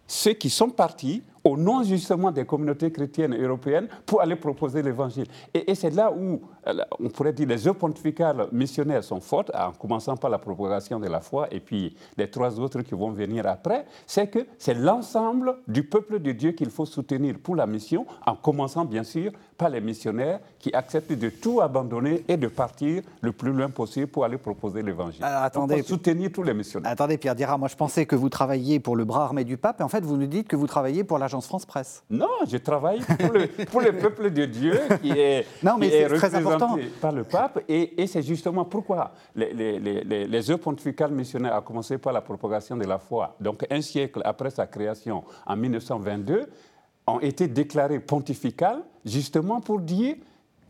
ceux 0.08 0.34
qui 0.34 0.50
sont 0.50 0.70
partis 0.70 1.24
au 1.44 1.58
nom 1.58 1.84
justement 1.84 2.32
des 2.32 2.46
communautés 2.46 2.92
chrétiennes 2.92 3.36
européennes 3.36 3.88
pour 4.06 4.22
aller 4.22 4.36
proposer 4.36 4.82
l'évangile. 4.82 5.26
Et, 5.54 5.76
c'est 5.76 5.90
là 5.90 6.12
où, 6.12 6.42
euh, 6.68 6.74
on 7.00 7.10
pourrait 7.10 7.34
dire, 7.34 7.48
les 7.48 7.68
œuvres 7.68 7.78
pontificales 7.78 8.48
missionnaires 8.52 9.04
sont 9.04 9.20
fortes, 9.20 9.52
en 9.54 9.72
commençant 9.72 10.16
par 10.16 10.30
la 10.30 10.38
propagation 10.38 11.00
de 11.00 11.08
la 11.08 11.20
foi 11.20 11.48
et 11.52 11.60
puis 11.60 11.96
les 12.18 12.30
trois 12.30 12.60
autres 12.60 12.82
qui 12.82 12.96
vont 12.96 13.12
venir 13.12 13.46
après, 13.48 13.86
c'est 14.06 14.28
que 14.28 14.46
c'est 14.58 14.74
l'ensemble 14.74 15.58
du 15.68 15.84
peuple 15.84 16.20
de 16.20 16.32
Dieu 16.32 16.52
qu'il 16.52 16.70
faut 16.70 16.86
soutenir 16.86 17.36
pour 17.42 17.56
la 17.56 17.68
mission, 17.68 18.06
en 18.26 18.36
commençant 18.36 18.86
bien 18.86 19.04
sûr 19.04 19.32
par 19.64 19.70
les 19.70 19.80
missionnaires 19.80 20.42
qui 20.60 20.74
acceptent 20.74 21.14
de 21.14 21.30
tout 21.30 21.62
abandonner 21.62 22.26
et 22.28 22.36
de 22.36 22.50
partir 22.50 23.02
le 23.22 23.32
plus 23.32 23.54
loin 23.54 23.70
possible 23.70 24.08
pour 24.08 24.26
aller 24.26 24.38
proposer 24.38 24.82
l'évangile. 24.82 25.24
Attendez, 25.24 25.84
soutenir 25.84 26.34
tous 26.34 26.44
les 26.44 26.54
missionnaires. 26.54 26.92
Attendez 26.92 27.18
Pierre 27.18 27.34
Dira, 27.34 27.58
moi 27.58 27.70
je 27.70 27.76
pensais 27.78 28.06
que 28.06 28.18
vous 28.18 28.28
travailliez 28.28 28.82
pour 28.82 28.98
le 28.98 29.06
bras 29.06 29.24
armé 29.24 29.46
du 29.46 29.56
pape, 29.56 29.80
et 29.80 29.84
en 29.84 29.88
fait 29.88 30.04
vous 30.04 30.18
nous 30.18 30.28
dites 30.28 30.50
que 30.50 30.58
vous 30.58 30.68
travaillez 30.68 31.06
pour 31.06 31.18
la 31.18 31.30
France 31.30 31.66
Presse. 31.66 32.04
Non, 32.10 32.28
je 32.46 32.58
travaille 32.58 33.00
pour 33.72 33.80
le, 33.80 33.94
peuple 33.94 34.32
de 34.32 34.46
Dieu 34.46 34.78
qui 35.02 35.12
est, 35.12 35.46
non, 35.64 35.78
mais 35.80 35.88
est, 35.88 36.08
représenté 36.08 36.18
très 36.18 36.36
important. 36.36 36.78
par 37.00 37.14
le 37.14 37.24
pape. 37.24 37.62
Et, 37.70 38.06
c'est 38.08 38.22
justement 38.22 38.66
pourquoi 38.66 39.14
les, 39.34 39.54
les, 39.54 39.80
les, 39.80 40.28
les 40.28 40.52
œuvres 40.52 40.60
pontificales 40.60 41.12
missionnaires, 41.12 41.56
a 41.56 41.62
commencé 41.62 41.98
par 41.98 42.12
la 42.12 42.20
propagation 42.20 42.76
de 42.76 42.84
la 42.84 43.00
foi, 43.00 43.38
donc 43.40 43.66
un 43.70 43.82
siècle 43.82 44.22
après 44.26 44.50
sa 44.50 44.68
création 44.68 45.24
en 45.46 45.56
1922, 45.56 46.50
ont 47.08 47.20
été 47.20 47.48
déclarées 47.48 48.00
pontificales 48.00 48.84
justement 49.06 49.60
pour 49.60 49.80
dire 49.80 50.16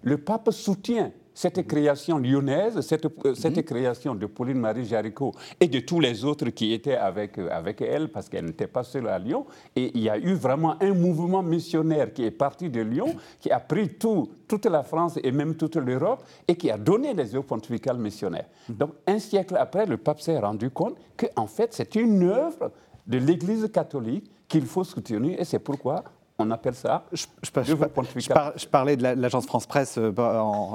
le 0.03 0.17
pape 0.17 0.51
soutient 0.51 1.11
cette 1.33 1.65
création 1.67 2.19
lyonnaise, 2.19 2.79
cette, 2.81 3.05
euh, 3.25 3.33
cette 3.33 3.57
mhm. 3.57 3.63
création 3.63 4.15
de 4.15 4.25
Pauline-Marie 4.25 4.85
Jaricot 4.85 5.31
et 5.59 5.67
de 5.67 5.79
tous 5.79 5.99
les 5.99 6.23
autres 6.23 6.49
qui 6.49 6.73
étaient 6.73 6.95
avec, 6.95 7.37
euh, 7.37 7.49
avec 7.51 7.81
elle, 7.81 8.09
parce 8.09 8.29
qu'elle 8.29 8.45
n'était 8.45 8.67
pas 8.67 8.83
seule 8.83 9.07
à 9.07 9.17
Lyon, 9.17 9.45
et 9.75 9.91
il 9.95 10.01
y 10.01 10.09
a 10.09 10.17
eu 10.17 10.33
vraiment 10.33 10.75
un 10.81 10.93
mouvement 10.93 11.41
missionnaire 11.41 12.13
qui 12.13 12.23
est 12.23 12.31
parti 12.31 12.69
de 12.69 12.81
Lyon, 12.81 13.15
qui 13.39 13.49
a 13.51 13.59
pris 13.59 13.89
tout, 13.89 14.29
toute 14.47 14.65
la 14.65 14.83
France 14.83 15.17
et 15.23 15.31
même 15.31 15.55
toute 15.55 15.75
l'Europe, 15.75 16.23
et 16.47 16.55
qui 16.55 16.69
a 16.69 16.77
donné 16.77 17.13
les 17.13 17.35
œuvres 17.35 17.45
pontificales 17.45 17.97
missionnaires. 17.97 18.47
Mhm. 18.69 18.75
Donc 18.75 18.91
un 19.07 19.19
siècle 19.19 19.55
après, 19.57 19.85
le 19.85 19.97
pape 19.97 20.21
s'est 20.21 20.39
rendu 20.39 20.69
compte 20.69 20.95
qu'en 21.17 21.47
fait, 21.47 21.73
c'est 21.73 21.95
une 21.95 22.23
œuvre 22.23 22.71
de 23.07 23.17
l'Église 23.17 23.69
catholique 23.73 24.29
qu'il 24.47 24.65
faut 24.65 24.83
soutenir, 24.83 25.39
et 25.39 25.45
c'est 25.45 25.59
pourquoi 25.59 26.03
on 26.39 26.49
appelle 26.51 26.73
ça. 26.73 27.05
Je, 27.11 27.25
je, 27.43 28.67
parlais 28.67 28.97
de 28.97 29.03
l'agence 29.03 29.45
France 29.45 29.67
Presse, 29.67 29.97
euh, 29.97 30.11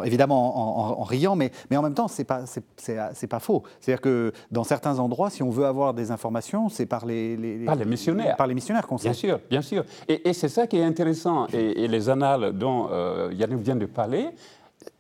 évidemment 0.05 1.01
en, 1.01 1.03
riant, 1.03 1.35
mais, 1.35 1.51
mais 1.71 1.77
en 1.77 1.83
même 1.83 1.95
temps, 1.95 2.09
ce 2.09 2.21
n'est 2.21 2.25
pas, 2.25 2.45
c'est, 2.77 3.27
pas 3.27 3.41
faux. 3.41 3.63
C'est-à-dire 3.81 4.01
que 4.01 4.33
dans 4.51 4.65
certains 4.65 4.99
endroits, 4.99 5.31
si 5.31 5.43
on 5.43 5.51
veut 5.51 5.67
avoir 5.67 5.95
des 5.95 6.11
informations, 6.11 6.69
c'est 6.69 6.87
par 6.87 7.07
les, 7.07 7.65
par 7.67 7.75
les 7.75 7.85
missionnaires. 7.85 8.37
Par 8.37 8.47
les 8.47 8.55
missionnaires 8.55 8.87
qu'on 8.87 8.97
Bien 8.97 9.13
sûr, 9.13 9.41
bien 9.51 9.63
sûr. 9.63 9.85
Et, 10.09 10.33
c'est 10.33 10.49
ça 10.49 10.67
qui 10.67 10.77
est 10.77 10.85
intéressant. 10.85 11.47
Et, 11.53 11.89
les 11.89 12.09
annales 12.09 12.53
dont 12.53 12.89
euh, 12.91 13.31
Yannick 13.33 13.61
vient 13.61 13.77
de 13.77 13.87
parler, 13.87 14.29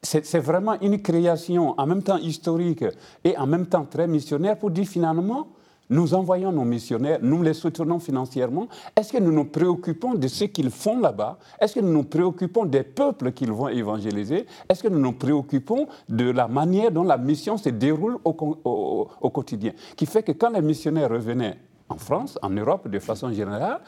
c'est 0.02 0.38
vraiment 0.38 0.80
une 0.80 1.00
création 1.00 1.74
en 1.78 1.86
même 1.86 2.02
temps 2.02 2.18
historique 2.18 2.84
et 3.24 3.36
en 3.36 3.46
même 3.46 3.66
temps 3.66 3.84
très 3.84 4.06
missionnaire 4.06 4.58
pour 4.58 4.70
dire 4.70 4.86
finalement, 4.86 5.48
nous 5.90 6.14
envoyons 6.14 6.52
nos 6.52 6.64
missionnaires, 6.64 7.18
nous 7.22 7.42
les 7.42 7.54
soutenons 7.54 7.98
financièrement. 7.98 8.68
Est-ce 8.94 9.12
que 9.12 9.18
nous 9.18 9.32
nous 9.32 9.46
préoccupons 9.46 10.14
de 10.14 10.28
ce 10.28 10.44
qu'ils 10.44 10.70
font 10.70 11.00
là-bas? 11.00 11.38
Est-ce 11.60 11.74
que 11.74 11.80
nous 11.80 11.92
nous 11.92 12.04
préoccupons 12.04 12.64
des 12.64 12.82
peuples 12.82 13.32
qu'ils 13.32 13.52
vont 13.52 13.68
évangéliser? 13.68 14.46
Est-ce 14.68 14.82
que 14.82 14.88
nous 14.88 14.98
nous 14.98 15.12
préoccupons 15.12 15.86
de 16.08 16.30
la 16.30 16.48
manière 16.48 16.90
dont 16.90 17.04
la 17.04 17.16
mission 17.16 17.56
se 17.56 17.70
déroule 17.70 18.18
au, 18.24 19.30
quotidien? 19.30 19.72
Qui 19.96 20.06
fait 20.06 20.22
que 20.22 20.32
quand 20.32 20.50
les 20.50 20.62
missionnaires 20.62 21.10
revenaient 21.10 21.56
en 21.88 21.96
France, 21.96 22.38
en 22.42 22.50
Europe 22.50 22.88
de 22.88 22.98
façon 22.98 23.32
générale, 23.32 23.80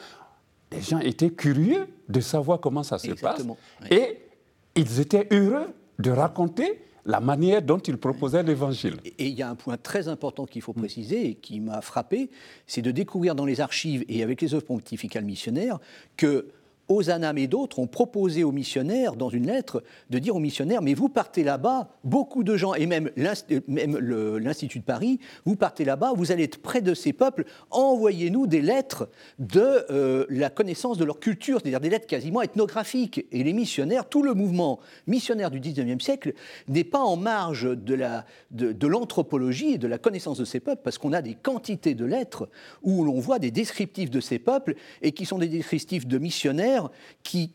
les 0.71 0.81
gens 0.81 0.99
étaient 0.99 1.31
curieux 1.31 1.87
de 2.09 2.19
savoir 2.19 2.59
comment 2.59 2.83
ça 2.83 2.97
se 2.97 3.11
passe. 3.11 3.43
Et 3.89 4.19
ils 4.75 4.99
étaient 4.99 5.27
heureux 5.31 5.67
de 5.99 6.11
raconter 6.11 6.81
la 7.05 7.19
manière 7.19 7.61
dont 7.61 7.79
il 7.79 7.97
proposait 7.97 8.43
l'évangile. 8.43 8.97
Et 9.17 9.27
il 9.27 9.37
y 9.37 9.41
a 9.41 9.49
un 9.49 9.55
point 9.55 9.77
très 9.77 10.07
important 10.07 10.45
qu'il 10.45 10.61
faut 10.61 10.73
préciser 10.73 11.27
et 11.29 11.35
qui 11.35 11.59
m'a 11.59 11.81
frappé, 11.81 12.29
c'est 12.67 12.81
de 12.81 12.91
découvrir 12.91 13.35
dans 13.35 13.45
les 13.45 13.61
archives 13.61 14.05
et 14.07 14.23
avec 14.23 14.41
les 14.41 14.53
œuvres 14.53 14.65
pontificales 14.65 15.25
missionnaires 15.25 15.79
que 16.17 16.47
Ozanam 16.91 17.37
et 17.37 17.47
d'autres 17.47 17.79
ont 17.79 17.87
proposé 17.87 18.43
aux 18.43 18.51
missionnaires, 18.51 19.15
dans 19.15 19.29
une 19.29 19.47
lettre, 19.47 19.83
de 20.09 20.19
dire 20.19 20.35
aux 20.35 20.39
missionnaires, 20.39 20.81
mais 20.81 20.93
vous 20.93 21.09
partez 21.09 21.43
là-bas, 21.43 21.89
beaucoup 22.03 22.43
de 22.43 22.57
gens, 22.57 22.73
et 22.73 22.85
même 22.85 23.09
l'Institut 23.15 24.79
de 24.79 24.83
Paris, 24.83 25.19
vous 25.45 25.55
partez 25.55 25.85
là-bas, 25.85 26.13
vous 26.15 26.31
allez 26.31 26.43
être 26.43 26.61
près 26.61 26.81
de 26.81 26.93
ces 26.93 27.13
peuples, 27.13 27.45
envoyez-nous 27.69 28.47
des 28.47 28.61
lettres 28.61 29.09
de 29.39 29.85
euh, 29.89 30.25
la 30.29 30.49
connaissance 30.49 30.97
de 30.97 31.05
leur 31.05 31.19
culture, 31.19 31.59
c'est-à-dire 31.61 31.79
des 31.79 31.89
lettres 31.89 32.07
quasiment 32.07 32.41
ethnographiques. 32.41 33.25
Et 33.31 33.43
les 33.43 33.53
missionnaires, 33.53 34.07
tout 34.09 34.23
le 34.23 34.33
mouvement 34.33 34.79
missionnaire 35.07 35.51
du 35.51 35.59
19e 35.59 35.99
siècle 35.99 36.33
n'est 36.67 36.83
pas 36.83 36.99
en 36.99 37.15
marge 37.15 37.69
de 37.75 38.87
l'anthropologie 38.87 39.71
de, 39.71 39.75
et 39.75 39.77
de 39.77 39.87
la 39.87 39.97
connaissance 39.97 40.37
de 40.37 40.45
ces 40.45 40.59
peuples, 40.59 40.81
parce 40.83 40.97
qu'on 40.97 41.13
a 41.13 41.21
des 41.21 41.35
quantités 41.35 41.93
de 41.93 42.05
lettres 42.05 42.49
où 42.83 43.03
l'on 43.03 43.19
voit 43.19 43.39
des 43.39 43.51
descriptifs 43.51 44.09
de 44.09 44.19
ces 44.19 44.39
peuples 44.39 44.75
et 45.01 45.11
qui 45.11 45.25
sont 45.25 45.37
des 45.37 45.47
descriptifs 45.47 46.07
de 46.07 46.17
missionnaires 46.17 46.80
qui 47.23 47.51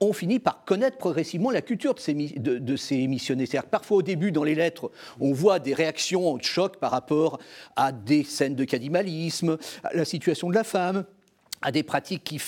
ont 0.00 0.12
fini 0.12 0.38
par 0.38 0.64
connaître 0.64 0.98
progressivement 0.98 1.50
la 1.50 1.62
culture 1.62 1.94
de 1.94 2.00
ces, 2.00 2.14
de, 2.14 2.76
ces 2.76 3.06
missionnaires. 3.06 3.48
cest 3.48 3.66
parfois 3.66 3.98
au 3.98 4.02
début, 4.02 4.32
dans 4.32 4.44
les 4.44 4.54
lettres, 4.54 4.90
on 5.20 5.32
voit 5.32 5.58
des 5.58 5.74
réactions 5.74 6.36
de 6.36 6.42
choc 6.42 6.76
par 6.78 6.90
rapport 6.90 7.38
à 7.76 7.92
des 7.92 8.24
scènes 8.24 8.54
de 8.54 8.64
cannibalisme, 8.64 9.56
à 9.84 9.94
la 9.94 10.04
situation 10.04 10.50
de 10.50 10.54
la 10.54 10.64
femme, 10.64 11.04
à 11.62 11.72
des 11.72 11.82
pratiques 11.82 12.22
qui, 12.22 12.38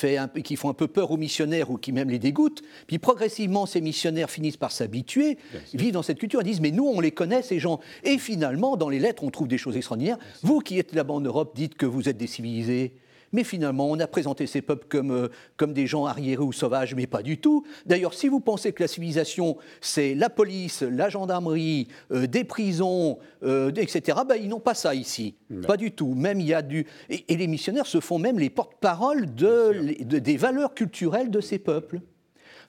qui, 0.44 0.56
font 0.56 0.68
un 0.68 0.74
peu 0.74 0.86
peur 0.86 1.10
aux 1.10 1.16
missionnaires 1.16 1.70
ou 1.70 1.78
qui 1.78 1.92
même 1.92 2.10
les 2.10 2.18
dégoûtent. 2.18 2.62
Puis 2.86 2.98
progressivement, 2.98 3.64
ces 3.64 3.80
missionnaires 3.80 4.30
finissent 4.30 4.58
par 4.58 4.70
s'habituer, 4.70 5.38
vivent 5.72 5.94
dans 5.94 6.02
cette 6.02 6.18
culture, 6.18 6.42
et 6.42 6.44
disent 6.44 6.60
mais 6.60 6.70
nous, 6.70 6.86
on 6.86 7.00
les 7.00 7.12
connaît, 7.12 7.42
ces 7.42 7.58
gens. 7.58 7.80
Et 8.04 8.18
finalement, 8.18 8.76
dans 8.76 8.90
les 8.90 8.98
lettres, 8.98 9.24
on 9.24 9.30
trouve 9.30 9.48
des 9.48 9.58
choses 9.58 9.76
extraordinaires. 9.76 10.18
Vous 10.42 10.60
qui 10.60 10.78
êtes 10.78 10.94
là-bas 10.94 11.14
en 11.14 11.20
Europe, 11.20 11.52
dites 11.56 11.76
que 11.76 11.86
vous 11.86 12.08
êtes 12.08 12.18
des 12.18 12.26
civilisés. 12.26 12.92
Mais 13.32 13.44
finalement, 13.44 13.90
on 13.90 13.98
a 14.00 14.06
présenté 14.06 14.46
ces 14.46 14.62
peuples 14.62 14.86
comme, 14.88 15.10
euh, 15.10 15.28
comme 15.56 15.72
des 15.72 15.86
gens 15.86 16.06
arriérés 16.06 16.42
ou 16.42 16.52
sauvages, 16.52 16.94
mais 16.94 17.06
pas 17.06 17.22
du 17.22 17.38
tout. 17.38 17.64
D'ailleurs, 17.86 18.14
si 18.14 18.28
vous 18.28 18.40
pensez 18.40 18.72
que 18.72 18.82
la 18.82 18.88
civilisation, 18.88 19.56
c'est 19.80 20.14
la 20.14 20.30
police, 20.30 20.82
la 20.82 21.08
gendarmerie, 21.08 21.88
euh, 22.12 22.26
des 22.26 22.44
prisons, 22.44 23.18
euh, 23.42 23.70
etc., 23.76 24.18
ben, 24.26 24.36
ils 24.36 24.48
n'ont 24.48 24.60
pas 24.60 24.74
ça 24.74 24.94
ici. 24.94 25.34
Pas 25.66 25.76
du 25.76 25.92
tout. 25.92 26.14
Même 26.14 26.40
il 26.40 26.46
y 26.46 26.54
a 26.54 26.62
du... 26.62 26.86
Et, 27.08 27.36
les 27.36 27.46
missionnaires 27.46 27.86
se 27.86 28.00
font 28.00 28.18
même 28.18 28.38
les 28.38 28.50
porte-parole 28.50 29.34
de, 29.34 29.94
des 30.02 30.36
valeurs 30.36 30.74
culturelles 30.74 31.30
de 31.30 31.40
ces 31.40 31.58
peuples. 31.58 32.00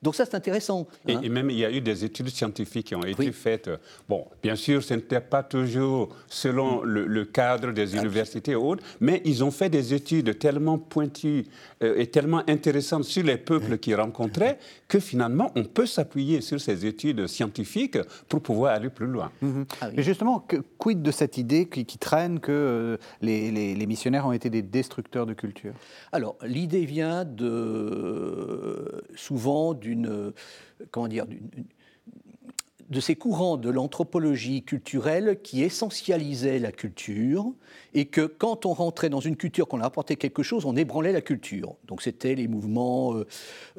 Donc 0.01 0.15
ça, 0.15 0.25
c'est 0.25 0.35
intéressant. 0.35 0.87
Et, 1.07 1.15
hein. 1.15 1.21
même, 1.29 1.49
il 1.49 1.57
y 1.57 1.65
a 1.65 1.71
eu 1.71 1.81
des 1.81 2.05
études 2.05 2.29
scientifiques 2.29 2.87
qui 2.87 2.95
ont 2.95 3.03
été 3.03 3.31
faites. 3.31 3.69
Bon, 4.07 4.25
bien 4.41 4.55
sûr, 4.55 4.81
ce 4.83 4.93
n'était 4.93 5.19
pas 5.19 5.43
toujours 5.43 6.15
selon 6.27 6.81
le, 6.83 7.25
cadre 7.25 7.73
des 7.73 7.95
ah 7.95 8.01
universités 8.01 8.51
et 8.51 8.55
autres, 8.55 8.83
mais 9.01 9.21
ils 9.25 9.43
ont 9.43 9.51
fait 9.51 9.69
des 9.69 9.93
études 9.93 10.39
tellement 10.39 10.77
pointues 10.77 11.45
euh, 11.83 11.95
et 11.97 12.07
tellement 12.07 12.41
intéressantes 12.47 13.03
sur 13.03 13.23
les 13.23 13.37
peuples 13.37 13.77
qu'ils 13.77 13.95
rencontraient 13.95 14.57
que 14.87 14.99
finalement, 14.99 15.51
on 15.55 15.63
peut 15.65 15.85
s'appuyer 15.85 16.41
sur 16.41 16.59
ces 16.59 16.85
études 16.85 17.27
scientifiques 17.27 17.97
pour 18.27 18.41
pouvoir 18.41 18.73
aller 18.73 18.89
plus 18.89 19.05
loin. 19.05 19.31
Mhm. 19.41 19.65
Ah 19.81 19.89
mais 19.95 20.03
justement, 20.03 20.45
quid 20.77 21.01
de 21.01 21.11
cette 21.11 21.37
idée 21.37 21.67
qui, 21.67 21.85
traîne 21.99 22.39
que 22.39 22.51
euh, 22.51 22.97
les, 23.21 23.51
les, 23.51 23.85
missionnaires 23.85 24.25
ont 24.25 24.31
été 24.31 24.49
des 24.49 24.61
destructeurs 24.61 25.25
de 25.25 25.33
culture? 25.33 25.73
Alors, 26.11 26.37
l'idée 26.43 26.85
vient 26.85 27.25
de, 27.25 29.03
souvent 29.15 29.73
du 29.73 29.88
d'une 29.89 30.33
comment 30.91 31.07
dire 31.07 31.25
de 32.89 32.99
ces 32.99 33.15
courants 33.15 33.57
de 33.57 33.69
l'anthropologie 33.69 34.63
culturelle 34.63 35.39
qui 35.43 35.63
essentialisaient 35.63 36.59
la 36.59 36.71
culture 36.71 37.53
et 37.93 38.05
que 38.05 38.21
quand 38.21 38.65
on 38.65 38.73
rentrait 38.73 39.09
dans 39.09 39.19
une 39.19 39.35
culture, 39.35 39.67
qu'on 39.67 39.81
apportait 39.81 40.15
quelque 40.15 40.41
chose, 40.41 40.65
on 40.65 40.75
ébranlait 40.75 41.11
la 41.11 41.21
culture. 41.21 41.75
Donc 41.87 42.01
c'était 42.01 42.33
les 42.33 42.47
mouvements 42.47 43.15
euh, 43.15 43.27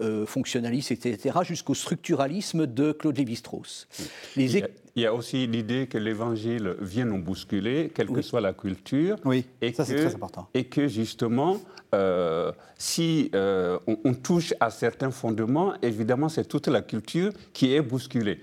euh, 0.01 0.27
fonctionnalistes, 0.27 0.93
etc., 0.93 1.39
jusqu'au 1.43 1.75
structuralisme 1.75 2.67
de 2.67 2.93
Claude 2.93 3.19
Lévi-Strauss. 3.19 3.89
Il, 4.37 4.67
y 4.97 5.07
a, 5.07 5.15
aussi 5.15 5.47
l'idée 5.47 5.87
que 5.89 5.99
l'Évangile 5.99 6.77
vient 6.81 7.05
nous 7.05 7.23
bousculer, 7.23 7.91
quelle 7.95 8.09
que 8.09 8.23
soit 8.23 8.41
la 8.41 8.53
culture. 8.53 9.17
Oui, 9.25 9.45
et 9.61 9.73
ça 9.73 9.85
c'est 9.85 9.97
très 9.97 10.15
important. 10.15 10.49
Et 10.55 10.65
que 10.65 10.87
justement, 10.87 11.59
euh, 11.95 12.53
si 12.79 13.31
on 13.35 14.15
touche 14.15 14.55
à 14.61 14.71
certains 14.71 15.11
fondements, 15.11 15.75
évidemment 15.83 16.29
c'est 16.29 16.47
toute 16.47 16.69
la 16.69 16.83
culture 16.83 17.33
qui 17.53 17.75
est 17.75 17.83
bousculée 17.83 18.39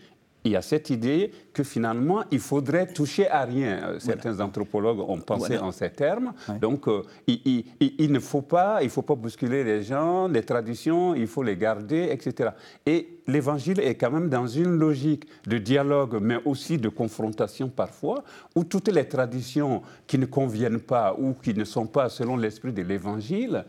il 0.48 0.52
y 0.52 0.56
a 0.56 0.62
cette 0.62 0.90
idée 0.90 1.32
que 1.54 1.64
finalement, 1.64 2.24
il 2.32 2.40
faudrait 2.40 2.88
toucher 2.88 3.30
à 3.30 3.44
rien. 3.44 3.80
Euh, 3.84 4.00
certains 4.00 4.40
anthropologues 4.40 5.00
ont 5.00 5.20
pensé 5.20 5.58
en 5.58 5.72
ces 5.72 5.90
termes. 5.90 6.34
Donc, 6.62 6.88
euh, 6.88 7.04
il, 7.28 8.12
ne 8.12 8.20
faut 8.20 8.42
pas, 8.42 8.82
il 8.82 8.90
faut 8.90 9.02
pas 9.02 9.16
bousculer 9.16 9.64
les 9.64 9.84
gens, 9.84 10.28
les 10.28 10.44
traditions, 10.44 11.16
il 11.16 11.28
faut 11.28 11.44
les 11.44 11.58
garder, 11.58 12.10
etc. 12.12 12.52
Et 12.86 13.20
l'Évangile 13.28 13.80
est 13.80 13.96
quand 13.96 14.12
même 14.12 14.30
dans 14.30 14.48
une 14.48 14.78
logique 14.78 15.28
de 15.46 15.58
dialogue, 15.58 16.18
mais 16.22 16.38
aussi 16.46 16.78
de 16.78 16.90
confrontation 16.90 17.68
parfois, 17.70 18.24
où 18.56 18.64
toutes 18.64 18.88
les 18.88 19.08
traditions 19.08 19.82
qui 20.08 20.18
ne 20.18 20.26
conviennent 20.26 20.80
pas 20.80 21.16
ou 21.18 21.34
qui 21.34 21.54
ne 21.54 21.66
sont 21.66 21.88
pas 21.88 22.10
selon 22.10 22.38
l'esprit 22.38 22.72
de 22.72 22.82
l'Évangile, 22.82 23.66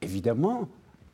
évidemment, 0.00 0.68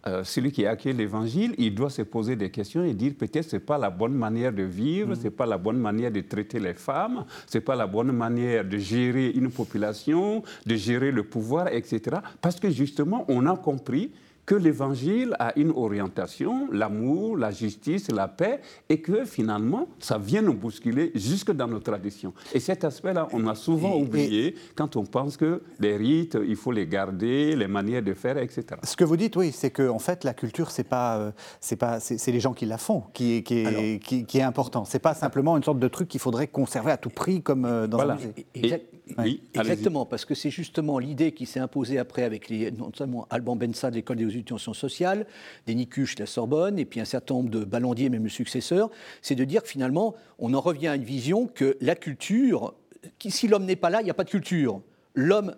euh, 0.09 0.25
celui 0.25 0.53
qui 0.53 0.65
a 0.65 0.71
acquis 0.71 0.93
l'évangile, 0.93 1.55
il 1.59 1.75
doit 1.75 1.91
se 1.91 2.03
poser 2.03 2.35
des 2.35 2.51
questions 2.51 2.83
et 2.83 2.95
dire 2.95 3.13
peut-être 3.19 3.51
ce 3.51 3.57
n'est 3.57 3.61
pas 3.61 3.77
la 3.77 3.91
bonne 3.91 4.15
manière 4.15 4.53
de 4.53 4.63
vivre, 4.63 5.11
mm. 5.13 5.17
ce 5.17 5.23
n'est 5.25 5.31
pas 5.31 5.47
la 5.47 5.59
bonne 5.59 5.79
manière 5.79 6.11
de 6.11 6.21
traiter 6.21 6.59
les 6.59 6.75
femmes, 6.75 7.25
ce 7.47 7.59
n'est 7.59 7.65
pas 7.65 7.77
la 7.77 7.87
bonne 7.87 8.13
manière 8.13 8.65
de 8.65 8.79
gérer 8.79 9.31
une 9.31 9.51
population, 9.51 10.43
de 10.65 10.75
gérer 10.77 11.11
le 11.11 11.25
pouvoir, 11.25 11.69
etc. 11.69 12.17
Parce 12.41 12.59
que 12.59 12.71
justement, 12.71 13.25
on 13.29 13.47
a 13.47 13.57
compris 13.57 14.11
que 14.49 14.55
l'Évangile 14.55 15.37
a 15.39 15.53
une 15.59 15.73
orientation, 15.73 16.69
l'amour, 16.73 17.37
la 17.37 17.51
justice, 17.51 18.11
la 18.11 18.29
paix, 18.29 18.63
et 18.89 19.03
que 19.03 19.27
finalement, 19.27 19.89
ça 19.99 20.17
vient 20.17 20.41
nous 20.41 20.55
bousculer 20.55 21.13
jusque 21.15 21.53
dans 21.53 21.69
nos 21.69 21.81
traditions. 21.81 22.33
Et 22.55 22.59
cet 22.59 22.83
aspect-là, 22.83 23.29
on 23.35 23.47
a 23.47 23.55
souvent 23.55 23.95
oublié 23.99 24.55
quand 24.75 24.97
on 24.97 25.05
pense 25.05 25.37
que 25.37 25.61
les 25.81 25.99
rites, 25.99 26.39
il 26.49 26.57
faut 26.57 26.73
les 26.73 26.87
garder, 26.87 27.57
les 27.57 27.69
manières 27.69 28.03
de 28.03 28.15
faire, 28.15 28.39
etc. 28.39 28.65
Ce 28.85 28.97
que 28.97 29.05
vous 29.05 29.19
dites, 29.19 29.37
oui, 29.37 29.53
c'est 29.53 29.71
que 29.71 29.87
en 29.87 29.99
fait, 29.99 30.25
la 30.25 30.33
culture, 30.33 30.71
c'est 30.71 30.89
pas, 30.89 31.19
euh, 31.19 31.31
c'est 31.61 31.77
pas, 31.77 32.01
c'est 32.01 32.33
les 32.33 32.41
gens 32.41 32.55
qui 32.55 32.65
la 32.65 32.79
font 32.79 33.03
qui, 33.13 33.43
qui, 33.43 33.59
est, 33.59 33.99
qui, 34.03 34.39
est 34.39 34.43
important. 34.43 34.87
C'est 34.87 34.99
pas 34.99 35.13
simplement 35.13 35.59
une 35.59 35.63
sorte 35.63 35.79
de 35.79 35.89
truc 35.89 36.09
qu'il 36.09 36.21
faudrait 36.21 36.47
conserver 36.47 36.91
à 36.91 36.97
tout 36.97 37.11
prix 37.11 37.43
comme 37.43 37.67
euh, 37.67 37.87
dans 37.87 38.01
un 38.01 38.15
musée. 38.15 38.89
Oui, 39.19 39.43
exactement, 39.55 40.07
parce 40.07 40.25
que 40.25 40.35
c'est 40.35 40.51
justement 40.51 40.99
l'idée 40.99 41.33
qui 41.33 41.47
s'est 41.47 41.61
imposée 41.61 41.99
après 41.99 42.23
avec 42.23 42.49
les, 42.49 42.71
notamment 42.71 43.27
Alban 43.31 43.57
Bensa 43.57 43.91
de 43.91 43.97
l'école 43.97 44.17
des 44.17 44.45
sciences 44.59 44.79
sociales, 44.79 45.27
des 45.67 45.75
Nicuche 45.75 46.15
de 46.17 46.23
la 46.23 46.27
Sorbonne, 46.27 46.79
et 46.79 46.85
puis 46.85 47.01
un 47.01 47.05
certain 47.05 47.35
nombre 47.35 47.51
de 47.51 47.65
Ballandier, 47.65 48.09
même 48.09 48.25
le 48.25 48.29
successeur, 48.29 48.91
c'est 49.23 49.35
de 49.35 49.45
dire 49.45 49.63
que 49.63 49.69
finalement, 49.69 50.15
on 50.39 50.55
en 50.55 50.61
revient 50.61 50.89
à 50.89 50.97
une 50.97 51.05
vision 51.05 51.47
que 51.47 51.77
la 51.81 51.95
culture, 51.95 52.75
si 53.21 53.49
l'homme 53.49 53.65
n'est 53.65 53.77
pas 53.77 53.91
là, 53.91 54.01
il 54.01 54.05
n'y 54.05 54.11
a 54.11 54.15
pas 54.15 54.25
de 54.25 54.31
culture. 54.31 54.81
L'homme 55.15 55.55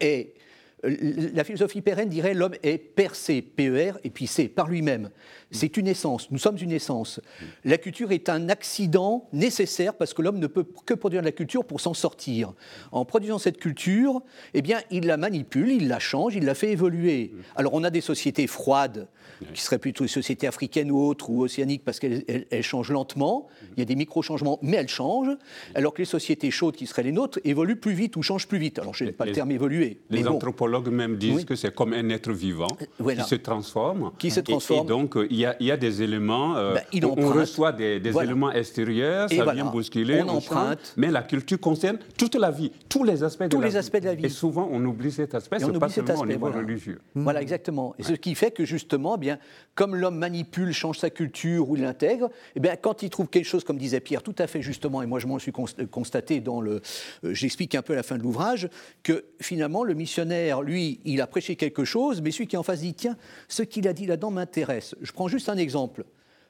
est 0.00 0.34
la 0.82 1.44
philosophie 1.44 1.82
pérenne 1.82 2.08
dirait 2.08 2.34
l'homme 2.34 2.54
est 2.62 2.78
percé, 2.78 3.42
PER, 3.42 3.92
et 4.02 4.10
puis 4.10 4.26
c'est 4.26 4.48
par 4.48 4.68
lui-même. 4.68 5.10
C'est 5.52 5.76
une 5.76 5.88
essence, 5.88 6.30
nous 6.30 6.38
sommes 6.38 6.56
une 6.60 6.70
essence. 6.70 7.20
La 7.64 7.76
culture 7.76 8.12
est 8.12 8.28
un 8.28 8.48
accident 8.48 9.28
nécessaire 9.32 9.94
parce 9.94 10.14
que 10.14 10.22
l'homme 10.22 10.38
ne 10.38 10.46
peut 10.46 10.64
que 10.86 10.94
produire 10.94 11.22
de 11.22 11.26
la 11.26 11.32
culture 11.32 11.64
pour 11.64 11.80
s'en 11.80 11.94
sortir. 11.94 12.52
En 12.92 13.04
produisant 13.04 13.38
cette 13.38 13.58
culture, 13.58 14.22
eh 14.54 14.62
bien, 14.62 14.80
il 14.90 15.06
la 15.06 15.16
manipule, 15.16 15.70
il 15.70 15.88
la 15.88 15.98
change, 15.98 16.36
il 16.36 16.44
la 16.44 16.54
fait 16.54 16.70
évoluer. 16.70 17.32
Alors 17.56 17.74
on 17.74 17.82
a 17.82 17.90
des 17.90 18.00
sociétés 18.00 18.46
froides, 18.46 19.08
qui 19.54 19.60
seraient 19.60 19.78
plutôt 19.78 20.04
des 20.04 20.08
sociétés 20.08 20.46
africaines 20.46 20.90
ou 20.90 21.00
autres, 21.00 21.30
ou 21.30 21.42
océaniques, 21.42 21.84
parce 21.84 21.98
qu'elles 21.98 22.46
changent 22.62 22.92
lentement. 22.92 23.48
Il 23.76 23.80
y 23.80 23.82
a 23.82 23.86
des 23.86 23.96
micro-changements, 23.96 24.58
mais 24.62 24.76
elles 24.76 24.88
changent. 24.88 25.36
Alors 25.74 25.94
que 25.94 26.02
les 26.02 26.06
sociétés 26.06 26.50
chaudes, 26.50 26.76
qui 26.76 26.86
seraient 26.86 27.02
les 27.02 27.12
nôtres, 27.12 27.40
évoluent 27.44 27.80
plus 27.80 27.92
vite 27.92 28.16
ou 28.16 28.22
changent 28.22 28.46
plus 28.46 28.58
vite. 28.58 28.78
Alors 28.78 28.94
je 28.94 29.04
n'ai 29.04 29.12
pas 29.12 29.24
le 29.24 29.32
terme 29.32 29.50
évoluer. 29.50 30.00
Les 30.10 30.28
anthropologues 30.28 30.88
même 30.88 31.16
disent 31.16 31.44
que 31.44 31.56
c'est 31.56 31.74
comme 31.74 31.92
un 31.92 32.08
être 32.10 32.32
vivant 32.32 32.68
euh, 33.00 33.14
qui 33.14 33.22
se 33.22 33.34
transforme. 33.34 34.12
Qui 34.18 34.30
se 34.30 34.40
transforme. 34.40 34.86
Et, 34.86 34.88
donc, 34.88 35.16
il 35.30 35.39
y, 35.40 35.46
a, 35.46 35.56
il 35.60 35.66
y, 35.66 35.70
a, 35.70 35.76
des 35.76 36.02
éléments, 36.02 36.56
euh, 36.56 36.74
ben, 36.92 37.04
on 37.04 37.28
reçoit 37.28 37.72
des, 37.72 37.96
éléments 37.96 38.52
extérieurs, 38.52 39.28
ça 39.28 39.52
vient 39.52 39.66
bousculer, 39.66 40.22
on, 40.22 40.28
emprunte. 40.28 40.94
mais 40.96 41.10
la 41.10 41.22
culture 41.22 41.58
concerne 41.58 41.98
toute 42.16 42.34
la 42.34 42.50
vie, 42.50 42.72
tous 42.88 43.04
les 43.04 43.22
aspects, 43.22 43.44
de, 43.44 43.56
la 43.56 44.14
de 44.14 44.16
vie. 44.16 44.26
Et 44.26 44.28
souvent, 44.28 44.68
on 44.70 44.84
oublie 44.84 45.12
cet 45.12 45.34
aspect, 45.34 45.58
c'est 45.58 45.78
pas 45.78 45.88
seulement 45.88 46.20
au 46.20 46.26
niveau 46.26 46.50
religieux. 46.50 47.00
Voilà, 47.14 47.42
exactement. 47.42 47.94
Et 47.98 48.02
ce 48.02 48.12
qui 48.12 48.34
fait 48.34 48.50
que 48.50 48.64
justement, 48.64 49.16
eh 49.16 49.20
bien, 49.20 49.38
comme 49.74 49.94
l'homme 49.94 50.18
manipule, 50.18 50.72
change 50.72 50.98
sa 50.98 51.10
culture 51.10 51.68
ou 51.70 51.76
l'intègre, 51.76 52.30
eh 52.54 52.60
bien, 52.60 52.76
quand 52.76 53.02
il 53.02 53.10
trouve 53.10 53.28
quelque 53.28 53.46
chose, 53.46 53.64
comme 53.64 53.78
disait 53.78 54.00
Pierre, 54.00 54.22
tout 54.22 54.34
à 54.38 54.46
fait 54.46 54.62
justement, 54.62 55.02
et 55.02 55.06
moi 55.06 55.18
je 55.18 55.26
m'en 55.26 55.38
suis 55.38 55.52
constaté 55.52 56.40
dans 56.40 56.60
le... 56.60 56.80
Euh, 57.24 57.34
j'explique 57.34 57.74
un 57.74 57.82
peu 57.82 57.92
à 57.94 57.96
la 57.96 58.02
fin 58.02 58.16
de 58.16 58.22
l'ouvrage, 58.22 58.68
que 59.02 59.24
finalement, 59.40 59.84
le 59.84 59.94
missionnaire, 59.94 60.62
lui, 60.62 61.00
il 61.04 61.20
a 61.20 61.26
prêché 61.26 61.56
quelque 61.56 61.84
chose, 61.84 62.20
mais 62.20 62.30
celui 62.30 62.46
qui 62.46 62.56
est 62.56 62.58
en 62.58 62.62
face 62.62 62.80
dit, 62.80 62.94
tiens, 62.94 63.16
ce 63.48 63.62
qu'il 63.62 63.88
a 63.88 63.92
dit 63.92 64.06
là-dedans 64.06 64.30
m'intéresse. 64.30 64.94
Je 65.00 65.12
prends 65.12 65.28
juste 65.30 65.48
un 65.48 65.56
exemple. 65.56 66.04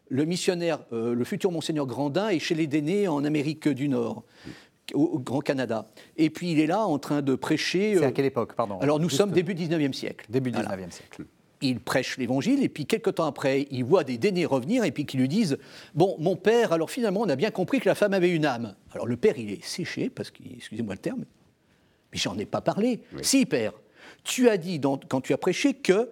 Le 0.08 0.24
missionnaire, 0.24 0.80
euh, 0.92 1.14
le 1.14 1.24
futur 1.24 1.52
monseigneur 1.52 1.86
Grandin, 1.86 2.30
est 2.30 2.40
chez 2.40 2.56
les 2.56 2.66
Dénés 2.66 3.06
en 3.06 3.24
Amérique 3.24 3.68
du 3.68 3.88
Nord 3.88 4.24
au 4.94 5.18
Grand 5.18 5.40
Canada. 5.40 5.86
Et 6.16 6.30
puis 6.30 6.52
il 6.52 6.60
est 6.60 6.66
là 6.66 6.84
en 6.84 6.98
train 6.98 7.22
de 7.22 7.34
prêcher. 7.34 7.94
C'est 7.96 8.04
à 8.04 8.08
euh, 8.08 8.10
quelle 8.10 8.24
époque, 8.24 8.54
pardon? 8.54 8.78
Alors 8.80 8.98
nous 8.98 9.10
sommes 9.10 9.30
début 9.30 9.54
19e 9.54 9.92
siècle. 9.92 10.26
Début 10.28 10.50
19e 10.50 10.90
siècle. 10.90 11.24
il 11.62 11.80
prêche 11.80 12.18
l'évangile, 12.18 12.62
et 12.62 12.68
puis 12.68 12.86
quelques 12.86 13.14
temps 13.14 13.26
après, 13.26 13.66
il 13.70 13.84
voit 13.84 14.04
des 14.04 14.18
dénés 14.18 14.46
revenir, 14.46 14.84
et 14.84 14.90
puis 14.90 15.06
qui 15.06 15.16
lui 15.16 15.28
disent 15.28 15.58
Bon, 15.94 16.16
mon 16.18 16.36
père, 16.36 16.72
alors 16.72 16.90
finalement, 16.90 17.20
on 17.20 17.28
a 17.28 17.36
bien 17.36 17.50
compris 17.50 17.80
que 17.80 17.88
la 17.88 17.94
femme 17.94 18.14
avait 18.14 18.30
une 18.30 18.46
âme. 18.46 18.74
Alors 18.92 19.06
le 19.06 19.16
père, 19.16 19.38
il 19.38 19.52
est 19.52 19.64
séché, 19.64 20.10
parce 20.10 20.30
que, 20.30 20.42
excusez-moi 20.56 20.94
le 20.94 21.00
terme, 21.00 21.24
mais 22.12 22.18
j'en 22.18 22.36
ai 22.38 22.46
pas 22.46 22.60
parlé. 22.60 23.02
Si, 23.22 23.46
père, 23.46 23.72
tu 24.24 24.48
as 24.48 24.56
dit, 24.56 24.80
quand 25.08 25.20
tu 25.20 25.32
as 25.32 25.38
prêché, 25.38 25.74
que 25.74 26.10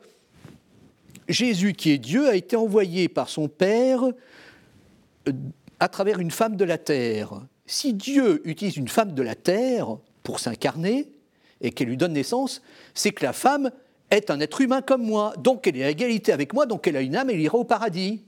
Jésus, 1.28 1.74
qui 1.74 1.90
est 1.90 1.98
Dieu, 1.98 2.28
a 2.28 2.34
été 2.34 2.56
envoyé 2.56 3.08
par 3.08 3.28
son 3.28 3.48
Père 3.48 4.02
euh, 4.04 5.32
à 5.80 5.88
travers 5.88 6.18
une 6.18 6.30
femme 6.30 6.56
de 6.56 6.64
la 6.64 6.78
terre. 6.78 7.40
Si 7.66 7.92
Dieu 7.92 8.40
utilise 8.48 8.76
une 8.76 8.88
femme 8.88 9.12
de 9.12 9.22
la 9.22 9.34
terre 9.34 9.98
pour 10.22 10.40
s'incarner 10.40 11.08
et 11.60 11.70
qu'elle 11.70 11.88
lui 11.88 11.96
donne 11.96 12.14
naissance, 12.14 12.62
c'est 12.94 13.10
que 13.10 13.24
la 13.24 13.32
femme 13.32 13.70
est 14.10 14.30
un 14.30 14.40
être 14.40 14.60
humain 14.60 14.80
comme 14.80 15.02
moi, 15.02 15.34
donc 15.38 15.66
elle 15.66 15.76
est 15.76 15.84
à 15.84 15.90
égalité 15.90 16.32
avec 16.32 16.54
moi, 16.54 16.66
donc 16.66 16.86
elle 16.86 16.96
a 16.96 17.02
une 17.02 17.14
âme 17.14 17.30
et 17.30 17.34
elle 17.34 17.40
ira 17.40 17.58
au 17.58 17.64
paradis. 17.64 18.22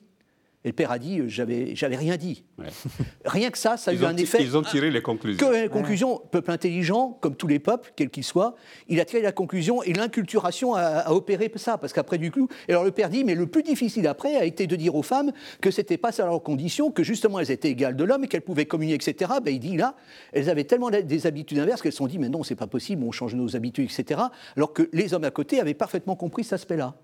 Et 0.62 0.68
le 0.68 0.74
père 0.74 0.90
a 0.90 0.98
dit, 0.98 1.20
euh, 1.20 1.24
j'avais, 1.26 1.74
j'avais 1.74 1.96
rien 1.96 2.18
dit. 2.18 2.44
Rien 3.24 3.50
que 3.50 3.56
ça, 3.56 3.78
ça 3.78 3.92
a 3.92 3.94
eu 3.94 4.04
un 4.04 4.16
effet. 4.16 4.42
Ils 4.42 4.58
ont 4.58 4.62
tiré 4.62 4.90
les 4.90 5.00
conclusions. 5.00 5.46
Que 5.46 5.54
les 5.54 5.68
conclusions, 5.70 6.20
peuple 6.30 6.50
intelligent, 6.50 7.16
comme 7.22 7.34
tous 7.34 7.46
les 7.46 7.58
peuples, 7.58 7.92
quels 7.96 8.10
qu'ils 8.10 8.24
soient, 8.24 8.56
il 8.88 9.00
a 9.00 9.06
tiré 9.06 9.22
la 9.22 9.32
conclusion 9.32 9.82
et 9.82 9.94
l'inculturation 9.94 10.74
a, 10.74 11.10
opéré 11.12 11.50
ça. 11.56 11.78
Parce 11.78 11.94
qu'après, 11.94 12.18
du 12.18 12.30
coup, 12.30 12.48
alors 12.68 12.84
le 12.84 12.90
père 12.90 13.08
dit, 13.08 13.24
mais 13.24 13.34
le 13.34 13.46
plus 13.46 13.62
difficile 13.62 14.06
après 14.06 14.36
a 14.36 14.44
été 14.44 14.66
de 14.66 14.76
dire 14.76 14.94
aux 14.94 15.02
femmes 15.02 15.32
que 15.62 15.70
c'était 15.70 15.96
pas 15.96 16.12
ça 16.12 16.26
leur 16.26 16.42
condition, 16.42 16.90
que 16.90 17.02
justement 17.02 17.40
elles 17.40 17.50
étaient 17.50 17.70
égales 17.70 17.96
de 17.96 18.04
l'homme 18.04 18.24
et 18.24 18.28
qu'elles 18.28 18.42
pouvaient 18.42 18.66
communier, 18.66 18.94
etc. 18.94 19.32
Ben, 19.42 19.54
il 19.54 19.60
dit 19.60 19.78
là, 19.78 19.94
elles 20.32 20.50
avaient 20.50 20.64
tellement 20.64 20.90
des 20.90 21.26
habitudes 21.26 21.58
inverses 21.58 21.80
qu'elles 21.80 21.92
se 21.92 21.98
sont 21.98 22.06
dit, 22.06 22.18
mais 22.18 22.28
non, 22.28 22.42
c'est 22.42 22.54
pas 22.54 22.66
possible, 22.66 23.02
on 23.04 23.12
change 23.12 23.34
nos 23.34 23.56
habitudes, 23.56 23.90
etc. 23.90 24.20
Alors 24.56 24.74
que 24.74 24.90
les 24.92 25.14
hommes 25.14 25.24
à 25.24 25.30
côté 25.30 25.58
avaient 25.58 25.74
parfaitement 25.74 26.16
compris 26.16 26.44
cet 26.44 26.54
aspect-là. 26.54 26.94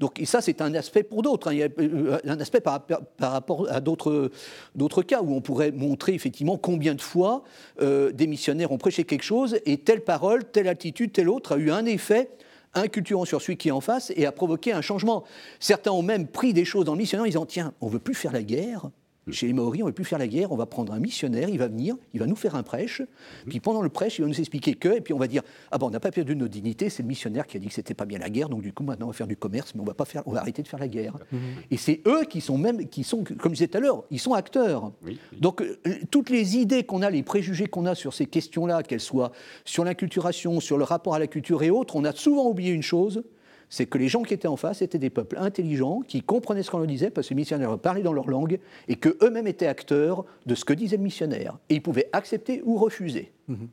Donc, 0.00 0.20
ça, 0.24 0.40
c'est 0.40 0.60
un 0.60 0.74
aspect 0.74 1.02
pour 1.02 1.22
d'autres. 1.22 1.52
Hein. 1.52 1.68
Euh, 1.78 2.18
un 2.24 2.40
aspect 2.40 2.60
par, 2.60 2.84
rapport 3.20 3.68
à 3.70 3.80
d'autres 3.80 5.02
cas 5.02 5.22
où 5.22 5.34
on 5.34 5.40
pourrait 5.40 5.70
montrer 5.70 6.14
effectivement 6.14 6.56
combien 6.56 6.94
de 6.94 7.00
fois 7.00 7.44
euh, 7.80 8.12
des 8.12 8.26
missionnaires 8.26 8.72
ont 8.72 8.78
prêché 8.78 9.04
quelque 9.04 9.22
chose 9.22 9.58
et 9.66 9.78
telle 9.78 10.02
parole, 10.02 10.44
telle 10.44 10.68
attitude, 10.68 11.12
telle 11.12 11.28
autre 11.28 11.52
a 11.52 11.56
eu 11.58 11.70
un 11.70 11.86
effet 11.86 12.30
inculturant 12.74 13.24
sur 13.24 13.40
celui 13.40 13.56
qui 13.56 13.68
est 13.68 13.72
en 13.72 13.80
face 13.80 14.12
et 14.16 14.26
a 14.26 14.32
provoqué 14.32 14.72
un 14.72 14.82
changement. 14.82 15.24
Certains 15.60 15.92
ont 15.92 16.02
même 16.02 16.26
pris 16.26 16.52
des 16.52 16.64
choses 16.64 16.84
dans 16.84 16.92
le 16.92 16.98
missionnaire 16.98 17.24
en 17.24 17.26
disant 17.26 17.46
Tiens, 17.46 17.72
on 17.80 17.88
veut 17.88 17.98
plus 17.98 18.14
faire 18.14 18.32
la 18.32 18.42
guerre, 18.42 18.90
chez 19.30 19.46
les 19.46 19.52
Maoris, 19.52 19.82
on 19.82 19.86
ne 19.86 19.90
veut 19.90 19.94
plus 19.94 20.04
faire 20.04 20.18
la 20.18 20.26
guerre, 20.26 20.52
on 20.52 20.56
va 20.56 20.66
prendre 20.66 20.92
un 20.92 20.98
missionnaire, 20.98 21.48
il 21.48 21.58
va 21.58 21.68
venir, 21.68 21.96
il 22.12 22.20
va 22.20 22.26
nous 22.26 22.36
faire 22.36 22.54
un 22.54 22.62
prêche, 22.62 23.02
puis 23.48 23.60
pendant 23.60 23.82
le 23.82 23.88
prêche, 23.88 24.18
il 24.18 24.22
va 24.22 24.28
nous 24.28 24.38
expliquer 24.38 24.74
que, 24.74 24.88
et 24.88 25.00
puis 25.00 25.14
on 25.14 25.18
va 25.18 25.26
dire 25.26 25.42
Ah 25.70 25.78
bon, 25.78 25.86
on 25.86 25.90
n'a 25.90 26.00
pas 26.00 26.10
perdu 26.10 26.36
nos 26.36 26.48
dignités, 26.48 26.90
c'est 26.90 27.02
le 27.02 27.08
missionnaire 27.08 27.46
qui 27.46 27.56
a 27.56 27.60
dit 27.60 27.68
que 27.68 27.74
c'était 27.74 27.94
pas 27.94 28.04
bien 28.04 28.18
la 28.18 28.28
guerre, 28.28 28.48
donc 28.48 28.62
du 28.62 28.72
coup 28.72 28.82
maintenant 28.82 29.06
on 29.06 29.10
va 29.10 29.16
faire 29.16 29.26
du 29.26 29.36
commerce, 29.36 29.74
mais 29.74 29.80
on 29.80 29.84
va, 29.84 29.94
pas 29.94 30.04
faire, 30.04 30.22
on 30.26 30.32
va 30.32 30.40
arrêter 30.40 30.62
de 30.62 30.68
faire 30.68 30.80
la 30.80 30.88
guerre. 30.88 31.16
Mhm. 31.32 31.40
Et 31.70 31.76
c'est 31.76 32.02
eux 32.06 32.24
qui 32.28 32.40
sont 32.40 32.58
même, 32.58 32.88
qui 32.88 33.04
sont, 33.04 33.24
comme 33.24 33.52
je 33.52 33.58
disais 33.58 33.68
tout 33.68 33.78
à 33.78 33.80
l'heure, 33.80 34.04
ils 34.10 34.20
sont 34.20 34.34
acteurs. 34.34 34.92
Donc 35.40 35.62
euh, 35.62 35.76
toutes 36.10 36.30
les 36.30 36.56
idées 36.56 36.84
qu'on 36.84 37.02
a, 37.02 37.10
les 37.10 37.22
préjugés 37.22 37.66
qu'on 37.66 37.86
a 37.86 37.94
sur 37.94 38.12
ces 38.12 38.26
questions-là, 38.26 38.82
qu'elles 38.82 39.00
soient 39.00 39.32
sur 39.64 39.84
l'inculturation, 39.84 40.60
sur 40.60 40.78
le 40.78 40.84
rapport 40.84 41.14
à 41.14 41.18
la 41.18 41.26
culture 41.26 41.62
et 41.62 41.70
autres, 41.70 41.96
on 41.96 42.04
a 42.04 42.12
souvent 42.12 42.48
oublié 42.48 42.72
une 42.72 42.82
chose, 42.82 43.22
c'est 43.74 43.86
que 43.86 43.98
les 43.98 44.06
gens 44.06 44.22
qui 44.22 44.32
étaient 44.32 44.46
en 44.46 44.56
face 44.56 44.82
étaient 44.82 44.98
des 44.98 45.10
peuples 45.10 45.36
intelligents, 45.36 46.00
qui 46.06 46.22
comprenaient 46.22 46.62
ce 46.62 46.70
qu'on 46.70 46.78
leur 46.78 46.86
disait, 46.86 47.10
parce 47.10 47.26
que 47.26 47.34
les 47.34 47.38
missionnaires 47.38 47.76
parlaient 47.76 48.04
dans 48.04 48.12
leur 48.12 48.28
langue, 48.28 48.60
et 48.86 48.94
qu'eux-mêmes 48.94 49.48
étaient 49.48 49.66
acteurs 49.66 50.24
de 50.46 50.54
ce 50.54 50.64
que 50.64 50.72
disait 50.72 50.96
le 50.96 51.02
missionnaire. 51.02 51.58
Et 51.68 51.74
ils 51.74 51.82
pouvaient 51.82 52.08
accepter 52.12 52.62
ou 52.64 52.76
refuser. 52.76 53.32
Mhm. 53.48 53.66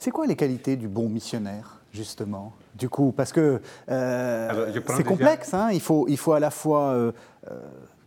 C'est 0.00 0.10
quoi 0.10 0.26
les 0.26 0.34
qualités 0.34 0.74
du 0.74 0.88
bon 0.88 1.08
missionnaire, 1.08 1.80
justement? 1.92 2.54
Du 2.74 2.88
coup, 2.88 3.12
parce 3.12 3.32
que 3.32 3.60
euh, 3.88 4.72
c'est 4.96 5.04
complexe, 5.04 5.54
hein 5.54 5.68
il, 5.72 5.80
faut, 5.80 6.08
il 6.08 6.16
faut 6.16 6.32
à 6.32 6.40
la 6.40 6.50
fois... 6.50 6.90
Euh, 6.90 7.12
euh, 7.50 7.60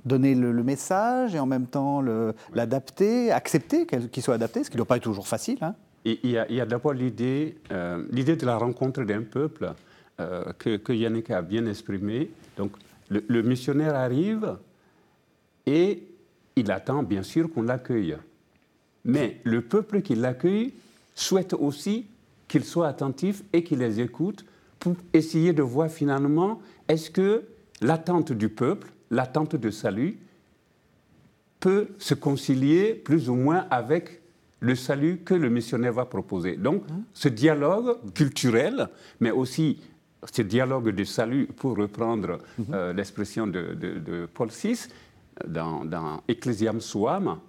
donner 0.06 0.36
le, 0.36 0.52
message 0.64 1.34
et 1.34 1.40
en 1.40 1.46
même 1.46 1.66
temps 1.66 2.04
l'adapter, 2.54 3.32
accepter 3.32 3.86
qu'il 3.86 4.22
soit 4.22 4.34
adapté, 4.34 4.66
ce 4.66 4.70
qui 4.70 4.76
ne 4.76 4.80
doit 4.80 4.86
pas 4.86 4.98
être 4.98 5.04
toujours 5.04 5.30
facile. 5.30 5.60
Hein. 5.62 5.76
il 6.04 6.30
y 6.30 6.60
a, 6.60 6.66
d'abord 6.66 6.92
l'idée 6.92 7.56
l'idée 8.12 8.36
de 8.36 8.46
la 8.46 8.58
rencontre 8.58 9.04
d'un 9.04 9.22
peuple. 9.22 9.74
Euh, 10.20 10.53
que, 10.59 10.93
Yannick 10.93 11.32
a 11.32 11.41
bien 11.41 11.66
exprimé. 11.66 12.30
Donc, 12.55 12.74
le, 13.09 13.41
missionnaire 13.41 13.95
arrive 13.95 14.57
et 15.66 16.03
il 16.55 16.72
attend 16.72 17.01
bien 17.01 17.24
sûr 17.24 17.51
qu'on 17.51 17.64
l'accueille. 17.64 18.18
Mais 19.05 19.39
le 19.43 19.61
peuple 19.61 20.01
qui 20.01 20.16
l'accueille 20.16 20.74
souhaite 21.16 21.53
aussi 21.53 22.05
qu'il 22.47 22.64
soit 22.64 22.88
attentif 22.88 23.43
et 23.53 23.64
qu'il 23.64 23.80
les 23.80 23.99
écoute 23.99 24.45
pour 24.80 24.95
essayer 25.14 25.51
de 25.51 25.64
voir 25.64 25.89
finalement 25.89 26.61
est-ce 26.88 27.09
que 27.09 27.43
l'attente 27.82 28.32
du 28.32 28.49
peuple, 28.49 28.89
l'attente 29.09 29.55
de 29.55 29.70
salut, 29.72 30.20
peut 31.59 31.88
se 31.97 32.14
concilier 32.14 32.93
plus 32.93 33.30
ou 33.30 33.36
moins 33.36 33.66
avec 33.72 34.22
le 34.59 34.76
salut 34.76 35.22
que 35.26 35.34
le 35.34 35.49
missionnaire 35.49 35.93
va 35.93 36.05
proposer. 36.05 36.55
Donc, 36.55 36.84
ce 37.14 37.28
dialogue 37.28 37.97
culturel, 38.14 38.88
mais 39.20 39.32
aussi 39.32 39.80
ce 40.32 40.42
dialogue 40.42 40.90
de 40.90 41.04
salut, 41.04 41.48
pour 41.48 41.78
reprendre 41.78 42.40
euh, 42.72 42.94
l'expression 42.94 43.48
de, 43.48 44.28
Paul 44.34 44.50
VI, 44.50 44.88
dans, 45.48 45.84
dans 45.86 46.22
Ecclesiam 46.28 46.80
Suam, 46.80 47.40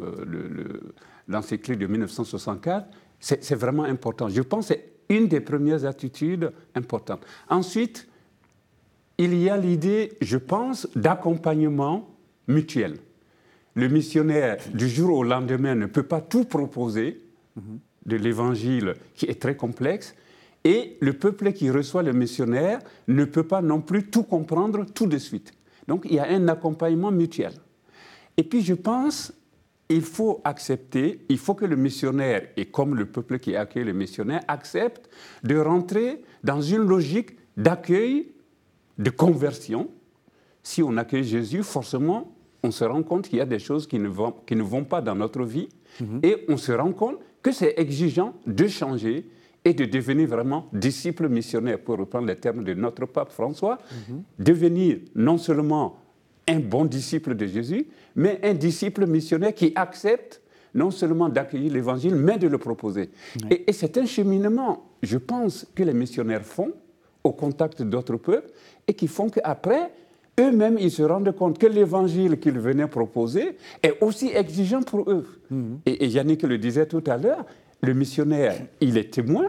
euh, 0.00 0.80
l'encyclique 1.28 1.78
de 1.78 1.86
1964, 1.86 2.86
c'est 3.20 3.54
vraiment 3.54 3.84
important. 3.84 4.28
Je 4.28 4.42
pense 4.42 4.68
que 4.68 4.74
c'est 4.74 4.92
une 5.08 5.28
des 5.28 5.40
premières 5.40 5.84
attitudes 5.86 6.52
importantes. 6.74 7.24
Ensuite, 7.48 8.06
il 9.16 9.34
y 9.40 9.48
a 9.48 9.56
l'idée, 9.56 10.12
je 10.20 10.36
pense, 10.36 10.88
d'accompagnement 10.96 12.10
mutuel. 12.48 12.98
Le 13.74 13.88
missionnaire, 13.88 14.58
du 14.72 14.88
jour 14.88 15.18
au 15.18 15.24
lendemain, 15.24 15.74
ne 15.74 15.86
peut 15.86 16.02
pas 16.02 16.20
tout 16.20 16.44
proposer 16.44 17.22
de 18.06 18.16
l'évangile 18.16 18.94
qui 19.14 19.26
est 19.26 19.40
très 19.40 19.56
complexe, 19.56 20.14
et 20.64 20.96
le 21.00 21.12
peuple 21.12 21.52
qui 21.52 21.70
reçoit 21.70 22.02
le 22.02 22.12
missionnaire 22.12 22.80
ne 23.06 23.24
peut 23.24 23.46
pas 23.46 23.60
non 23.60 23.80
plus 23.80 24.10
tout 24.10 24.22
comprendre 24.22 24.86
tout 24.86 25.06
de 25.06 25.18
suite. 25.18 25.52
Donc 25.86 26.06
il 26.08 26.14
y 26.14 26.18
a 26.18 26.26
un 26.28 26.48
accompagnement 26.48 27.10
mutuel. 27.10 27.52
Et 28.36 28.42
puis 28.42 28.62
je 28.62 28.74
pense, 28.74 29.32
il 29.88 30.02
faut 30.02 30.40
accepter, 30.44 31.20
il 31.28 31.38
faut 31.38 31.54
que 31.54 31.66
le 31.66 31.76
missionnaire, 31.76 32.48
et 32.56 32.66
comme 32.66 32.94
le 32.94 33.06
peuple 33.06 33.38
qui 33.38 33.54
accueille 33.54 33.84
le 33.84 33.92
missionnaire, 33.92 34.40
accepte 34.48 35.10
de 35.42 35.56
rentrer 35.56 36.22
dans 36.42 36.62
une 36.62 36.82
logique 36.82 37.36
d'accueil, 37.56 38.32
de 38.98 39.10
conversion. 39.10 39.90
Si 40.62 40.82
on 40.82 40.96
accueille 40.96 41.24
Jésus, 41.24 41.62
forcément, 41.62 42.34
on 42.62 42.70
se 42.70 42.84
rend 42.84 43.02
compte 43.02 43.28
qu'il 43.28 43.38
y 43.38 43.42
a 43.42 43.46
des 43.46 43.58
choses 43.58 43.86
qui 43.86 43.98
ne 43.98 44.08
vont, 44.08 44.34
qui 44.46 44.56
ne 44.56 44.62
vont 44.62 44.84
pas 44.84 45.02
dans 45.02 45.14
notre 45.14 45.44
vie, 45.44 45.68
mhm. 46.00 46.20
et 46.22 46.44
on 46.48 46.56
se 46.56 46.72
rend 46.72 46.92
compte 46.92 47.18
que 47.42 47.52
c'est 47.52 47.74
exigeant 47.76 48.34
de 48.46 48.66
changer, 48.66 49.28
et 49.64 49.72
de 49.72 49.84
devenir 49.86 50.28
vraiment 50.28 50.66
disciple 50.72 51.28
missionnaire, 51.28 51.78
pour 51.78 51.98
reprendre 51.98 52.26
les 52.26 52.36
termes 52.36 52.64
de 52.64 52.74
notre 52.74 53.06
pape 53.06 53.30
François, 53.32 53.78
mhm. 54.08 54.22
devenir 54.38 54.98
non 55.14 55.38
seulement 55.38 55.96
un 56.46 56.60
bon 56.60 56.84
disciple 56.84 57.34
de 57.34 57.46
Jésus, 57.46 57.86
mais 58.14 58.38
un 58.42 58.54
disciple 58.54 59.06
missionnaire 59.06 59.54
qui 59.54 59.72
accepte 59.74 60.42
non 60.74 60.90
seulement 60.90 61.28
d'accueillir 61.28 61.72
l'Évangile, 61.72 62.14
mais 62.16 62.36
de 62.36 62.48
le 62.48 62.58
proposer. 62.58 63.10
Et, 63.48 63.72
c'est 63.72 63.96
un 63.96 64.06
cheminement, 64.06 64.90
je 65.02 65.18
pense, 65.18 65.66
que 65.74 65.84
les 65.84 65.94
missionnaires 65.94 66.44
font 66.44 66.72
au 67.22 67.32
contact 67.32 67.82
d'autres 67.82 68.16
peuples 68.16 68.50
et 68.86 68.92
qui 68.92 69.06
font 69.06 69.30
qu'après, 69.30 69.92
eux-mêmes, 70.38 70.76
ils 70.80 70.90
se 70.90 71.02
rendent 71.04 71.34
compte 71.34 71.58
que 71.58 71.68
l'Évangile 71.68 72.40
qu'ils 72.40 72.58
venaient 72.58 72.88
proposer 72.88 73.56
est 73.82 73.96
aussi 74.02 74.32
exigeant 74.34 74.82
pour 74.82 75.08
eux. 75.08 75.24
Mhm. 75.48 75.78
Et, 75.86 76.04
et 76.04 76.08
Yannick 76.08 76.42
le 76.42 76.58
disait 76.58 76.86
tout 76.86 77.04
à 77.06 77.16
l'heure, 77.16 77.46
le 77.84 77.94
missionnaire, 77.94 78.56
il 78.80 78.96
est 78.96 79.12
témoin, 79.12 79.48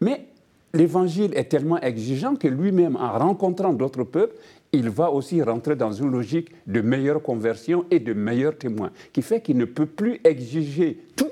mais 0.00 0.26
l'évangile 0.74 1.32
est 1.34 1.44
tellement 1.44 1.80
exigeant 1.80 2.36
que 2.36 2.48
lui-même, 2.48 2.96
en 2.96 3.18
rencontrant 3.18 3.72
d'autres 3.72 4.04
peuples, 4.04 4.36
il 4.72 4.90
va 4.90 5.10
aussi 5.10 5.42
rentrer 5.42 5.76
dans 5.76 5.92
une 5.92 6.10
logique 6.10 6.50
de 6.66 6.80
meilleure 6.80 7.22
conversion 7.22 7.86
et 7.90 8.00
de 8.00 8.12
meilleurs 8.12 8.56
témoins, 8.56 8.90
qui 9.12 9.22
fait 9.22 9.40
qu'il 9.40 9.56
ne 9.56 9.64
peut 9.64 9.86
plus 9.86 10.20
exiger 10.24 10.98
tout. 11.16 11.30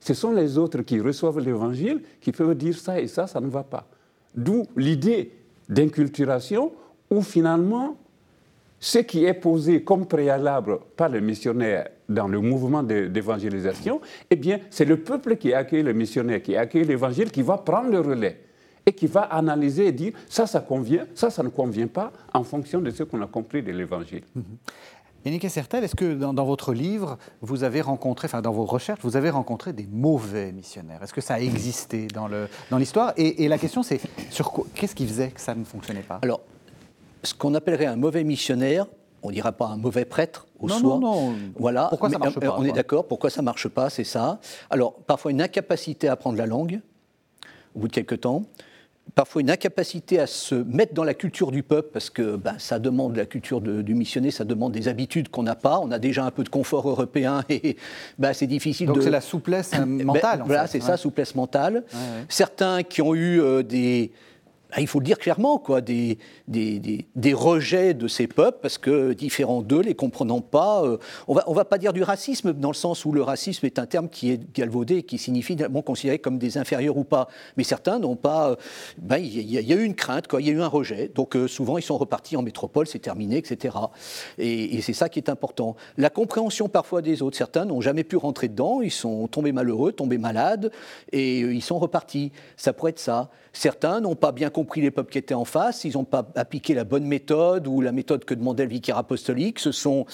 Ce 0.00 0.14
sont 0.14 0.32
les 0.32 0.58
autres 0.58 0.82
qui 0.82 1.00
reçoivent 1.00 1.40
l'évangile 1.40 2.02
qui 2.20 2.32
peuvent 2.32 2.54
dire 2.54 2.76
ça 2.76 3.00
et 3.00 3.08
ça, 3.08 3.26
ça 3.26 3.40
ne 3.40 3.48
va 3.48 3.64
pas. 3.64 3.88
D'où 4.34 4.64
l'idée 4.76 5.32
d'inculturation 5.68 6.72
où 7.10 7.22
finalement 7.22 7.96
ce 8.78 8.98
qui 8.98 9.24
est 9.24 9.34
posé 9.34 9.82
comme 9.82 10.06
préalable 10.06 10.78
par 10.96 11.08
les 11.08 11.20
missionnaires 11.20 11.88
dans 12.08 12.28
le 12.28 12.40
mouvement 12.40 12.82
d'évangélisation, 12.82 14.00
eh 14.30 14.36
bien, 14.36 14.60
c'est 14.70 14.84
le 14.84 14.98
peuple 14.98 15.36
qui 15.36 15.52
accueille 15.52 15.82
le 15.82 15.92
missionnaire, 15.92 16.42
qui 16.42 16.56
accueille 16.56 16.84
l'évangile, 16.84 17.30
qui 17.30 17.42
va 17.42 17.58
prendre 17.58 17.90
le 17.90 18.00
relais 18.00 18.40
et 18.86 18.92
qui 18.92 19.06
va 19.06 19.22
analyser 19.22 19.86
et 19.86 19.92
dire 19.92 20.12
ça, 20.28 20.46
ça 20.46 20.60
convient, 20.60 21.06
ça, 21.14 21.30
ça 21.30 21.42
ne 21.42 21.48
convient 21.48 21.88
pas, 21.88 22.12
en 22.32 22.44
fonction 22.44 22.80
de 22.80 22.90
ce 22.90 23.02
qu'on 23.02 23.20
a 23.20 23.26
compris 23.26 23.62
de 23.62 23.72
l'évangile. 23.72 24.22
Mhm. 24.34 24.44
Yannick 25.24 25.50
Sertel, 25.50 25.82
est-ce 25.82 25.96
que 25.96 26.14
dans, 26.14 26.44
votre 26.44 26.72
livre, 26.72 27.18
vous 27.40 27.64
avez 27.64 27.80
rencontré, 27.80 28.26
enfin 28.26 28.42
dans 28.42 28.52
vos 28.52 28.64
recherches, 28.64 29.00
vous 29.02 29.16
avez 29.16 29.30
rencontré 29.30 29.72
des 29.72 29.88
mauvais 29.90 30.52
missionnaires? 30.52 31.02
Est-ce 31.02 31.12
que 31.12 31.20
ça 31.20 31.34
a 31.34 31.40
existé 31.40 32.06
dans 32.06 32.28
l'histoire 32.78 33.08
dans 33.08 33.20
et, 33.20 33.42
et 33.42 33.48
la 33.48 33.58
question, 33.58 33.82
c'est 33.82 34.00
sur 34.30 34.52
qu'est-ce 34.72 34.94
qui 34.94 35.04
faisait 35.04 35.30
que 35.30 35.40
ça 35.40 35.56
ne 35.56 35.64
fonctionnait 35.64 36.02
pas? 36.02 36.20
Alors, 36.22 36.42
ce 37.24 37.34
qu'on 37.34 37.54
appellerait 37.54 37.86
un 37.86 37.96
mauvais 37.96 38.22
missionnaire, 38.22 38.86
on 39.22 39.30
dira 39.30 39.52
pas 39.52 39.66
un 39.66 39.76
mauvais 39.76 40.04
prêtre 40.04 40.46
au 40.58 40.68
non, 40.68 40.78
soi. 40.78 40.98
Non, 40.98 41.30
non, 41.30 41.34
Voilà. 41.58 41.86
Pourquoi 41.88 42.10
ça 42.10 42.18
marche 42.18 42.38
pas 42.38 42.56
On 42.58 42.64
est 42.64 42.72
d'accord. 42.72 43.06
Pourquoi 43.06 43.30
ça 43.30 43.42
marche 43.42 43.68
pas 43.68 43.90
C'est 43.90 44.04
ça. 44.04 44.40
Alors 44.70 44.94
parfois 44.94 45.30
une 45.30 45.42
incapacité 45.42 46.08
à 46.08 46.12
apprendre 46.12 46.38
la 46.38 46.46
langue 46.46 46.80
au 47.74 47.80
bout 47.80 47.88
de 47.88 47.92
quelques 47.92 48.20
temps. 48.20 48.42
Parfois 49.14 49.40
une 49.40 49.50
incapacité 49.50 50.18
à 50.18 50.26
se 50.26 50.54
mettre 50.54 50.92
dans 50.92 51.04
la 51.04 51.14
culture 51.14 51.52
du 51.52 51.62
peuple, 51.62 51.90
parce 51.92 52.10
que 52.10 52.36
ben, 52.36 52.56
ça 52.58 52.78
demande 52.78 53.16
la 53.16 53.24
culture 53.24 53.60
du 53.60 53.94
missionnaire, 53.94 54.32
ça 54.32 54.44
demande 54.44 54.72
des 54.72 54.88
habitudes 54.88 55.28
qu'on 55.28 55.44
n'a 55.44 55.54
pas. 55.54 55.78
On 55.78 55.90
a 55.92 55.98
déjà 55.98 56.24
un 56.24 56.32
peu 56.32 56.42
de 56.42 56.48
confort 56.48 56.88
européen 56.88 57.44
et 57.48 57.76
ben, 58.18 58.32
c'est 58.32 58.48
difficile 58.48 58.88
Donc 58.88 58.96
de. 58.96 59.02
c'est 59.02 59.10
la 59.10 59.20
souplesse 59.20 59.70
ben, 59.72 60.04
mentale. 60.04 60.42
voilà, 60.44 60.66
c'est 60.66 60.80
ça, 60.80 60.96
souplesse 60.96 61.34
mentale. 61.34 61.84
Certains 62.28 62.82
qui 62.82 63.00
ont 63.00 63.14
eu 63.14 63.40
euh, 63.40 63.62
des, 63.62 64.10
il 64.78 64.86
faut 64.86 64.98
le 64.98 65.04
dire 65.04 65.18
clairement, 65.18 65.58
quoi, 65.58 65.80
des, 65.80 66.18
des, 66.48 67.34
rejets 67.34 67.94
de 67.94 68.08
ces 68.08 68.26
peuples, 68.26 68.58
parce 68.60 68.78
que 68.78 69.12
différents 69.12 69.62
d'eux, 69.62 69.80
les 69.80 69.94
comprenant 69.94 70.40
pas, 70.40 70.82
euh, 70.84 70.98
on 71.28 71.34
va, 71.34 71.44
on 71.46 71.52
va 71.52 71.64
pas 71.64 71.78
dire 71.78 71.92
du 71.92 72.02
racisme, 72.02 72.52
dans 72.52 72.70
le 72.70 72.74
sens 72.74 73.04
où 73.04 73.12
le 73.12 73.22
racisme 73.22 73.64
est 73.66 73.78
un 73.78 73.86
terme 73.86 74.08
qui 74.08 74.32
est 74.32 74.52
galvaudé, 74.54 75.02
qui 75.02 75.18
signifie 75.18 75.56
bon, 75.56 75.82
considéré 75.82 76.18
comme 76.18 76.38
des 76.38 76.58
inférieurs 76.58 76.96
ou 76.96 77.04
pas. 77.04 77.28
Mais 77.56 77.64
certains 77.64 77.98
n'ont 77.98 78.16
pas. 78.16 78.50
Euh, 78.50 78.56
ben, 78.98 79.18
il 79.18 79.50
y, 79.50 79.72
a 79.72 79.76
eu 79.76 79.84
une 79.84 79.94
crainte, 79.94 80.26
il 80.38 80.46
y 80.46 80.50
a 80.50 80.52
eu 80.52 80.60
un 80.60 80.68
rejet. 80.68 81.10
Donc 81.14 81.36
euh, 81.36 81.46
souvent, 81.46 81.78
ils 81.78 81.82
sont 81.82 81.98
repartis 81.98 82.36
en 82.36 82.42
métropole, 82.42 82.86
c'est 82.86 82.98
terminé, 82.98 83.36
etc. 83.36 83.76
Et, 84.38 84.76
et 84.76 84.82
c'est 84.82 84.92
ça 84.92 85.08
qui 85.08 85.18
est 85.18 85.30
important. 85.30 85.76
La 85.96 86.10
compréhension 86.10 86.68
parfois 86.68 87.02
des 87.02 87.22
autres. 87.22 87.36
Certains 87.36 87.64
n'ont 87.64 87.80
jamais 87.80 88.04
pu 88.04 88.16
rentrer 88.16 88.48
dedans, 88.48 88.80
ils 88.82 88.90
sont 88.90 89.28
tombés 89.28 89.52
malheureux, 89.52 89.92
tombés 89.92 90.18
malades, 90.18 90.72
et 91.12 91.40
ils 91.40 91.62
sont 91.62 91.78
repartis. 91.78 92.32
Ça 92.56 92.72
pourrait 92.72 92.90
être 92.90 92.98
ça. 92.98 93.30
Certains 93.56 94.02
n'ont 94.02 94.16
pas 94.16 94.32
bien 94.32 94.50
compris 94.50 94.82
les 94.82 94.90
peuples 94.90 95.10
qui 95.10 95.16
étaient 95.16 95.32
en 95.32 95.46
face, 95.46 95.84
ils 95.84 95.94
n'ont 95.94 96.04
pas 96.04 96.28
appliqué 96.34 96.74
la 96.74 96.84
bonne 96.84 97.06
méthode 97.06 97.66
ou 97.66 97.80
la 97.80 97.90
méthode 97.90 98.26
que 98.26 98.34
demandait 98.34 98.64
le 98.64 98.68
vicaire 98.68 98.98
apostolique, 98.98 99.60
se 99.60 99.72
sont 99.72 100.04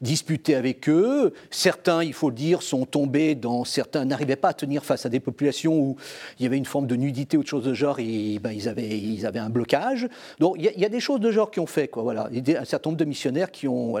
disputés 0.00 0.54
avec 0.54 0.88
eux. 0.88 1.32
Certains, 1.50 2.04
il 2.04 2.12
faut 2.12 2.30
le 2.30 2.36
dire, 2.36 2.62
sont 2.62 2.86
tombés 2.86 3.34
dans 3.34 3.64
certains, 3.64 4.04
n'arrivaient 4.04 4.36
pas 4.36 4.50
à 4.50 4.54
tenir 4.54 4.84
face 4.84 5.04
à 5.04 5.08
des 5.08 5.18
populations 5.18 5.76
où 5.76 5.96
il 6.38 6.44
y 6.44 6.46
avait 6.46 6.56
une 6.56 6.64
forme 6.64 6.86
de 6.86 6.94
nudité 6.94 7.36
ou 7.36 7.42
de 7.42 7.48
choses 7.48 7.64
de 7.64 7.74
genre, 7.74 7.98
et 7.98 8.38
ben, 8.38 8.52
ils, 8.52 8.68
avaient, 8.68 9.40
un 9.40 9.50
blocage. 9.50 10.08
Donc 10.38 10.54
il 10.60 10.80
y, 10.80 10.84
a 10.84 10.88
des 10.88 11.00
choses 11.00 11.18
de 11.18 11.32
genre 11.32 11.50
qui 11.50 11.58
ont 11.58 11.66
fait, 11.66 11.88
quoi, 11.88 12.04
voilà. 12.04 12.30
A 12.32 12.60
un 12.60 12.64
certain 12.64 12.90
nombre 12.90 13.00
de 13.00 13.04
missionnaires 13.04 13.50
qui 13.50 13.66
ont. 13.66 13.96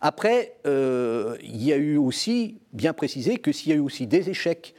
Après, 0.00 0.56
euh, 0.66 1.36
il 1.42 1.62
y 1.62 1.74
a 1.74 1.76
eu 1.76 1.98
aussi, 1.98 2.56
bien 2.72 2.94
précisé, 2.94 3.36
que 3.36 3.52
s'il 3.52 3.68
y 3.68 3.74
a 3.74 3.76
eu 3.76 3.80
aussi 3.80 4.06
des 4.06 4.30
échecs 4.30 4.74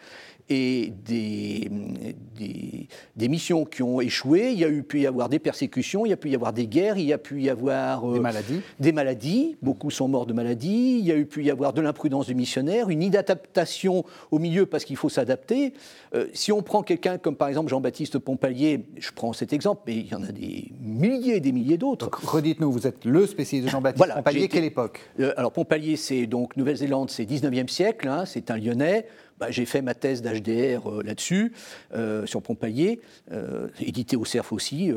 et 0.50 0.94
des, 1.06 1.70
des, 3.16 3.28
missions 3.28 3.66
qui 3.66 3.84
ont 3.84 4.00
échoué. 4.00 4.52
Il 4.52 4.60
y 4.60 4.64
a 4.64 4.70
eu 4.70 4.82
pu 4.84 5.02
y 5.02 5.08
avoir 5.08 5.28
des 5.28 5.40
persécutions, 5.40 6.06
il 6.06 6.10
y 6.10 6.14
a 6.14 6.18
pu 6.18 6.30
y 6.30 6.36
avoir 6.36 6.54
des 6.54 6.68
guerres, 6.68 6.98
il 6.98 7.06
y 7.06 7.14
a 7.14 7.18
pu 7.18 7.42
y 7.42 7.50
avoir 7.50 8.10
euh, 8.10 8.14
des 8.14 8.20
maladies. 8.20 8.62
Des 8.80 8.92
maladies. 8.94 9.58
Beaucoup 9.62 9.92
sont 9.92 10.08
morts 10.08 10.26
de 10.26 10.34
maladies. 10.34 11.00
Il 11.00 11.06
y 11.06 11.12
a 11.12 11.16
eu 11.16 11.26
pu 11.26 11.44
y 11.44 11.52
avoir 11.52 11.74
de 11.74 11.82
l'imprudence 11.82 12.28
du 12.28 12.36
missionnaire, 12.36 12.90
une 12.90 13.04
inadaptation 13.04 14.06
au 14.32 14.40
milieu 14.40 14.66
parce 14.66 14.86
qu'il 14.86 14.96
faut 14.96 15.10
s'adapter. 15.10 15.74
Euh, 16.16 16.28
si 16.34 16.52
on 16.52 16.62
prend 16.62 16.82
quelqu'un 16.82 17.18
comme 17.18 17.36
par 17.36 17.50
exemple 17.50 17.70
Jean-Baptiste 17.70 18.18
Pompalier, 18.18 18.86
je 18.98 19.12
prends 19.14 19.34
cet 19.34 19.52
exemple, 19.52 19.82
mais 19.88 19.96
il 19.98 20.08
y 20.08 20.16
en 20.16 20.24
a 20.24 20.32
des 20.32 20.72
milliers 20.82 21.38
et 21.38 21.40
des 21.42 21.52
milliers 21.52 21.78
d'autres. 21.78 22.10
Redites-nous, 22.26 22.72
vous 22.72 22.88
êtes 22.88 23.04
le 23.04 23.28
spécialiste 23.28 23.68
de 23.68 23.72
Jean-Baptiste 23.72 23.98
voilà, 23.98 24.16
Pompalier, 24.16 24.48
quelle 24.48 24.64
époque? 24.64 25.02
Euh, 25.20 25.34
Alors 25.36 25.52
Pompalier, 25.52 25.98
c'est 25.98 26.26
donc 26.26 26.56
Nouvelle-Zélande, 26.56 27.10
c'est 27.10 27.26
19e 27.26 27.68
siècle, 27.68 28.08
hein, 28.08 28.24
c'est 28.26 28.50
un 28.50 28.58
Lyonnais. 28.58 29.06
Bah, 29.40 29.52
j'ai 29.52 29.66
fait 29.66 29.84
ma 29.84 29.94
thèse 29.94 30.24
d'HDR 30.24 30.90
euh, 30.90 31.04
là-dessus, 31.04 31.54
euh, 31.94 32.26
sur 32.26 32.42
Pompalier, 32.42 33.02
euh, 33.32 33.68
édité 33.80 34.16
au 34.16 34.26
CERF 34.26 34.52
aussi, 34.52 34.92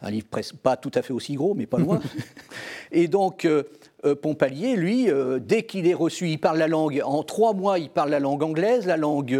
un 0.00 0.10
livre 0.10 0.26
pas 0.62 0.76
tout 0.76 0.92
à 0.94 1.02
fait 1.02 1.12
aussi 1.12 1.34
gros, 1.34 1.54
mais 1.54 1.66
pas 1.66 1.78
loin. 1.78 2.00
Et 2.92 3.08
donc, 3.08 3.46
Pompalier, 4.22 4.76
lui, 4.76 5.08
dès 5.40 5.64
qu'il 5.64 5.86
est 5.86 5.94
reçu, 5.94 6.30
il 6.30 6.38
parle 6.38 6.56
la 6.56 6.68
langue, 6.68 7.02
en 7.04 7.22
trois 7.22 7.52
mois, 7.52 7.78
il 7.78 7.90
parle 7.90 8.10
la 8.10 8.20
langue 8.20 8.42
anglaise, 8.42 8.86
la 8.86 8.96
langue 8.96 9.38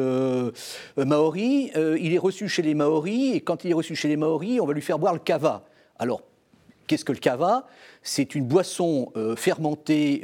maori, 0.97 1.70
il 1.74 2.12
est 2.12 2.18
reçu 2.18 2.49
chez 2.49 2.61
les 2.61 2.74
Maoris, 2.74 3.34
et 3.34 3.41
quand 3.41 3.64
il 3.64 3.70
est 3.70 3.74
reçu 3.74 3.95
chez 3.95 4.09
les 4.09 4.16
Maoris, 4.16 4.61
on 4.61 4.66
va 4.66 4.74
lui 4.74 4.82
faire 4.82 4.99
boire 4.99 5.14
le 5.14 5.20
kava. 5.20 5.64
Alors, 5.99 6.20
qu'est-ce 6.87 7.05
que 7.05 7.12
le 7.12 7.18
kava 7.18 7.66
C'est 8.03 8.34
une 8.34 8.45
boisson 8.45 9.12
fermentée 9.37 10.22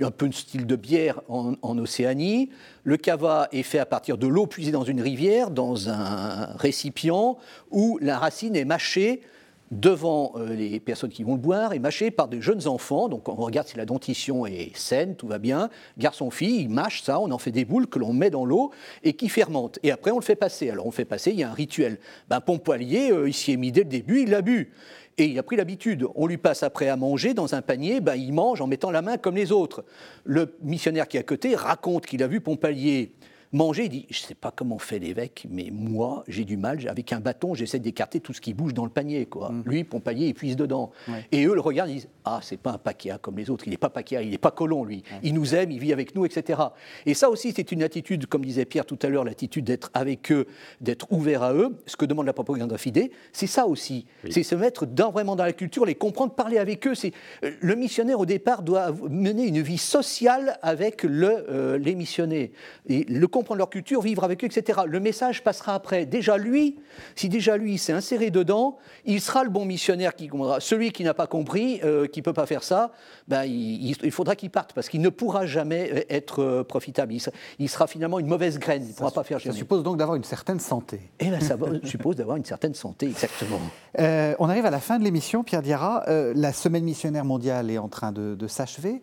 un 0.00 0.10
peu 0.10 0.28
de 0.28 0.34
style 0.34 0.66
de 0.66 0.76
bière 0.76 1.20
en, 1.28 1.78
Océanie. 1.78 2.50
Le 2.82 2.96
cava 2.96 3.48
est 3.52 3.62
fait 3.62 3.78
à 3.78 3.86
partir 3.86 4.18
de 4.18 4.26
l'eau 4.26 4.46
puisée 4.46 4.72
dans 4.72 4.84
une 4.84 5.00
rivière, 5.00 5.50
dans 5.50 5.88
un 5.88 6.46
récipient, 6.56 7.38
où 7.70 7.98
la 8.00 8.18
racine 8.18 8.56
est 8.56 8.64
mâchée 8.64 9.22
devant 9.70 10.32
euh, 10.36 10.54
les 10.54 10.78
personnes 10.78 11.10
qui 11.10 11.24
vont 11.24 11.32
le 11.32 11.40
boire 11.40 11.72
et 11.72 11.78
mâchée 11.78 12.10
par 12.10 12.28
des 12.28 12.40
jeunes 12.40 12.66
enfants. 12.68 13.08
Donc 13.08 13.28
on 13.28 13.34
regarde 13.34 13.66
si 13.66 13.76
la 13.76 13.86
dentition 13.86 14.46
est 14.46 14.76
saine, 14.76 15.16
tout 15.16 15.26
va 15.26 15.38
bien. 15.38 15.68
Garçon-fille, 15.98 16.62
il 16.62 16.68
mâche 16.68 17.02
ça, 17.02 17.18
on 17.18 17.30
en 17.30 17.38
fait 17.38 17.50
des 17.50 17.64
boules 17.64 17.86
que 17.86 17.98
l'on 17.98 18.12
met 18.12 18.30
dans 18.30 18.44
l'eau 18.44 18.70
et 19.02 19.14
qui 19.14 19.28
fermentent. 19.28 19.78
Et 19.82 19.90
après 19.90 20.10
on 20.10 20.18
le 20.18 20.24
fait 20.24 20.36
passer. 20.36 20.70
Alors 20.70 20.86
on 20.86 20.90
le 20.90 20.94
fait 20.94 21.04
passer, 21.04 21.30
il 21.30 21.38
y 21.38 21.42
a 21.42 21.50
un 21.50 21.54
rituel. 21.54 21.98
Ben, 22.28 22.40
Pompoilier, 22.40 23.10
euh, 23.10 23.28
il 23.28 23.34
s'y 23.34 23.52
est 23.52 23.56
mis 23.56 23.72
dès 23.72 23.82
le 23.82 23.88
début, 23.88 24.22
il 24.22 24.30
l'a 24.30 24.42
bu. 24.42 24.72
Et 25.16 25.26
il 25.26 25.38
a 25.38 25.42
pris 25.42 25.56
l'habitude. 25.56 26.06
On 26.14 26.26
lui 26.26 26.38
passe 26.38 26.62
après 26.62 26.88
à 26.88 26.96
manger 26.96 27.34
dans 27.34 27.54
un 27.54 27.62
panier, 27.62 28.00
ben, 28.00 28.16
il 28.16 28.32
mange 28.32 28.60
en 28.60 28.66
mettant 28.66 28.90
la 28.90 29.02
main 29.02 29.16
comme 29.16 29.36
les 29.36 29.52
autres. 29.52 29.84
Le 30.24 30.56
missionnaire 30.62 31.06
qui 31.06 31.16
est 31.16 31.20
à 31.20 31.24
côté 31.24 31.54
raconte 31.54 32.06
qu'il 32.06 32.22
a 32.22 32.26
vu 32.26 32.40
Pompalier 32.40 33.12
manger, 33.54 33.84
il 33.84 33.88
dit, 33.88 34.06
je 34.10 34.20
ne 34.22 34.26
sais 34.26 34.34
pas 34.34 34.52
comment 34.54 34.78
fait 34.78 34.98
l'évêque, 34.98 35.46
mais 35.48 35.70
moi, 35.72 36.24
j'ai 36.28 36.44
du 36.44 36.56
mal, 36.56 36.86
avec 36.88 37.12
un 37.12 37.20
bâton, 37.20 37.54
j'essaie 37.54 37.78
d'écarter 37.78 38.20
tout 38.20 38.32
ce 38.32 38.40
qui 38.40 38.52
bouge 38.52 38.74
dans 38.74 38.84
le 38.84 38.90
panier. 38.90 39.26
Quoi. 39.26 39.50
Mm. 39.50 39.62
Lui, 39.64 39.84
Pompalier, 39.84 40.26
il 40.26 40.34
puise 40.34 40.56
dedans. 40.56 40.90
Et 41.30 41.46
eux 41.46 41.54
le 41.54 41.60
regardent, 41.60 41.90
ils 41.90 41.96
disent, 41.96 42.08
ah, 42.24 42.40
c'est 42.42 42.56
pas 42.56 42.72
un 42.72 42.78
paquet 42.78 43.12
comme 43.22 43.38
les 43.38 43.50
autres, 43.50 43.66
il 43.66 43.70
n'est 43.70 43.76
pas 43.76 43.90
paquet, 43.90 44.24
il 44.24 44.30
n'est 44.30 44.38
pas 44.38 44.50
colon, 44.50 44.84
lui. 44.84 45.02
Il 45.22 45.34
nous 45.34 45.54
aime, 45.54 45.70
il 45.70 45.78
vit 45.78 45.92
avec 45.92 46.14
nous, 46.14 46.24
etc. 46.24 46.60
Et 47.06 47.14
ça 47.14 47.30
aussi, 47.30 47.52
c'est 47.54 47.70
une 47.70 47.82
attitude, 47.82 48.26
comme 48.26 48.44
disait 48.44 48.64
Pierre 48.64 48.86
tout 48.86 48.98
à 49.02 49.08
l'heure, 49.08 49.24
l'attitude 49.24 49.64
d'être 49.64 49.90
avec 49.94 50.32
eux, 50.32 50.46
d'être 50.80 51.12
ouvert 51.12 51.42
à 51.42 51.54
eux, 51.54 51.76
ce 51.86 51.96
que 51.96 52.04
demande 52.04 52.26
la 52.26 52.32
propagande 52.32 52.76
fidée, 52.76 53.12
c'est 53.32 53.46
ça 53.46 53.66
aussi. 53.66 54.06
C'est 54.30 54.42
se 54.42 54.54
mettre 54.54 54.86
dans, 54.86 55.10
vraiment 55.10 55.36
dans 55.36 55.44
la 55.44 55.52
culture, 55.52 55.84
les 55.84 55.94
comprendre, 55.94 56.34
parler 56.34 56.58
avec 56.58 56.86
eux. 56.86 56.94
C'est 56.94 57.12
euh, 57.44 57.52
Le 57.60 57.76
missionnaire, 57.76 58.18
au 58.18 58.26
départ, 58.26 58.62
doit 58.62 58.92
mener 59.08 59.46
une 59.46 59.60
vie 59.60 59.78
sociale 59.78 60.58
avec 60.62 61.02
le, 61.02 61.46
euh, 61.48 61.78
les 61.78 61.94
missionnaires. 61.94 62.48
Et 62.88 63.04
le 63.04 63.26
comprendre 63.28 63.43
leur 63.54 63.68
culture, 63.68 64.00
vivre 64.00 64.24
avec 64.24 64.42
eux, 64.42 64.46
etc. 64.46 64.80
Le 64.86 65.00
message 65.00 65.44
passera 65.44 65.74
après. 65.74 66.06
Déjà 66.06 66.38
lui, 66.38 66.78
si 67.14 67.28
déjà 67.28 67.56
lui 67.56 67.78
s'est 67.78 67.92
inséré 67.92 68.30
dedans, 68.30 68.78
il 69.04 69.20
sera 69.20 69.44
le 69.44 69.50
bon 69.50 69.64
missionnaire 69.64 70.14
qui 70.14 70.28
comprendra. 70.28 70.60
Celui 70.60 70.92
qui 70.92 71.04
n'a 71.04 71.14
pas 71.14 71.26
compris, 71.26 71.80
euh, 71.84 72.06
qui 72.06 72.20
ne 72.20 72.24
peut 72.24 72.32
pas 72.32 72.46
faire 72.46 72.62
ça, 72.62 72.92
ben, 73.28 73.44
il, 73.44 74.10
faudra 74.10 74.36
qu'il 74.36 74.50
parte 74.50 74.72
parce 74.72 74.88
qu'il 74.88 75.00
ne 75.00 75.08
pourra 75.08 75.46
jamais 75.46 75.90
euh, 75.92 76.00
être 76.08 76.42
euh, 76.42 76.64
profitable. 76.64 77.12
Il 77.58 77.68
sera, 77.68 77.86
finalement 77.86 78.18
une 78.18 78.26
mauvaise 78.26 78.58
graine. 78.58 78.82
Il 78.84 78.90
ne 78.90 78.94
pourra 78.94 79.10
pas 79.10 79.24
faire 79.24 79.40
Ça 79.40 79.52
suppose 79.52 79.82
donc 79.82 79.98
d'avoir 79.98 80.16
une 80.16 80.24
certaine 80.24 80.60
santé. 80.60 80.96
Et 81.20 81.26
eh 81.26 81.30
ben, 81.30 81.40
ça 81.40 81.56
suppose 81.84 82.16
d'avoir 82.16 82.36
une 82.36 82.44
certaine 82.44 82.74
santé, 82.74 83.06
exactement. 83.06 83.60
on 83.98 84.48
arrive 84.48 84.66
à 84.66 84.70
la 84.70 84.80
fin 84.80 84.98
de 84.98 85.04
l'émission, 85.04 85.44
Pierre 85.44 85.62
Diarra. 85.62 86.04
la 86.06 86.52
semaine 86.52 86.84
missionnaire 86.84 87.24
mondiale 87.24 87.70
est 87.70 87.78
en 87.78 87.88
train 87.88 88.12
de, 88.12 88.46
s'achever. 88.46 89.02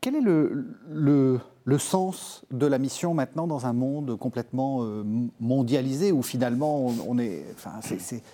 quel 0.00 0.16
est 0.16 0.20
le, 0.20 0.66
le 0.88 1.40
le 1.66 1.78
sens 1.78 2.44
de 2.52 2.64
la 2.64 2.78
mission 2.78 3.12
maintenant 3.12 3.48
dans 3.48 3.66
un 3.66 3.72
monde 3.72 4.16
complètement 4.16 4.84
euh, 4.84 5.02
mondialisé 5.40 6.12
où 6.12 6.22
finalement 6.22 6.86
on, 7.06 7.18
est, 7.18 7.44
enfin, 7.54 7.80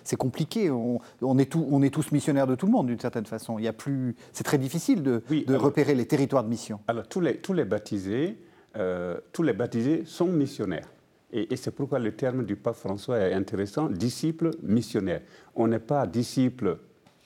c'est 0.05 0.17
compliqué. 0.17 0.71
On, 0.71 1.01
est 1.39 1.57
on, 1.57 1.83
est 1.83 1.91
tous 1.91 2.13
missionnaires 2.13 2.47
de 2.47 2.55
tout 2.55 2.67
le 2.67 2.73
monde 2.73 2.89
d'une 2.89 3.01
certaine 3.01 3.25
façon. 3.25 3.59
Il 3.59 3.65
y 3.65 3.69
a 3.69 3.73
plus, 3.73 4.15
c'est 4.33 4.45
très 4.45 4.59
difficile 4.59 5.03
de, 5.03 5.23
repérer 5.55 5.95
les 5.95 6.07
territoires 6.07 6.45
de 6.45 6.51
mission. 6.51 6.81
Alors 6.87 7.09
tous 7.09 7.21
les, 7.21 7.39
tous 7.39 7.55
les 7.55 7.65
baptisés, 7.65 8.37
euh, 8.77 9.17
tous 9.33 9.43
les 9.43 9.55
baptisés 9.55 10.05
sont 10.05 10.27
missionnaires. 10.27 10.89
Et, 11.33 11.57
c'est 11.57 11.71
pourquoi 11.71 11.99
le 11.99 12.13
terme 12.13 12.45
du 12.45 12.57
pape 12.57 12.77
François 12.77 13.19
est 13.19 13.33
intéressant, 13.33 13.89
disciple 13.89 14.51
missionnaire. 14.63 15.23
On 15.57 15.69
n'est 15.69 15.79
pas 15.79 16.07
disciple 16.07 16.77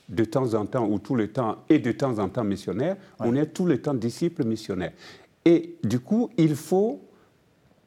de 0.08 0.24
temps 0.24 0.54
en 0.54 0.66
temps 0.66 0.86
ou 0.86 1.00
tout 1.00 1.16
le 1.16 1.32
temps 1.32 1.64
et 1.68 1.80
de 1.80 1.90
temps 1.90 2.20
en 2.20 2.28
temps 2.28 2.44
missionnaire, 2.44 2.96
on 3.18 3.34
est 3.34 3.46
tout 3.46 3.66
le 3.66 3.82
temps 3.82 3.94
disciple 3.94 4.44
missionnaire. 4.44 4.92
Et 5.46 5.76
du 5.84 6.00
coup, 6.00 6.28
il 6.36 6.56
faut, 6.56 7.00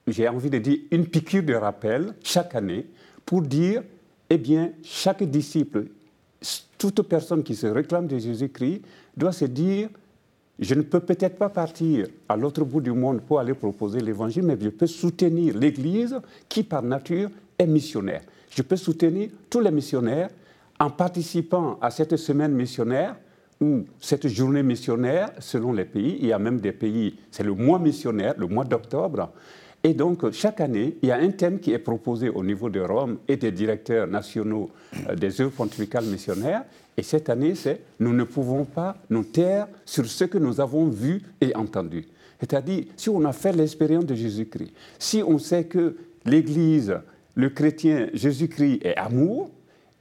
j'ai 0.08 0.30
envie 0.30 0.50
de 0.50 0.60
dire, 0.60 0.80
une 0.92 1.06
piqûre 1.06 1.44
de 1.44 1.54
rappel 1.54 2.16
chaque 2.24 2.56
année 2.56 2.88
pour 3.26 3.42
dire, 3.42 3.84
eh 4.30 4.38
bien, 4.38 4.72
chaque 4.82 5.24
disciple, 5.24 5.88
toute 6.78 7.02
personne 7.02 7.44
qui 7.44 7.54
se 7.56 7.68
réclame 7.68 8.08
de 8.08 8.18
Jésus-Christ 8.18 8.82
doit 9.18 9.34
se 9.34 9.44
dire, 9.44 9.90
je 10.58 10.74
ne 10.74 10.84
peux 10.84 11.02
peut-être 11.02 11.38
pas 11.38 11.50
partir 11.50 12.08
à 12.30 12.38
l'autre 12.38 12.64
bout 12.64 12.80
du 12.80 12.94
monde 12.94 13.20
pour 13.22 13.42
aller 13.42 13.54
proposer 13.54 14.00
l'évangile, 14.00 14.44
mais 14.44 14.58
je 14.60 14.70
peux 14.70 14.88
soutenir 14.88 15.58
l'Église 15.58 16.18
qui, 16.48 16.64
par 16.64 16.82
nature, 16.82 17.30
est 17.58 17.68
missionnaire. 17.68 18.22
Je 18.50 18.62
peux 18.62 18.78
soutenir 18.78 19.32
tous 19.50 19.60
les 19.60 19.72
missionnaires 19.72 20.30
en 20.80 20.90
participant 20.90 21.78
à 21.82 21.92
cette 21.92 22.16
semaine 22.16 22.54
missionnaire 22.54 23.18
où 23.62 23.86
cette 24.00 24.28
journée 24.28 24.64
missionnaire, 24.64 25.32
selon 25.40 25.74
les 25.74 25.86
pays, 25.86 26.18
il 26.22 26.28
y 26.28 26.34
a 26.34 26.40
même 26.40 26.60
des 26.60 26.72
pays, 26.72 27.16
c'est 27.32 27.44
le 27.44 27.54
mois 27.54 27.80
missionnaire, 27.80 28.36
le 28.38 28.48
mois 28.48 28.64
d'octobre, 28.64 29.32
et 29.84 29.94
donc, 29.94 30.30
chaque 30.32 30.60
année, 30.60 30.98
il 31.02 31.08
y 31.08 31.12
a 31.12 31.18
un 31.18 31.32
thème 31.32 31.60
qui 31.60 31.72
est 31.72 31.80
proposé 31.80 32.30
au 32.30 32.44
niveau 32.44 32.70
de 32.70 32.82
Rome 32.82 33.18
et 33.28 33.38
des 33.38 33.52
directeurs 33.52 34.08
nationaux 34.08 34.70
euh, 35.08 35.16
des 35.16 35.40
œuvres 35.40 35.52
pontificales 35.52 36.06
missionnaires. 36.06 36.64
Et 36.98 37.04
cette 37.04 37.30
année, 37.30 37.56
c'est 37.56 37.82
Nous 38.00 38.14
ne 38.14 38.26
pouvons 38.26 38.66
pas 38.66 38.98
nous 39.10 39.24
taire 39.24 39.68
sur 39.86 40.06
ce 40.06 40.26
que 40.26 40.38
nous 40.38 40.60
avons 40.60 40.88
vu 40.88 41.22
et 41.40 41.56
entendu. 41.56 42.06
C'est-à-dire, 42.42 42.86
si 42.98 43.10
on 43.10 43.24
a 43.24 43.32
fait 43.32 43.54
l'expérience 43.54 44.06
de 44.06 44.16
Jésus-Christ, 44.16 44.74
si 44.98 45.24
on 45.26 45.38
sait 45.38 45.64
que 45.64 45.96
l'Église, 46.26 46.98
le 47.36 47.50
chrétien, 47.50 48.10
Jésus-Christ 48.14 48.80
est 48.84 48.98
amour, 48.98 49.50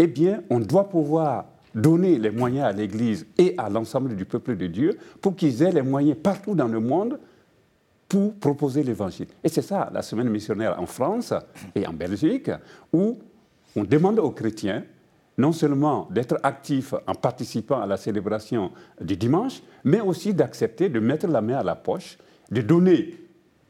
eh 0.00 0.08
bien, 0.08 0.42
on 0.50 0.58
doit 0.58 0.88
pouvoir 0.88 1.46
donner 1.78 2.18
les 2.18 2.30
moyens 2.30 2.66
à 2.66 2.72
l'Église 2.72 3.26
et 3.38 3.54
à 3.56 3.68
l'ensemble 3.68 4.16
du 4.16 4.24
peuple 4.24 4.56
de 4.56 4.66
Dieu 4.66 4.98
pour 5.20 5.36
qu'ils 5.36 5.62
aient 5.62 5.72
les 5.72 5.82
moyens 5.82 6.18
partout 6.22 6.54
dans 6.54 6.68
le 6.68 6.80
monde 6.80 7.18
pour 8.08 8.34
proposer 8.34 8.82
l'Évangile. 8.82 9.26
Et 9.44 9.48
c'est 9.48 9.62
ça, 9.62 9.90
la 9.92 10.02
semaine 10.02 10.30
missionnaire 10.30 10.80
en 10.80 10.86
France 10.86 11.34
et 11.74 11.86
en 11.86 11.92
Belgique, 11.92 12.50
où 12.92 13.18
on 13.76 13.84
demande 13.84 14.18
aux 14.18 14.30
chrétiens 14.30 14.84
non 15.36 15.52
seulement 15.52 16.08
d'être 16.10 16.38
actifs 16.42 16.94
en 17.06 17.14
participant 17.14 17.80
à 17.80 17.86
la 17.86 17.96
célébration 17.96 18.72
du 19.00 19.16
dimanche, 19.16 19.62
mais 19.84 20.00
aussi 20.00 20.34
d'accepter 20.34 20.88
de 20.88 20.98
mettre 20.98 21.28
la 21.28 21.40
main 21.40 21.58
à 21.58 21.62
la 21.62 21.76
poche, 21.76 22.18
de 22.50 22.60
donner 22.60 23.14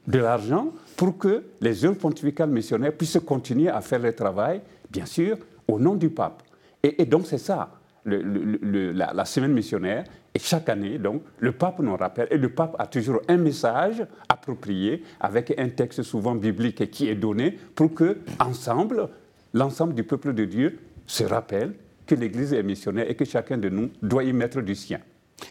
de 0.06 0.18
l'argent 0.18 0.72
pour 0.96 1.18
que 1.18 1.44
les 1.60 1.84
œuvres 1.84 1.98
pontificales 1.98 2.48
missionnaires 2.48 2.96
puissent 2.96 3.20
continuer 3.24 3.68
à 3.68 3.82
faire 3.82 3.98
le 3.98 4.14
travail, 4.14 4.62
bien 4.90 5.04
sûr, 5.04 5.36
au 5.68 5.78
nom 5.78 5.94
du 5.94 6.08
pape. 6.08 6.42
Et, 6.82 7.04
donc 7.04 7.26
c'est 7.26 7.38
ça, 7.38 7.77
la, 8.08 9.24
semaine 9.24 9.52
missionnaire. 9.52 10.04
Et 10.34 10.38
chaque 10.38 10.68
année, 10.68 11.00
le 11.38 11.52
pape 11.52 11.80
nous 11.80 11.96
rappelle. 11.96 12.28
Et 12.30 12.38
le 12.38 12.48
pape 12.50 12.76
a 12.78 12.86
toujours 12.86 13.20
un 13.28 13.36
message 13.36 14.04
approprié 14.28 15.02
avec 15.20 15.54
un 15.58 15.68
texte 15.68 16.02
souvent 16.02 16.34
biblique 16.34 16.90
qui 16.90 17.08
est 17.08 17.14
donné 17.14 17.58
pour 17.74 17.94
que, 17.94 18.18
ensemble, 18.38 19.08
l'ensemble 19.54 19.94
du 19.94 20.04
peuple 20.04 20.34
de 20.34 20.44
Dieu 20.44 20.78
se 21.06 21.24
rappelle 21.24 21.74
que 22.06 22.14
l'Église 22.14 22.52
est 22.54 22.62
missionnaire 22.62 23.08
et 23.08 23.14
que 23.14 23.24
chacun 23.24 23.58
de 23.58 23.68
nous 23.68 23.90
doit 24.02 24.24
y 24.24 24.32
mettre 24.32 24.62
du 24.62 24.74
sien. 24.74 25.00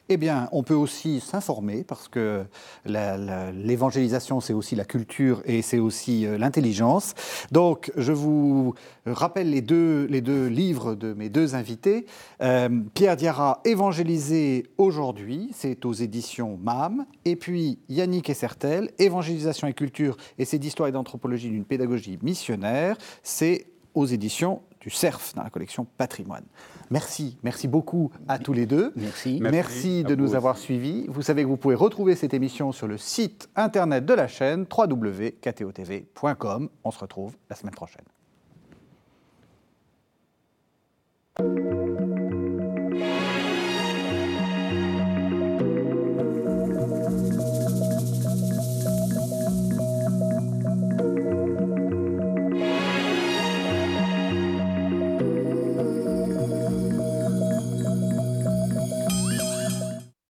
Eh 0.09 0.17
bien, 0.17 0.49
on 0.51 0.63
peut 0.63 0.73
aussi 0.73 1.19
s'informer 1.19 1.83
parce 1.83 2.07
que 2.07 2.45
l'évangélisation, 2.85 4.39
c'est 4.39 4.53
aussi 4.53 4.75
la 4.75 4.85
culture 4.85 5.41
et 5.45 5.61
c'est 5.61 5.79
aussi 5.79 6.25
euh, 6.25 6.37
l'intelligence. 6.37 7.13
Donc, 7.51 7.91
je 7.95 8.11
vous 8.11 8.73
rappelle 9.05 9.49
les 9.49 9.61
deux, 9.61 10.05
les 10.09 10.21
deux 10.21 10.47
livres 10.47 10.95
de 10.95 11.13
mes 11.13 11.29
deux 11.29 11.55
invités. 11.55 12.05
Euh, 12.41 12.69
Pierre 12.93 13.15
Diarra, 13.15 13.61
Évangéliser 13.65 14.67
aujourd'hui, 14.77 15.49
c'est 15.53 15.85
aux 15.85 15.93
éditions 15.93 16.57
MAM. 16.61 17.05
Et 17.25 17.35
puis 17.35 17.79
Yannick 17.89 18.29
Essertel, 18.29 18.91
Évangélisation 18.99 19.67
et 19.67 19.73
culture, 19.73 20.17
c'est 20.43 20.59
d'histoire 20.59 20.89
et 20.89 20.91
d'anthropologie 20.91 21.49
d'une 21.49 21.65
pédagogie 21.65 22.17
missionnaire, 22.21 22.97
c'est 23.23 23.67
aux 23.93 24.05
éditions 24.05 24.61
du 24.79 24.89
CERF 24.89 25.33
dans 25.35 25.43
la 25.43 25.49
collection 25.49 25.85
Patrimoine. 25.97 26.45
Merci, 26.89 27.37
merci 27.43 27.67
beaucoup 27.67 28.11
à 28.27 28.39
tous 28.39 28.53
les 28.53 28.65
deux. 28.65 28.93
Merci. 28.95 29.39
Merci, 29.41 29.51
merci 29.51 30.03
de 30.03 30.15
nous 30.15 30.35
avoir 30.35 30.57
suivis. 30.57 31.05
Vous 31.07 31.21
savez 31.21 31.43
que 31.43 31.47
vous 31.47 31.57
pouvez 31.57 31.75
retrouver 31.75 32.15
cette 32.15 32.33
émission 32.33 32.71
sur 32.71 32.87
le 32.87 32.97
site 32.97 33.49
internet 33.55 34.05
de 34.05 34.13
la 34.13 34.27
chaîne 34.27 34.65
www.ktotv.com. 34.75 36.69
On 36.83 36.91
se 36.91 36.99
retrouve 36.99 37.35
la 37.49 37.55
semaine 37.55 37.75
prochaine. 37.75 38.05